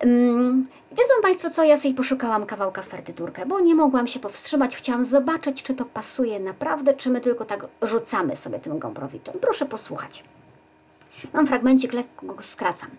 Um, 0.00 0.68
wiedzą 0.90 1.14
Państwo 1.22 1.50
co, 1.50 1.64
ja 1.64 1.76
sobie 1.76 1.94
poszukałam 1.94 2.46
kawałka 2.46 2.82
ferdydurkę, 2.82 3.46
bo 3.46 3.60
nie 3.60 3.74
mogłam 3.74 4.06
się 4.06 4.20
powstrzymać. 4.20 4.76
Chciałam 4.76 5.04
zobaczyć, 5.04 5.62
czy 5.62 5.74
to 5.74 5.84
pasuje 5.84 6.40
naprawdę, 6.40 6.94
czy 6.94 7.10
my 7.10 7.20
tylko 7.20 7.44
tak 7.44 7.66
rzucamy 7.82 8.36
sobie 8.36 8.58
tym 8.58 8.78
gąbrowiczem. 8.78 9.34
Proszę 9.40 9.66
posłuchać. 9.66 10.24
Mam 11.32 11.46
fragmencik, 11.46 11.92
lekko 11.92 12.26
go 12.26 12.42
skracam. 12.42 12.90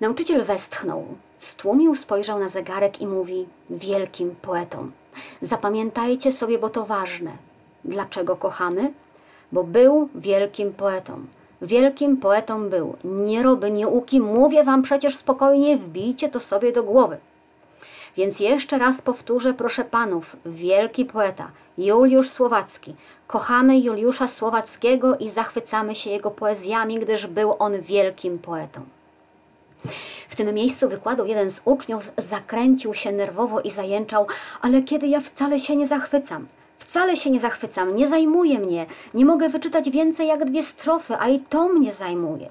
Nauczyciel 0.00 0.44
westchnął, 0.44 1.04
stłumił, 1.38 1.94
spojrzał 1.94 2.38
na 2.38 2.48
zegarek 2.48 3.00
i 3.00 3.06
mówi 3.06 3.46
wielkim 3.70 4.34
poetom. 4.42 4.92
Zapamiętajcie 5.40 6.32
sobie, 6.32 6.58
bo 6.58 6.68
to 6.68 6.86
ważne. 6.86 7.30
Dlaczego 7.84 8.36
kochamy? 8.36 8.92
Bo 9.52 9.64
był 9.64 10.08
wielkim 10.14 10.72
poetą. 10.72 11.26
Wielkim 11.62 12.16
poetą 12.16 12.68
był. 12.68 12.96
Nie 13.04 13.42
roby, 13.42 13.70
nie 13.70 13.88
uki, 13.88 14.20
mówię 14.20 14.64
wam 14.64 14.82
przecież 14.82 15.16
spokojnie, 15.16 15.76
wbijcie 15.76 16.28
to 16.28 16.40
sobie 16.40 16.72
do 16.72 16.82
głowy. 16.82 17.18
Więc 18.16 18.40
jeszcze 18.40 18.78
raz 18.78 19.02
powtórzę, 19.02 19.54
proszę 19.54 19.84
panów, 19.84 20.36
wielki 20.46 21.04
poeta, 21.04 21.50
Juliusz 21.78 22.30
Słowacki. 22.30 22.94
Kochamy 23.26 23.80
Juliusza 23.80 24.28
Słowackiego 24.28 25.16
i 25.16 25.28
zachwycamy 25.28 25.94
się 25.94 26.10
jego 26.10 26.30
poezjami, 26.30 26.98
gdyż 26.98 27.26
był 27.26 27.54
on 27.58 27.80
wielkim 27.80 28.38
poetą. 28.38 28.80
W 30.28 30.36
tym 30.36 30.54
miejscu 30.54 30.88
wykładu 30.88 31.26
jeden 31.26 31.50
z 31.50 31.62
uczniów 31.64 32.12
zakręcił 32.18 32.94
się 32.94 33.12
nerwowo 33.12 33.60
i 33.60 33.70
zajęczał, 33.70 34.26
ale 34.60 34.82
kiedy 34.82 35.06
ja 35.06 35.20
wcale 35.20 35.58
się 35.58 35.76
nie 35.76 35.86
zachwycam. 35.86 36.46
Wcale 36.78 37.16
się 37.16 37.30
nie 37.30 37.40
zachwycam, 37.40 37.96
nie 37.96 38.08
zajmuje 38.08 38.58
mnie. 38.58 38.86
Nie 39.14 39.24
mogę 39.24 39.48
wyczytać 39.48 39.90
więcej 39.90 40.28
jak 40.28 40.44
dwie 40.44 40.62
strofy, 40.62 41.14
a 41.18 41.28
i 41.28 41.40
to 41.40 41.68
mnie 41.68 41.92
zajmuje. 41.92 42.48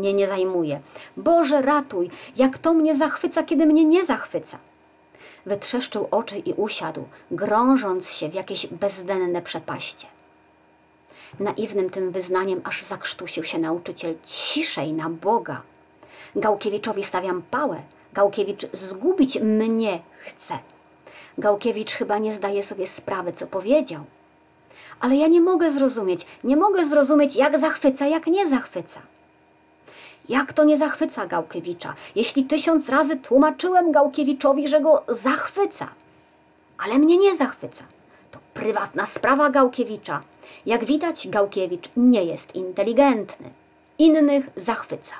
Nie, 0.00 0.14
nie 0.14 0.26
zajmuje. 0.26 0.80
Boże, 1.16 1.62
ratuj, 1.62 2.10
jak 2.36 2.58
to 2.58 2.74
mnie 2.74 2.94
zachwyca, 2.94 3.42
kiedy 3.42 3.66
mnie 3.66 3.84
nie 3.84 4.04
zachwyca. 4.04 4.58
Wytrzeszczył 5.46 6.08
oczy 6.10 6.38
i 6.38 6.52
usiadł, 6.52 7.04
grążąc 7.30 8.10
się 8.10 8.28
w 8.28 8.34
jakieś 8.34 8.66
bezdenne 8.66 9.42
przepaście. 9.42 10.06
Naiwnym 11.40 11.90
tym 11.90 12.10
wyznaniem 12.10 12.60
aż 12.64 12.82
zakrztusił 12.82 13.44
się 13.44 13.58
nauczyciel. 13.58 14.14
Ciszej 14.24 14.92
na 14.92 15.08
Boga. 15.10 15.62
Gałkiewiczowi 16.36 17.04
stawiam 17.04 17.42
pałę. 17.42 17.82
Gałkiewicz 18.12 18.66
zgubić 18.72 19.40
mnie 19.40 20.00
chce. 20.18 20.58
Gałkiewicz 21.38 21.92
chyba 21.92 22.18
nie 22.18 22.32
zdaje 22.32 22.62
sobie 22.62 22.86
sprawy, 22.86 23.32
co 23.32 23.46
powiedział. 23.46 24.04
Ale 25.00 25.16
ja 25.16 25.26
nie 25.26 25.40
mogę 25.40 25.70
zrozumieć, 25.70 26.26
nie 26.44 26.56
mogę 26.56 26.84
zrozumieć, 26.84 27.36
jak 27.36 27.58
zachwyca, 27.58 28.06
jak 28.06 28.26
nie 28.26 28.48
zachwyca. 28.48 29.00
Jak 30.28 30.52
to 30.52 30.64
nie 30.64 30.76
zachwyca 30.76 31.26
Gałkiewicza, 31.26 31.94
jeśli 32.14 32.44
tysiąc 32.44 32.88
razy 32.88 33.16
tłumaczyłem 33.16 33.92
Gałkiewiczowi, 33.92 34.68
że 34.68 34.80
go 34.80 35.02
zachwyca? 35.08 35.88
Ale 36.78 36.98
mnie 36.98 37.16
nie 37.16 37.36
zachwyca. 37.36 37.84
To 38.30 38.38
prywatna 38.54 39.06
sprawa 39.06 39.50
Gałkiewicza. 39.50 40.22
Jak 40.66 40.84
widać, 40.84 41.28
Gałkiewicz 41.28 41.88
nie 41.96 42.24
jest 42.24 42.54
inteligentny. 42.54 43.50
Innych 43.98 44.50
zachwyca. 44.56 45.14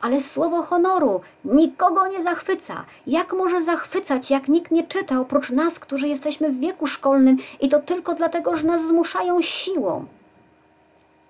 Ale 0.00 0.20
słowo 0.20 0.62
honoru 0.62 1.20
nikogo 1.44 2.06
nie 2.06 2.22
zachwyca. 2.22 2.84
Jak 3.06 3.32
może 3.32 3.62
zachwycać, 3.62 4.30
jak 4.30 4.48
nikt 4.48 4.70
nie 4.70 4.82
czyta, 4.82 5.20
oprócz 5.20 5.50
nas, 5.50 5.78
którzy 5.78 6.08
jesteśmy 6.08 6.52
w 6.52 6.60
wieku 6.60 6.86
szkolnym 6.86 7.36
i 7.60 7.68
to 7.68 7.80
tylko 7.80 8.14
dlatego, 8.14 8.56
że 8.56 8.66
nas 8.66 8.86
zmuszają 8.86 9.42
siłą? 9.42 10.04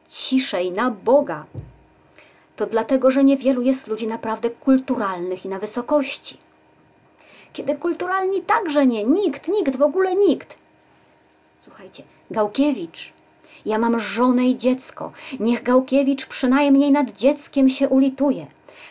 Ciszej 0.08 0.72
na 0.72 0.90
Boga. 0.90 1.44
To 2.58 2.66
dlatego, 2.66 3.10
że 3.10 3.24
niewielu 3.24 3.62
jest 3.62 3.86
ludzi 3.88 4.06
naprawdę 4.06 4.50
kulturalnych 4.50 5.44
i 5.44 5.48
na 5.48 5.58
wysokości. 5.58 6.36
Kiedy 7.52 7.76
kulturalni 7.76 8.42
także 8.42 8.86
nie, 8.86 9.04
nikt, 9.04 9.48
nikt, 9.48 9.76
w 9.76 9.82
ogóle 9.82 10.16
nikt. 10.16 10.56
Słuchajcie, 11.58 12.02
Gałkiewicz 12.30 13.12
ja 13.66 13.78
mam 13.78 14.00
żonę 14.00 14.46
i 14.46 14.56
dziecko. 14.56 15.12
Niech 15.40 15.62
Gałkiewicz 15.62 16.26
przynajmniej 16.26 16.92
nad 16.92 17.10
dzieckiem 17.10 17.68
się 17.68 17.88
ulituje. 17.88 18.46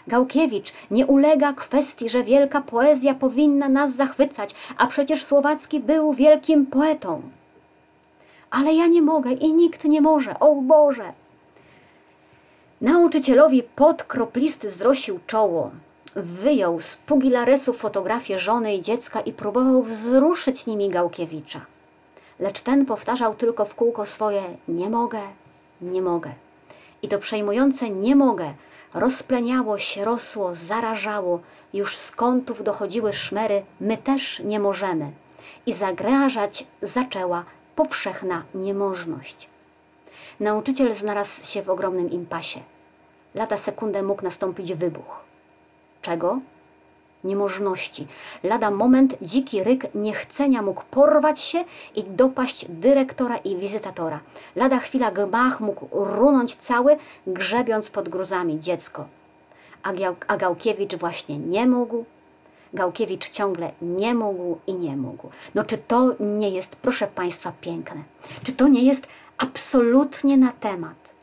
Gałkiewicz 0.08 0.74
nie 0.92 1.06
ulega 1.06 1.54
kwestii, 1.54 2.10
że 2.10 2.24
wielka 2.24 2.62
poezja 2.62 3.16
powinna 3.16 3.70
nas 3.70 3.96
zachwycać, 3.96 4.56
a 4.78 4.88
przecież 4.88 5.24
Słowacki 5.24 5.80
był 5.80 6.14
wielkim 6.14 6.66
poetą. 6.66 7.22
Ale 8.52 8.74
ja 8.74 8.88
nie 8.88 9.02
mogę 9.02 9.32
i 9.32 9.54
nikt 9.54 9.86
nie 9.86 10.02
może, 10.02 10.40
o 10.40 10.56
Boże! 10.56 11.14
Nauczycielowi 12.82 13.64
podkroplisty 13.64 14.72
zrosił 14.72 15.20
czoło, 15.28 15.72
wyjął 16.16 16.82
z 16.82 16.98
pugilaresu 16.98 17.74
fotografię 17.74 18.40
żony 18.40 18.76
i 18.76 18.82
dziecka 18.82 19.22
i 19.22 19.34
próbował 19.34 19.84
wzruszyć 19.84 20.68
nimi 20.68 20.90
Gałkiewicza. 20.90 21.62
Lecz 22.40 22.62
ten 22.62 22.86
powtarzał 22.86 23.36
tylko 23.36 23.66
w 23.66 23.76
kółko 23.76 24.06
swoje 24.06 24.44
nie 24.68 24.90
mogę, 24.90 25.22
nie 25.82 26.02
mogę. 26.02 26.32
I 27.02 27.08
to 27.08 27.20
przejmujące 27.20 27.90
nie 27.90 28.16
mogę 28.16 28.54
rozpleniało 28.94 29.78
się, 29.78 30.06
rosło, 30.06 30.56
zarażało, 30.56 31.40
już 31.74 31.98
z 31.98 32.12
kątów 32.12 32.64
dochodziły 32.64 33.14
szmery, 33.14 33.64
my 33.82 33.98
też 33.98 34.40
nie 34.40 34.60
możemy. 34.60 35.12
I 35.66 35.74
zagrażać 35.74 36.66
zaczęła 36.82 37.46
powszechna 37.76 38.44
niemożność. 38.56 39.50
Nauczyciel 40.40 40.94
znalazł 40.94 41.46
się 41.46 41.64
w 41.64 41.70
ogromnym 41.70 42.12
impasie. 42.12 42.60
Lata 43.36 43.58
sekundę 43.58 44.04
mógł 44.04 44.24
nastąpić 44.24 44.74
wybuch. 44.74 45.20
Czego? 46.02 46.40
niemożności. 47.24 48.08
Lada 48.44 48.72
moment 48.72 49.18
dziki 49.22 49.64
ryk 49.64 49.96
niechcenia 49.96 50.62
mógł 50.62 50.84
porwać 50.92 51.40
się 51.40 51.64
i 51.96 52.04
dopaść 52.04 52.66
dyrektora 52.70 53.38
i 53.38 53.58
wizytatora. 53.58 54.20
Lada 54.56 54.80
chwila 54.80 55.12
gmach 55.12 55.60
mógł 55.60 55.88
runąć 55.92 56.56
cały, 56.56 56.98
grzebiąc 57.28 57.90
pod 57.90 58.10
gruzami 58.10 58.60
dziecko. 58.60 59.06
A, 59.84 59.92
a 60.28 60.38
Gałkiewicz 60.38 60.96
właśnie 60.96 61.38
nie 61.38 61.68
mógł. 61.68 62.06
Gałkiewicz 62.74 63.30
ciągle 63.30 63.72
nie 63.82 64.16
mógł 64.16 64.58
i 64.68 64.74
nie 64.74 64.98
mógł. 64.98 65.30
No 65.56 65.64
czy 65.64 65.78
to 65.78 66.16
nie 66.20 66.50
jest, 66.50 66.76
proszę 66.76 67.08
Państwa, 67.08 67.52
piękne? 67.62 68.04
Czy 68.44 68.54
to 68.54 68.68
nie 68.68 68.84
jest 68.84 69.08
absolutnie 69.38 70.38
na 70.38 70.52
temat? 70.52 71.14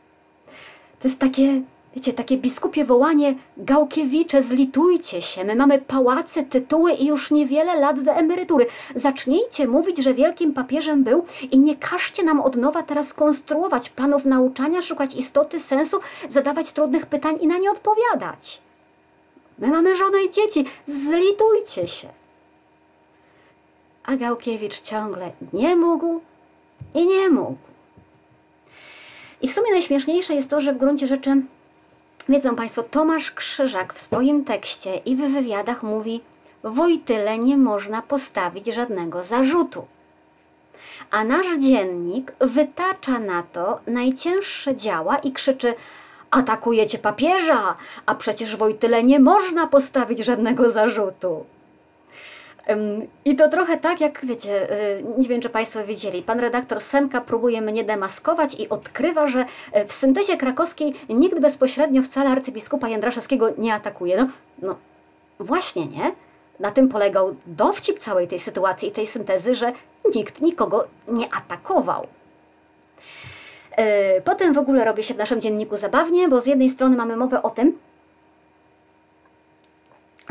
To 0.99 1.07
jest 1.07 1.19
takie 1.19 1.61
Wiecie, 1.95 2.13
takie 2.13 2.37
biskupie 2.37 2.85
wołanie, 2.85 3.35
Gałkiewicze, 3.57 4.43
zlitujcie 4.43 5.21
się, 5.21 5.43
my 5.43 5.55
mamy 5.55 5.81
pałace, 5.81 6.43
tytuły 6.43 6.91
i 6.91 7.05
już 7.05 7.31
niewiele 7.31 7.79
lat 7.79 7.99
do 7.99 8.11
emerytury. 8.11 8.65
Zacznijcie 8.95 9.67
mówić, 9.67 9.97
że 9.97 10.13
wielkim 10.13 10.53
papieżem 10.53 11.03
był 11.03 11.25
i 11.51 11.59
nie 11.59 11.75
każcie 11.75 12.23
nam 12.23 12.39
od 12.41 12.55
nowa 12.55 12.83
teraz 12.83 13.13
konstruować 13.13 13.89
planów 13.89 14.25
nauczania, 14.25 14.81
szukać 14.81 15.15
istoty, 15.15 15.59
sensu, 15.59 15.99
zadawać 16.29 16.73
trudnych 16.73 17.05
pytań 17.05 17.37
i 17.41 17.47
na 17.47 17.57
nie 17.57 17.71
odpowiadać. 17.71 18.61
My 19.59 19.67
mamy 19.67 19.95
żonę 19.95 20.23
i 20.23 20.29
dzieci, 20.29 20.65
zlitujcie 20.87 21.87
się. 21.87 22.07
A 24.05 24.15
Gałkiewicz 24.15 24.81
ciągle 24.81 25.31
nie 25.53 25.75
mógł 25.75 26.21
i 26.93 27.07
nie 27.07 27.29
mógł. 27.29 27.74
I 29.45 29.47
w 29.47 29.53
sumie 29.53 29.71
najśmieszniejsze 29.71 30.33
jest 30.33 30.49
to, 30.49 30.61
że 30.61 30.73
w 30.73 30.77
gruncie 30.77 31.07
rzeczy 31.07 31.41
Wiedzą 32.29 32.55
Państwo, 32.55 32.83
Tomasz 32.83 33.31
Krzyżak 33.31 33.93
w 33.93 33.99
swoim 33.99 34.43
tekście 34.43 34.95
i 34.95 35.15
w 35.15 35.19
wywiadach 35.19 35.83
mówi 35.83 36.21
Wojtyle 36.63 37.37
nie 37.37 37.57
można 37.57 38.01
postawić 38.01 38.65
żadnego 38.65 39.23
zarzutu. 39.23 39.85
A 41.11 41.23
nasz 41.23 41.57
dziennik 41.59 42.33
wytacza 42.39 43.19
na 43.19 43.43
to 43.43 43.79
najcięższe 43.87 44.75
działa 44.75 45.17
i 45.17 45.31
krzyczy 45.31 45.73
atakujecie 46.31 46.97
papieża, 46.97 47.75
a 48.05 48.15
przecież 48.15 48.55
Wojtyle 48.55 49.03
nie 49.03 49.19
można 49.19 49.67
postawić 49.67 50.19
żadnego 50.19 50.69
zarzutu. 50.69 51.45
I 53.25 53.35
to 53.35 53.49
trochę 53.49 53.77
tak, 53.77 54.01
jak 54.01 54.25
wiecie, 54.25 54.71
y, 54.71 55.03
nie 55.17 55.27
wiem, 55.27 55.41
czy 55.41 55.49
Państwo 55.49 55.85
wiedzieli, 55.85 56.23
pan 56.23 56.39
redaktor 56.39 56.81
Semka 56.81 57.21
próbuje 57.21 57.61
mnie 57.61 57.83
demaskować 57.83 58.59
i 58.59 58.69
odkrywa, 58.69 59.27
że 59.27 59.45
e, 59.71 59.85
w 59.85 59.91
syntezie 59.91 60.37
krakowskiej 60.37 60.93
nikt 61.09 61.39
bezpośrednio 61.39 62.01
wcale 62.01 62.29
arcybiskupa 62.29 62.87
Jędraszewskiego 62.87 63.49
nie 63.57 63.73
atakuje. 63.73 64.17
No, 64.17 64.27
no 64.61 64.75
właśnie 65.39 65.85
nie. 65.85 66.11
Na 66.59 66.71
tym 66.71 66.89
polegał 66.89 67.35
dowcip 67.47 67.99
całej 67.99 68.27
tej 68.27 68.39
sytuacji 68.39 68.89
i 68.89 68.91
tej 68.91 69.07
syntezy, 69.07 69.55
że 69.55 69.73
nikt 70.15 70.41
nikogo 70.41 70.87
nie 71.07 71.33
atakował. 71.33 72.07
E, 73.71 74.21
potem 74.21 74.53
w 74.53 74.57
ogóle 74.57 74.85
robi 74.85 75.03
się 75.03 75.13
w 75.13 75.17
naszym 75.17 75.41
dzienniku 75.41 75.77
zabawnie, 75.77 76.29
bo 76.29 76.41
z 76.41 76.45
jednej 76.45 76.69
strony 76.69 76.97
mamy 76.97 77.17
mowę 77.17 77.43
o 77.43 77.49
tym, 77.49 77.77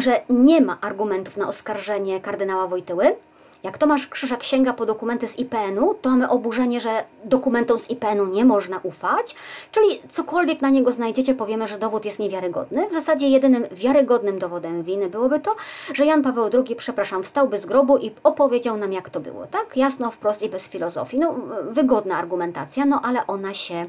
że 0.05 0.21
nie 0.29 0.61
ma 0.61 0.79
argumentów 0.81 1.37
na 1.37 1.49
oskarżenie 1.49 2.21
kardynała 2.21 2.67
Wojtyły. 2.67 3.17
Jak 3.63 3.79
Tomasz 3.79 4.07
Krzyżak 4.07 4.43
sięga 4.43 4.73
po 4.73 4.87
dokumenty 4.87 5.29
z 5.29 5.39
IPN-u, 5.39 5.95
to 5.95 6.11
mamy 6.11 6.29
oburzenie, 6.29 6.81
że 6.81 7.05
dokumentom 7.25 7.79
z 7.79 7.91
IPN-u 7.91 8.27
nie 8.27 8.45
można 8.45 8.81
ufać, 8.83 9.35
czyli 9.71 10.01
cokolwiek 10.09 10.63
na 10.63 10.71
niego 10.71 10.93
znajdziecie, 10.93 11.35
powiemy, 11.35 11.69
że 11.69 11.79
dowód 11.79 12.05
jest 12.05 12.19
niewiarygodny. 12.19 12.89
W 12.89 12.93
zasadzie 12.93 13.29
jedynym 13.29 13.65
wiarygodnym 13.73 14.39
dowodem 14.39 14.83
winy 14.83 15.09
byłoby 15.09 15.41
to, 15.41 15.57
że 15.95 16.07
Jan 16.07 16.23
Paweł 16.23 16.45
II, 16.53 16.77
przepraszam, 16.77 17.23
wstałby 17.23 17.59
z 17.59 17.67
grobu 17.67 17.99
i 17.99 18.11
opowiedział 18.25 18.77
nam, 18.77 18.93
jak 18.93 19.11
to 19.11 19.21
było, 19.21 19.47
tak? 19.47 19.77
Jasno, 19.77 20.11
wprost 20.11 20.43
i 20.43 20.49
bez 20.49 20.69
filozofii. 20.69 21.19
No, 21.19 21.35
wygodna 21.71 22.19
argumentacja, 22.19 22.85
no 22.85 23.01
ale 23.03 23.27
ona 23.27 23.55
się, 23.55 23.87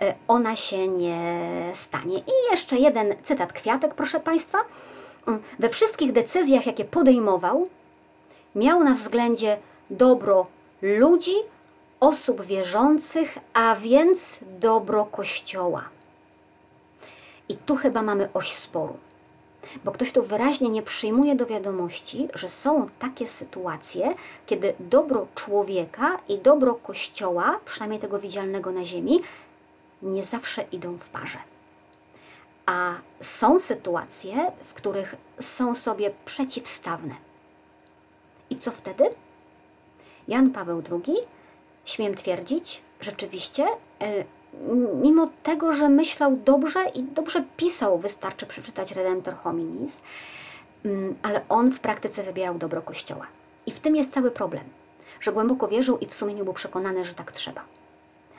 e, 0.00 0.14
ona 0.28 0.56
się 0.56 0.88
nie 0.88 1.20
stanie. 1.74 2.18
I 2.18 2.32
jeszcze 2.50 2.76
jeden 2.76 3.14
cytat 3.22 3.52
kwiatek, 3.52 3.94
proszę 3.94 4.20
Państwa 4.20 4.58
we 5.58 5.68
wszystkich 5.68 6.12
decyzjach, 6.12 6.66
jakie 6.66 6.84
podejmował, 6.84 7.68
miał 8.54 8.84
na 8.84 8.94
względzie 8.94 9.58
dobro 9.90 10.46
ludzi, 10.82 11.34
osób 12.00 12.42
wierzących, 12.42 13.38
a 13.54 13.76
więc 13.76 14.38
dobro 14.60 15.04
Kościoła. 15.04 15.84
I 17.48 17.56
tu 17.56 17.76
chyba 17.76 18.02
mamy 18.02 18.28
oś 18.34 18.52
sporu. 18.52 18.96
Bo 19.84 19.92
ktoś 19.92 20.12
tu 20.12 20.22
wyraźnie 20.22 20.68
nie 20.68 20.82
przyjmuje 20.82 21.34
do 21.34 21.46
wiadomości, 21.46 22.28
że 22.34 22.48
są 22.48 22.86
takie 22.98 23.26
sytuacje, 23.26 24.14
kiedy 24.46 24.74
dobro 24.80 25.26
człowieka 25.34 26.18
i 26.28 26.38
dobro 26.38 26.74
Kościoła, 26.74 27.60
przynajmniej 27.64 28.00
tego 28.00 28.20
widzialnego 28.20 28.72
na 28.72 28.84
ziemi, 28.84 29.20
nie 30.02 30.22
zawsze 30.22 30.64
idą 30.72 30.98
w 30.98 31.08
parze. 31.08 31.38
A 32.68 32.94
są 33.20 33.60
sytuacje, 33.60 34.52
w 34.62 34.74
których 34.74 35.14
są 35.40 35.74
sobie 35.74 36.10
przeciwstawne. 36.24 37.14
I 38.50 38.56
co 38.56 38.70
wtedy? 38.70 39.04
Jan 40.28 40.50
Paweł 40.50 40.82
II, 40.92 41.16
śmiem 41.84 42.14
twierdzić, 42.14 42.82
rzeczywiście, 43.00 43.66
e, 44.02 44.24
mimo 44.94 45.30
tego, 45.42 45.72
że 45.72 45.88
myślał 45.88 46.36
dobrze 46.36 46.80
i 46.94 47.02
dobrze 47.02 47.44
pisał, 47.56 47.98
wystarczy 47.98 48.46
przeczytać 48.46 48.92
Redemptor 48.92 49.36
Hominis, 49.36 50.00
mm, 50.84 51.14
ale 51.22 51.40
on 51.48 51.70
w 51.70 51.80
praktyce 51.80 52.22
wybierał 52.22 52.58
dobro 52.58 52.82
Kościoła. 52.82 53.26
I 53.66 53.72
w 53.72 53.80
tym 53.80 53.96
jest 53.96 54.12
cały 54.12 54.30
problem, 54.30 54.64
że 55.20 55.32
głęboko 55.32 55.68
wierzył 55.68 55.98
i 55.98 56.06
w 56.06 56.14
sumie 56.14 56.34
nie 56.34 56.44
był 56.44 56.54
przekonany, 56.54 57.04
że 57.04 57.14
tak 57.14 57.32
trzeba. 57.32 57.64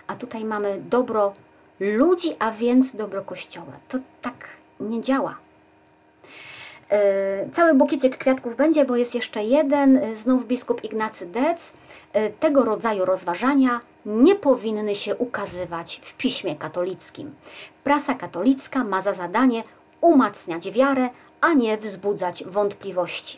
A 0.08 0.16
tutaj 0.16 0.46
mamy 0.46 0.82
dobro 0.90 1.34
ludzi, 1.80 2.36
a 2.40 2.52
więc 2.52 2.96
dobro 2.96 3.22
Kościoła. 3.22 3.74
To 3.88 3.98
tak 4.22 4.48
nie 4.80 5.02
działa. 5.02 5.38
E, 6.92 7.50
cały 7.52 7.74
bukiecik 7.74 8.18
kwiatków 8.18 8.56
będzie, 8.56 8.86
bo 8.86 8.96
jest 8.96 9.16
jeszcze 9.16 9.44
jeden, 9.44 9.98
e, 9.98 10.16
znów 10.16 10.48
biskup 10.48 10.84
Ignacy 10.84 11.26
Dec. 11.26 11.74
E, 12.14 12.30
tego 12.30 12.64
rodzaju 12.64 13.06
rozważania 13.06 13.82
nie 14.06 14.36
powinny 14.36 14.96
się 14.96 15.16
ukazywać 15.16 16.02
w 16.04 16.14
piśmie 16.14 16.56
katolickim. 16.56 17.36
Prasa 17.84 18.14
katolicka 18.14 18.84
ma 18.84 19.02
za 19.02 19.14
zadanie 19.14 19.64
umacniać 20.02 20.72
wiarę, 20.72 21.10
a 21.42 21.54
nie 21.54 21.78
wzbudzać 21.78 22.44
wątpliwości. 22.48 23.38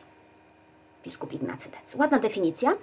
Biskup 1.04 1.34
Ignacy 1.34 1.70
Dec. 1.70 1.96
Ładna 1.96 2.20
definicja. 2.20 2.74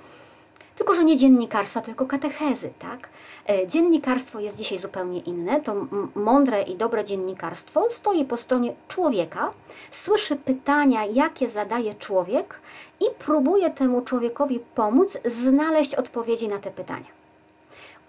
Tylko, 0.79 0.95
że 0.95 1.05
nie 1.05 1.16
dziennikarstwa, 1.16 1.81
tylko 1.81 2.07
katechezy, 2.07 2.72
tak? 2.79 3.09
E, 3.49 3.66
dziennikarstwo 3.66 4.41
jest 4.41 4.57
dzisiaj 4.57 4.79
zupełnie 4.79 5.20
inne. 5.20 5.61
To 5.61 5.74
mądre 6.14 6.62
i 6.62 6.76
dobre 6.76 7.05
dziennikarstwo 7.05 7.91
stoi 7.91 8.24
po 8.24 8.37
stronie 8.37 8.74
człowieka, 8.89 9.51
słyszy 9.91 10.37
pytania, 10.37 11.05
jakie 11.05 11.49
zadaje 11.49 11.95
człowiek 11.95 12.61
i 13.01 13.05
próbuje 13.18 13.70
temu 13.70 14.03
człowiekowi 14.03 14.61
pomóc 14.74 15.18
znaleźć 15.24 15.95
odpowiedzi 15.95 16.49
na 16.49 16.59
te 16.59 16.70
pytania. 16.70 17.07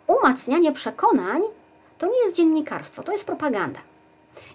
Umacnianie 0.07 0.72
przekonań 0.72 1.41
to 1.97 2.07
nie 2.07 2.24
jest 2.24 2.36
dziennikarstwo, 2.36 3.03
to 3.03 3.11
jest 3.11 3.26
propaganda. 3.26 3.80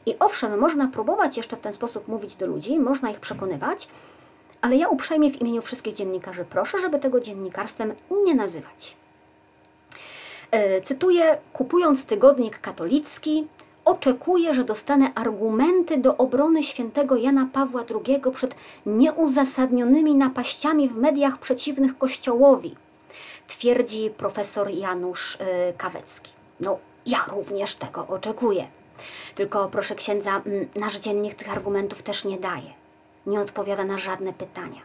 I 0.07 0.19
owszem, 0.19 0.59
można 0.59 0.89
próbować 0.89 1.37
jeszcze 1.37 1.57
w 1.57 1.61
ten 1.61 1.73
sposób 1.73 2.09
mówić 2.09 2.37
do 2.37 2.47
ludzi, 2.47 2.79
można 2.79 3.11
ich 3.11 3.21
przekonywać, 3.21 3.89
ale 4.65 4.77
ja 4.77 4.89
uprzejmie 4.89 5.31
w 5.31 5.41
imieniu 5.41 5.63
wszystkich 5.63 5.95
dziennikarzy 5.95 6.45
proszę, 6.51 6.79
żeby 6.79 6.99
tego 6.99 7.21
dziennikarstwem 7.21 7.95
nie 8.25 8.35
nazywać. 8.35 8.97
E, 10.51 10.81
cytuję, 10.81 11.39
kupując 11.53 12.07
tygodnik 12.07 12.61
katolicki, 12.61 13.47
oczekuję, 13.85 14.55
że 14.55 14.65
dostanę 14.65 15.15
argumenty 15.15 15.99
do 15.99 16.17
obrony 16.17 16.63
świętego 16.63 17.17
Jana 17.17 17.49
Pawła 17.53 17.85
II 18.07 18.21
przed 18.35 18.55
nieuzasadnionymi 18.87 20.17
napaściami 20.17 20.89
w 20.89 20.97
mediach 20.97 21.39
przeciwnych 21.39 21.99
Kościołowi, 21.99 22.75
twierdzi 23.47 24.11
profesor 24.11 24.71
Janusz 24.71 25.39
e, 25.41 25.73
Kawecki. 25.73 26.33
No, 26.61 26.79
ja 27.07 27.25
również 27.29 27.77
tego 27.77 28.07
oczekuję. 28.07 28.67
Tylko 29.35 29.69
proszę 29.69 29.95
księdza, 29.95 30.43
nasz 30.77 30.99
dziennik 30.99 31.35
tych 31.35 31.53
argumentów 31.53 32.03
też 32.03 32.25
nie 32.25 32.39
daje. 32.39 32.84
Nie 33.27 33.41
odpowiada 33.41 33.85
na 33.85 33.99
żadne 33.99 34.33
pytania. 34.33 34.81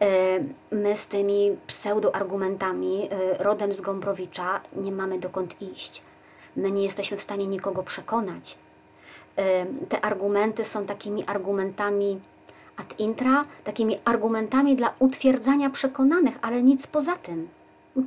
E, 0.00 0.40
my 0.70 0.96
z 0.96 1.06
tymi 1.06 1.56
pseudoargumentami 1.66 3.08
e, 3.10 3.42
rodem 3.42 3.72
z 3.72 3.80
Gombrowicza 3.80 4.60
nie 4.76 4.92
mamy 4.92 5.18
dokąd 5.18 5.62
iść. 5.62 6.02
My 6.56 6.70
nie 6.70 6.82
jesteśmy 6.82 7.16
w 7.16 7.22
stanie 7.22 7.46
nikogo 7.46 7.82
przekonać. 7.82 8.58
E, 9.36 9.66
te 9.88 10.00
argumenty 10.00 10.64
są 10.64 10.86
takimi 10.86 11.24
argumentami 11.26 12.20
ad 12.76 12.98
intra, 13.00 13.44
takimi 13.64 13.98
argumentami 14.04 14.76
dla 14.76 14.94
utwierdzania 14.98 15.70
przekonanych, 15.70 16.38
ale 16.42 16.62
nic 16.62 16.86
poza 16.86 17.16
tym. 17.16 17.48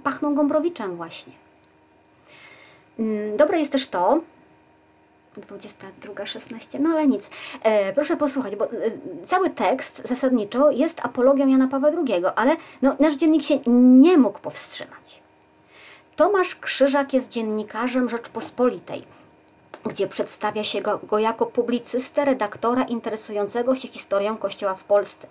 Pachną 0.03 0.35
Gombrowiczem 0.35 0.95
właśnie. 0.95 1.33
Mm, 2.99 3.37
dobre 3.37 3.59
jest 3.59 3.71
też 3.71 3.87
to, 3.87 4.21
22.16, 5.37 6.79
no 6.79 6.89
ale 6.89 7.07
nic. 7.07 7.29
E, 7.63 7.93
proszę 7.93 8.17
posłuchać, 8.17 8.55
bo 8.55 8.65
e, 8.65 8.69
cały 9.25 9.49
tekst 9.49 10.07
zasadniczo 10.07 10.71
jest 10.71 11.05
apologią 11.05 11.47
Jana 11.47 11.67
Pawła 11.67 11.89
II, 11.89 12.23
ale 12.35 12.55
no, 12.81 12.95
nasz 12.99 13.15
dziennik 13.15 13.43
się 13.43 13.59
nie 13.67 14.17
mógł 14.17 14.39
powstrzymać. 14.39 15.21
Tomasz 16.15 16.55
Krzyżak 16.55 17.13
jest 17.13 17.31
dziennikarzem 17.31 18.09
Rzeczpospolitej, 18.09 19.03
gdzie 19.85 20.07
przedstawia 20.07 20.63
się 20.63 20.81
go, 20.81 20.99
go 21.03 21.19
jako 21.19 21.45
publicystę, 21.45 22.25
redaktora 22.25 22.83
interesującego 22.83 23.75
się 23.75 23.87
historią 23.87 24.37
Kościoła 24.37 24.75
w 24.75 24.83
Polsce. 24.83 25.27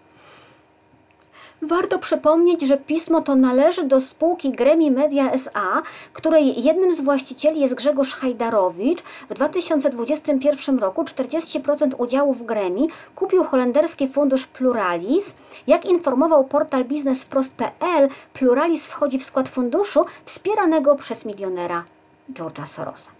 Warto 1.62 1.98
przypomnieć, 1.98 2.61
że 2.61 2.76
pismo 2.76 3.20
to 3.20 3.34
należy 3.34 3.84
do 3.84 4.00
spółki 4.00 4.50
Gremi 4.50 4.90
Media 4.90 5.32
SA, 5.32 5.82
której 6.12 6.62
jednym 6.64 6.94
z 6.94 7.00
właścicieli 7.00 7.61
jest 7.61 7.74
Grzegorz 7.74 8.14
Hajdarowicz. 8.14 9.02
W 9.02 9.34
2021 9.34 10.78
roku 10.78 11.02
40% 11.02 11.94
udziałów 11.98 12.38
w 12.38 12.42
Gremi 12.46 12.88
kupił 13.14 13.44
holenderski 13.44 14.08
fundusz 14.08 14.46
Pluralis. 14.46 15.34
Jak 15.66 15.84
informował 15.84 16.44
portal 16.44 16.84
bizneswprost.pl, 16.84 18.08
Pluralis 18.32 18.86
wchodzi 18.86 19.18
w 19.18 19.24
skład 19.24 19.48
funduszu 19.48 20.04
wspieranego 20.24 20.96
przez 20.96 21.24
milionera 21.24 21.84
George'a 22.32 22.66
Sorosa. 22.66 23.11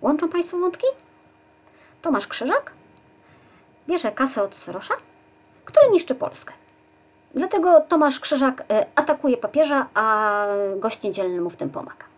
Łączą 0.00 0.28
Państwo 0.28 0.58
wątki? 0.58 0.86
Tomasz 2.02 2.26
Krzyżak 2.26 2.72
bierze 3.88 4.12
kasę 4.12 4.42
od 4.42 4.56
Sorosa, 4.56 4.94
który 5.64 5.90
niszczy 5.90 6.14
Polskę. 6.14 6.59
Dlatego 7.34 7.80
Tomasz 7.80 8.20
Krzyżak 8.20 8.64
e, 8.70 8.86
atakuje 8.94 9.36
papieża, 9.36 9.86
a 9.94 10.46
gość 10.76 11.02
niedzielny 11.02 11.40
mu 11.40 11.50
w 11.50 11.56
tym 11.56 11.70
pomaga. 11.70 12.09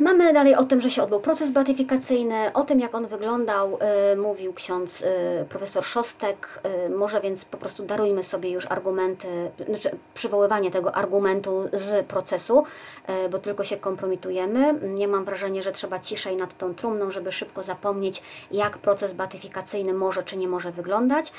Mamy 0.00 0.32
dalej 0.32 0.54
o 0.54 0.64
tym, 0.64 0.80
że 0.80 0.90
się 0.90 1.02
odbył 1.02 1.20
proces 1.20 1.50
beatyfikacyjny, 1.50 2.52
o 2.52 2.62
tym 2.62 2.80
jak 2.80 2.94
on 2.94 3.06
wyglądał, 3.06 3.78
y, 4.12 4.16
mówił 4.16 4.52
ksiądz 4.52 5.00
y, 5.00 5.06
profesor 5.48 5.84
Szostek. 5.84 6.60
Y, 6.86 6.90
może 6.90 7.20
więc 7.20 7.44
po 7.44 7.58
prostu 7.58 7.82
darujmy 7.82 8.22
sobie 8.22 8.50
już 8.50 8.66
argumenty, 8.66 9.50
znaczy 9.68 9.90
przywoływanie 10.14 10.70
tego 10.70 10.94
argumentu 10.94 11.68
z 11.72 12.06
procesu, 12.06 12.64
bo 13.30 13.38
tylko 13.38 13.64
się 13.64 13.76
kompromitujemy. 13.76 14.74
Nie 14.82 15.08
mam 15.08 15.24
wrażenia, 15.24 15.62
że 15.62 15.72
trzeba 15.72 15.98
ciszej 15.98 16.36
nad 16.36 16.56
tą 16.56 16.74
trumną, 16.74 17.10
żeby 17.10 17.32
szybko 17.32 17.62
zapomnieć, 17.62 18.22
jak 18.50 18.78
proces 18.78 19.12
beatyfikacyjny 19.12 19.94
może 19.94 20.22
czy 20.22 20.36
nie 20.36 20.48
może 20.48 20.70
wyglądać. 20.70 21.32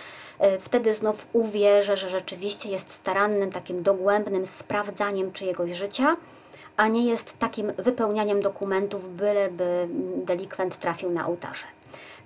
Wtedy 0.60 0.94
znów 0.94 1.28
uwierzę, 1.34 1.98
że 1.98 2.10
rzeczywiście 2.10 2.70
jest 2.70 2.92
starannym, 2.92 3.52
takim 3.52 3.84
dogłębnym 3.84 4.46
sprawdzaniem 4.46 5.32
czyjegoś 5.32 5.72
życia 5.72 6.16
a 6.78 6.88
nie 6.88 7.06
jest 7.06 7.40
takim 7.40 7.74
wypełnianiem 7.78 8.42
dokumentów, 8.42 9.16
byleby 9.16 9.88
delikwent 10.26 10.78
trafił 10.78 11.10
na 11.10 11.28
ołtarze. 11.28 11.66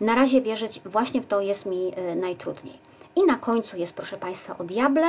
Na 0.02 0.16
razie 0.16 0.41
wierzyć 0.41 0.82
właśnie 0.86 1.22
w 1.22 1.26
to 1.26 1.41
jest 1.41 1.66
mi 1.66 1.93
y, 2.12 2.16
najtrudniej. 2.16 2.80
I 3.16 3.24
na 3.24 3.36
końcu 3.36 3.78
jest, 3.78 3.95
proszę 3.95 4.18
Państwa, 4.18 4.58
o 4.58 4.64
diable, 4.64 5.08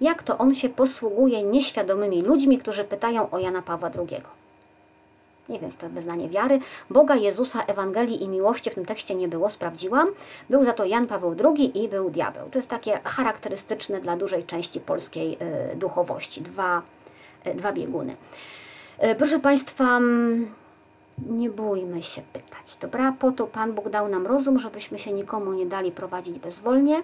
jak 0.00 0.22
to 0.22 0.38
on 0.38 0.54
się 0.54 0.68
posługuje 0.68 1.42
nieświadomymi 1.42 2.22
ludźmi, 2.22 2.58
którzy 2.58 2.84
pytają 2.84 3.30
o 3.30 3.38
Jana 3.38 3.62
Pawła 3.62 3.90
II. 3.98 4.20
Nie 5.48 5.58
wiem, 5.58 5.70
czy 5.70 5.78
to 5.78 5.88
wyznanie 5.88 6.28
wiary. 6.28 6.58
Boga, 6.90 7.16
Jezusa, 7.16 7.62
Ewangelii 7.62 8.22
i 8.22 8.28
miłości 8.28 8.70
w 8.70 8.74
tym 8.74 8.84
tekście 8.84 9.14
nie 9.14 9.28
było, 9.28 9.50
sprawdziłam. 9.50 10.08
Był 10.50 10.64
za 10.64 10.72
to 10.72 10.84
Jan 10.84 11.06
Paweł 11.06 11.36
II 11.44 11.84
i 11.84 11.88
był 11.88 12.10
diabeł. 12.10 12.48
To 12.50 12.58
jest 12.58 12.70
takie 12.70 13.00
charakterystyczne 13.04 14.00
dla 14.00 14.16
dużej 14.16 14.44
części 14.44 14.80
polskiej 14.80 15.38
y, 15.72 15.76
duchowości. 15.76 16.42
Dwa, 16.42 16.82
y, 17.46 17.54
dwa 17.54 17.72
bieguny. 17.72 18.16
E, 18.98 19.14
proszę 19.14 19.40
Państwa, 19.40 20.00
nie 21.26 21.50
bójmy 21.50 22.02
się 22.02 22.22
pytać, 22.32 22.76
dobra? 22.80 23.12
Po 23.18 23.32
to 23.32 23.46
Pan 23.46 23.72
Bóg 23.72 23.88
dał 23.88 24.08
nam 24.08 24.26
rozum, 24.26 24.58
żebyśmy 24.58 24.98
się 24.98 25.12
nikomu 25.12 25.52
nie 25.52 25.66
dali 25.66 25.92
prowadzić 25.92 26.38
bezwolnie. 26.38 27.02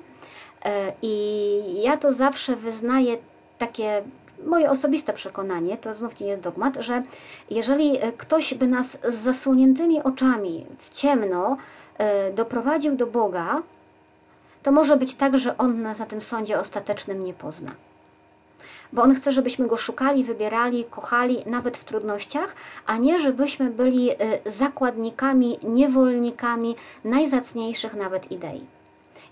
E, 0.64 0.92
I 1.02 1.82
ja 1.82 1.96
to 1.96 2.12
zawsze 2.12 2.56
wyznaję 2.56 3.16
takie 3.58 4.02
moje 4.46 4.70
osobiste 4.70 5.12
przekonanie, 5.12 5.76
to 5.76 5.94
znów 5.94 6.20
nie 6.20 6.26
jest 6.26 6.40
dogmat, 6.40 6.76
że 6.80 7.02
jeżeli 7.50 7.98
e, 8.00 8.12
ktoś 8.12 8.54
by 8.54 8.66
nas 8.66 8.98
z 9.02 9.14
zasłoniętymi 9.14 10.02
oczami 10.02 10.66
w 10.78 10.90
ciemno 10.90 11.56
doprowadził 12.34 12.96
do 12.96 13.06
Boga, 13.06 13.62
to 14.62 14.72
może 14.72 14.96
być 14.96 15.14
tak, 15.14 15.38
że 15.38 15.58
On 15.58 15.82
nas 15.82 15.98
na 15.98 16.06
tym 16.06 16.20
sądzie 16.20 16.58
ostatecznym 16.58 17.24
nie 17.24 17.34
pozna 17.34 17.70
bo 18.92 19.02
On 19.02 19.14
chce, 19.14 19.32
żebyśmy 19.32 19.66
Go 19.66 19.76
szukali, 19.76 20.24
wybierali, 20.24 20.84
kochali, 20.84 21.42
nawet 21.46 21.76
w 21.76 21.84
trudnościach, 21.84 22.54
a 22.86 22.96
nie 22.96 23.20
żebyśmy 23.20 23.70
byli 23.70 24.10
y, 24.10 24.16
zakładnikami, 24.44 25.58
niewolnikami 25.62 26.76
najzacniejszych 27.04 27.94
nawet 27.94 28.32
idei. 28.32 28.66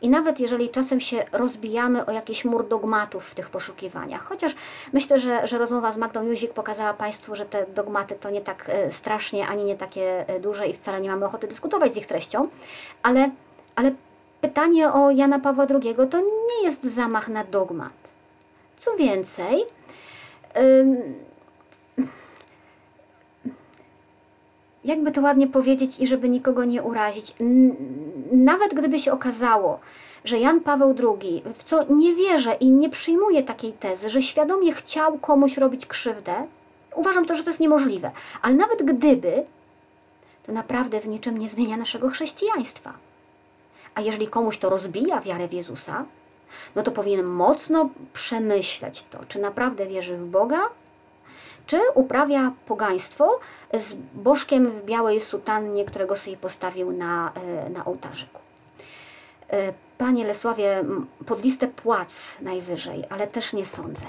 I 0.03 0.09
nawet 0.09 0.41
jeżeli 0.41 0.69
czasem 0.69 1.01
się 1.01 1.25
rozbijamy 1.33 2.07
o 2.07 2.13
jakiś 2.13 2.45
mur 2.45 2.69
dogmatów 2.69 3.25
w 3.25 3.35
tych 3.35 3.51
poszukiwaniach, 3.51 4.25
chociaż 4.25 4.55
myślę, 4.93 5.19
że, 5.19 5.47
że 5.47 5.59
rozmowa 5.59 5.93
z 5.93 5.97
Magdą 5.97 6.23
Józik 6.23 6.53
pokazała 6.53 6.95
Państwu, 6.95 7.35
że 7.35 7.47
te 7.47 7.67
dogmaty 7.67 8.15
to 8.15 8.31
nie 8.31 8.41
tak 8.41 8.65
e, 8.69 8.91
strasznie, 8.91 9.49
ani 9.49 9.65
nie 9.65 9.77
takie 9.77 10.29
e, 10.29 10.41
duże 10.41 10.67
i 10.67 10.75
wcale 10.75 11.01
nie 11.01 11.11
mamy 11.11 11.27
ochoty 11.27 11.47
dyskutować 11.47 11.95
z 11.95 11.97
ich 11.97 12.07
treścią, 12.07 12.49
ale, 13.03 13.31
ale 13.77 13.93
pytanie 14.41 14.93
o 14.93 15.11
Jana 15.11 15.39
Pawła 15.39 15.67
II 15.83 15.95
to 16.11 16.21
nie 16.21 16.65
jest 16.65 16.85
zamach 16.85 17.29
na 17.29 17.45
dogmat. 17.45 18.08
Co 18.79 18.97
więcej, 18.97 19.65
jakby 24.85 25.13
to 25.13 25.21
ładnie 25.21 25.47
powiedzieć 25.47 26.01
i 26.01 26.07
żeby 26.07 26.29
nikogo 26.29 26.65
nie 26.65 26.83
urazić, 26.83 27.35
nawet 28.33 28.75
gdyby 28.75 28.99
się 28.99 29.13
okazało, 29.13 29.81
że 30.25 30.39
Jan 30.39 30.61
Paweł 30.61 30.95
II, 31.03 31.43
w 31.55 31.63
co 31.63 31.85
nie 31.93 32.15
wierzę 32.15 32.55
i 32.55 32.71
nie 32.71 32.89
przyjmuję 32.89 33.43
takiej 33.43 33.73
tezy, 33.73 34.11
że 34.11 34.23
świadomie 34.23 34.73
chciał 34.73 35.19
komuś 35.19 35.57
robić 35.57 35.87
krzywdę, 35.87 36.47
uważam 36.95 37.25
to, 37.25 37.35
że 37.35 37.43
to 37.43 37.51
jest 37.51 37.61
niemożliwe. 37.61 38.11
Ale 38.43 38.55
nawet 38.55 38.83
gdyby, 38.83 39.45
to 40.47 40.53
naprawdę 40.53 41.01
w 41.01 41.09
niczym 41.09 41.39
nie 41.39 41.49
zmienia 41.49 41.77
naszego 41.77 42.11
chrześcijaństwa. 42.11 42.93
A 43.95 44.01
jeżeli 44.01 44.29
komuś 44.29 44.59
to 44.59 44.71
rozbija 44.71 45.21
wiarę 45.21 45.49
w 45.49 45.53
Jezusa, 45.53 46.05
no 46.77 46.83
to 46.83 46.91
powinien 46.91 47.27
mocno 47.27 47.91
przemyśleć 48.13 49.03
to, 49.03 49.19
czy 49.29 49.39
naprawdę 49.39 49.87
wierzy 49.87 50.17
w 50.17 50.27
Boga, 50.27 50.61
czy 51.67 51.81
uprawia 51.95 52.53
pogaństwo 52.67 53.41
z 53.75 53.95
bożkiem 54.15 54.71
w 54.71 54.85
białej 54.85 55.21
sutannie, 55.21 55.85
którego 55.85 56.17
sobie 56.17 56.37
postawił 56.37 56.93
na, 56.93 57.33
e, 57.35 57.71
na 57.71 57.85
ołtarzyku. 57.85 58.41
E, 59.51 59.73
Panie 59.99 60.25
Lesławie, 60.25 60.85
pod 61.27 61.45
listę 61.45 61.69
płac 61.69 62.37
najwyżej, 62.41 63.05
ale 63.11 63.27
też 63.27 63.53
nie 63.53 63.67
sądzę. 63.67 64.07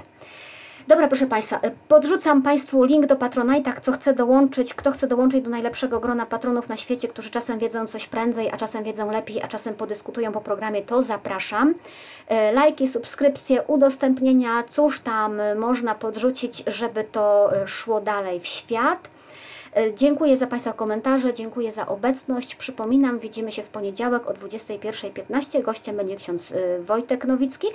Dobra, 0.90 1.08
proszę 1.08 1.28
Państwa, 1.28 1.60
e, 1.62 1.72
podrzucam 1.88 2.42
Państwu 2.42 2.84
link 2.84 3.06
do 3.06 3.16
Patronite'a, 3.16 3.74
kto 3.74 3.92
chce 3.92 4.14
dołączyć, 4.14 4.74
kto 4.74 4.92
chce 4.92 5.08
dołączyć 5.08 5.44
do 5.44 5.50
najlepszego 5.50 6.00
grona 6.00 6.26
patronów 6.26 6.70
na 6.70 6.78
świecie, 6.78 7.08
którzy 7.08 7.30
czasem 7.30 7.60
wiedzą 7.60 7.88
coś 7.88 8.08
prędzej, 8.08 8.50
a 8.52 8.58
czasem 8.58 8.84
wiedzą 8.84 9.12
lepiej, 9.12 9.42
a 9.44 9.48
czasem 9.48 9.76
podyskutują 9.76 10.32
po 10.32 10.42
programie, 10.42 10.82
to 10.82 11.02
zapraszam. 11.02 11.76
E, 12.28 12.52
lajki, 12.52 12.88
subskrypcje, 12.88 13.64
udostępnienia, 13.68 14.64
cóż 14.64 15.00
tam 15.00 15.42
można 15.56 15.96
podrzucić, 15.96 16.64
żeby 16.68 17.04
to 17.04 17.50
szło 17.66 18.02
dalej 18.02 18.40
w 18.40 18.48
świat. 18.48 19.10
E, 19.80 19.94
dziękuję 19.94 20.38
za 20.38 20.48
Państwa 20.48 20.74
komentarze, 20.74 21.34
dziękuję 21.34 21.72
za 21.72 21.88
obecność. 21.88 22.56
Przypominam, 22.56 23.20
widzimy 23.20 23.52
się 23.52 23.64
w 23.64 23.70
poniedziałek 23.70 24.28
o 24.28 24.34
21.15. 24.34 25.62
Gościem 25.62 25.98
będzie 25.98 26.16
ksiądz 26.16 26.52
e, 26.52 26.80
Wojtek 26.80 27.26
Nowicki 27.26 27.68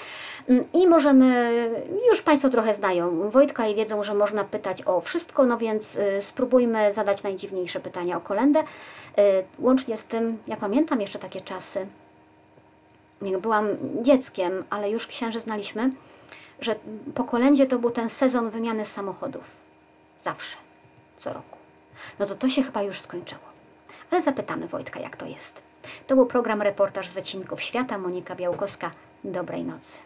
mm, 0.49 0.65
i 0.73 0.87
możemy, 0.87 1.51
już 2.09 2.23
Państwo 2.23 2.49
trochę 2.49 2.75
znają 2.75 3.31
Wojtka 3.31 3.67
i 3.67 3.75
wiedzą, 3.75 4.03
że 4.03 4.15
można 4.15 4.45
pytać 4.45 4.83
o 4.87 5.01
wszystko, 5.01 5.47
no 5.47 5.59
więc 5.59 5.97
e, 5.97 6.21
spróbujmy 6.21 6.93
zadać 6.93 7.23
najdziwniejsze 7.23 7.81
pytania 7.81 8.17
o 8.17 8.21
kolendę. 8.21 8.65
Łącznie 9.59 9.97
z 9.97 10.05
tym, 10.05 10.39
ja 10.47 10.57
pamiętam 10.57 11.01
jeszcze 11.01 11.19
takie 11.19 11.41
czasy, 11.41 11.87
jak 13.23 13.41
byłam 13.41 13.67
dzieckiem, 14.03 14.65
ale 14.71 14.91
już 14.91 15.07
księży 15.07 15.41
znaliśmy, 15.41 15.91
że 16.61 16.77
po 17.15 17.25
kolędzie 17.25 17.67
to 17.67 17.79
był 17.79 17.91
ten 17.91 18.09
sezon 18.09 18.51
wymiany 18.51 18.85
samochodów. 18.85 19.45
Zawsze, 20.21 20.57
co 21.17 21.33
roku 21.33 21.54
no 22.19 22.27
to 22.27 22.35
to 22.35 22.49
się 22.49 22.63
chyba 22.63 22.83
już 22.83 23.01
skończyło. 23.01 23.43
Ale 24.11 24.23
zapytamy 24.23 24.67
Wojtka, 24.67 25.01
jak 25.01 25.17
to 25.17 25.27
jest. 25.27 25.63
To 26.07 26.17
był 26.17 26.27
program 26.27 26.63
Reportaż 26.63 27.09
z 27.09 27.15
Wycinków 27.15 27.63
Świata. 27.63 27.99
Monika 27.99 28.35
Białkowska. 28.35 28.91
Dobrej 29.25 29.65
nocy. 29.65 29.99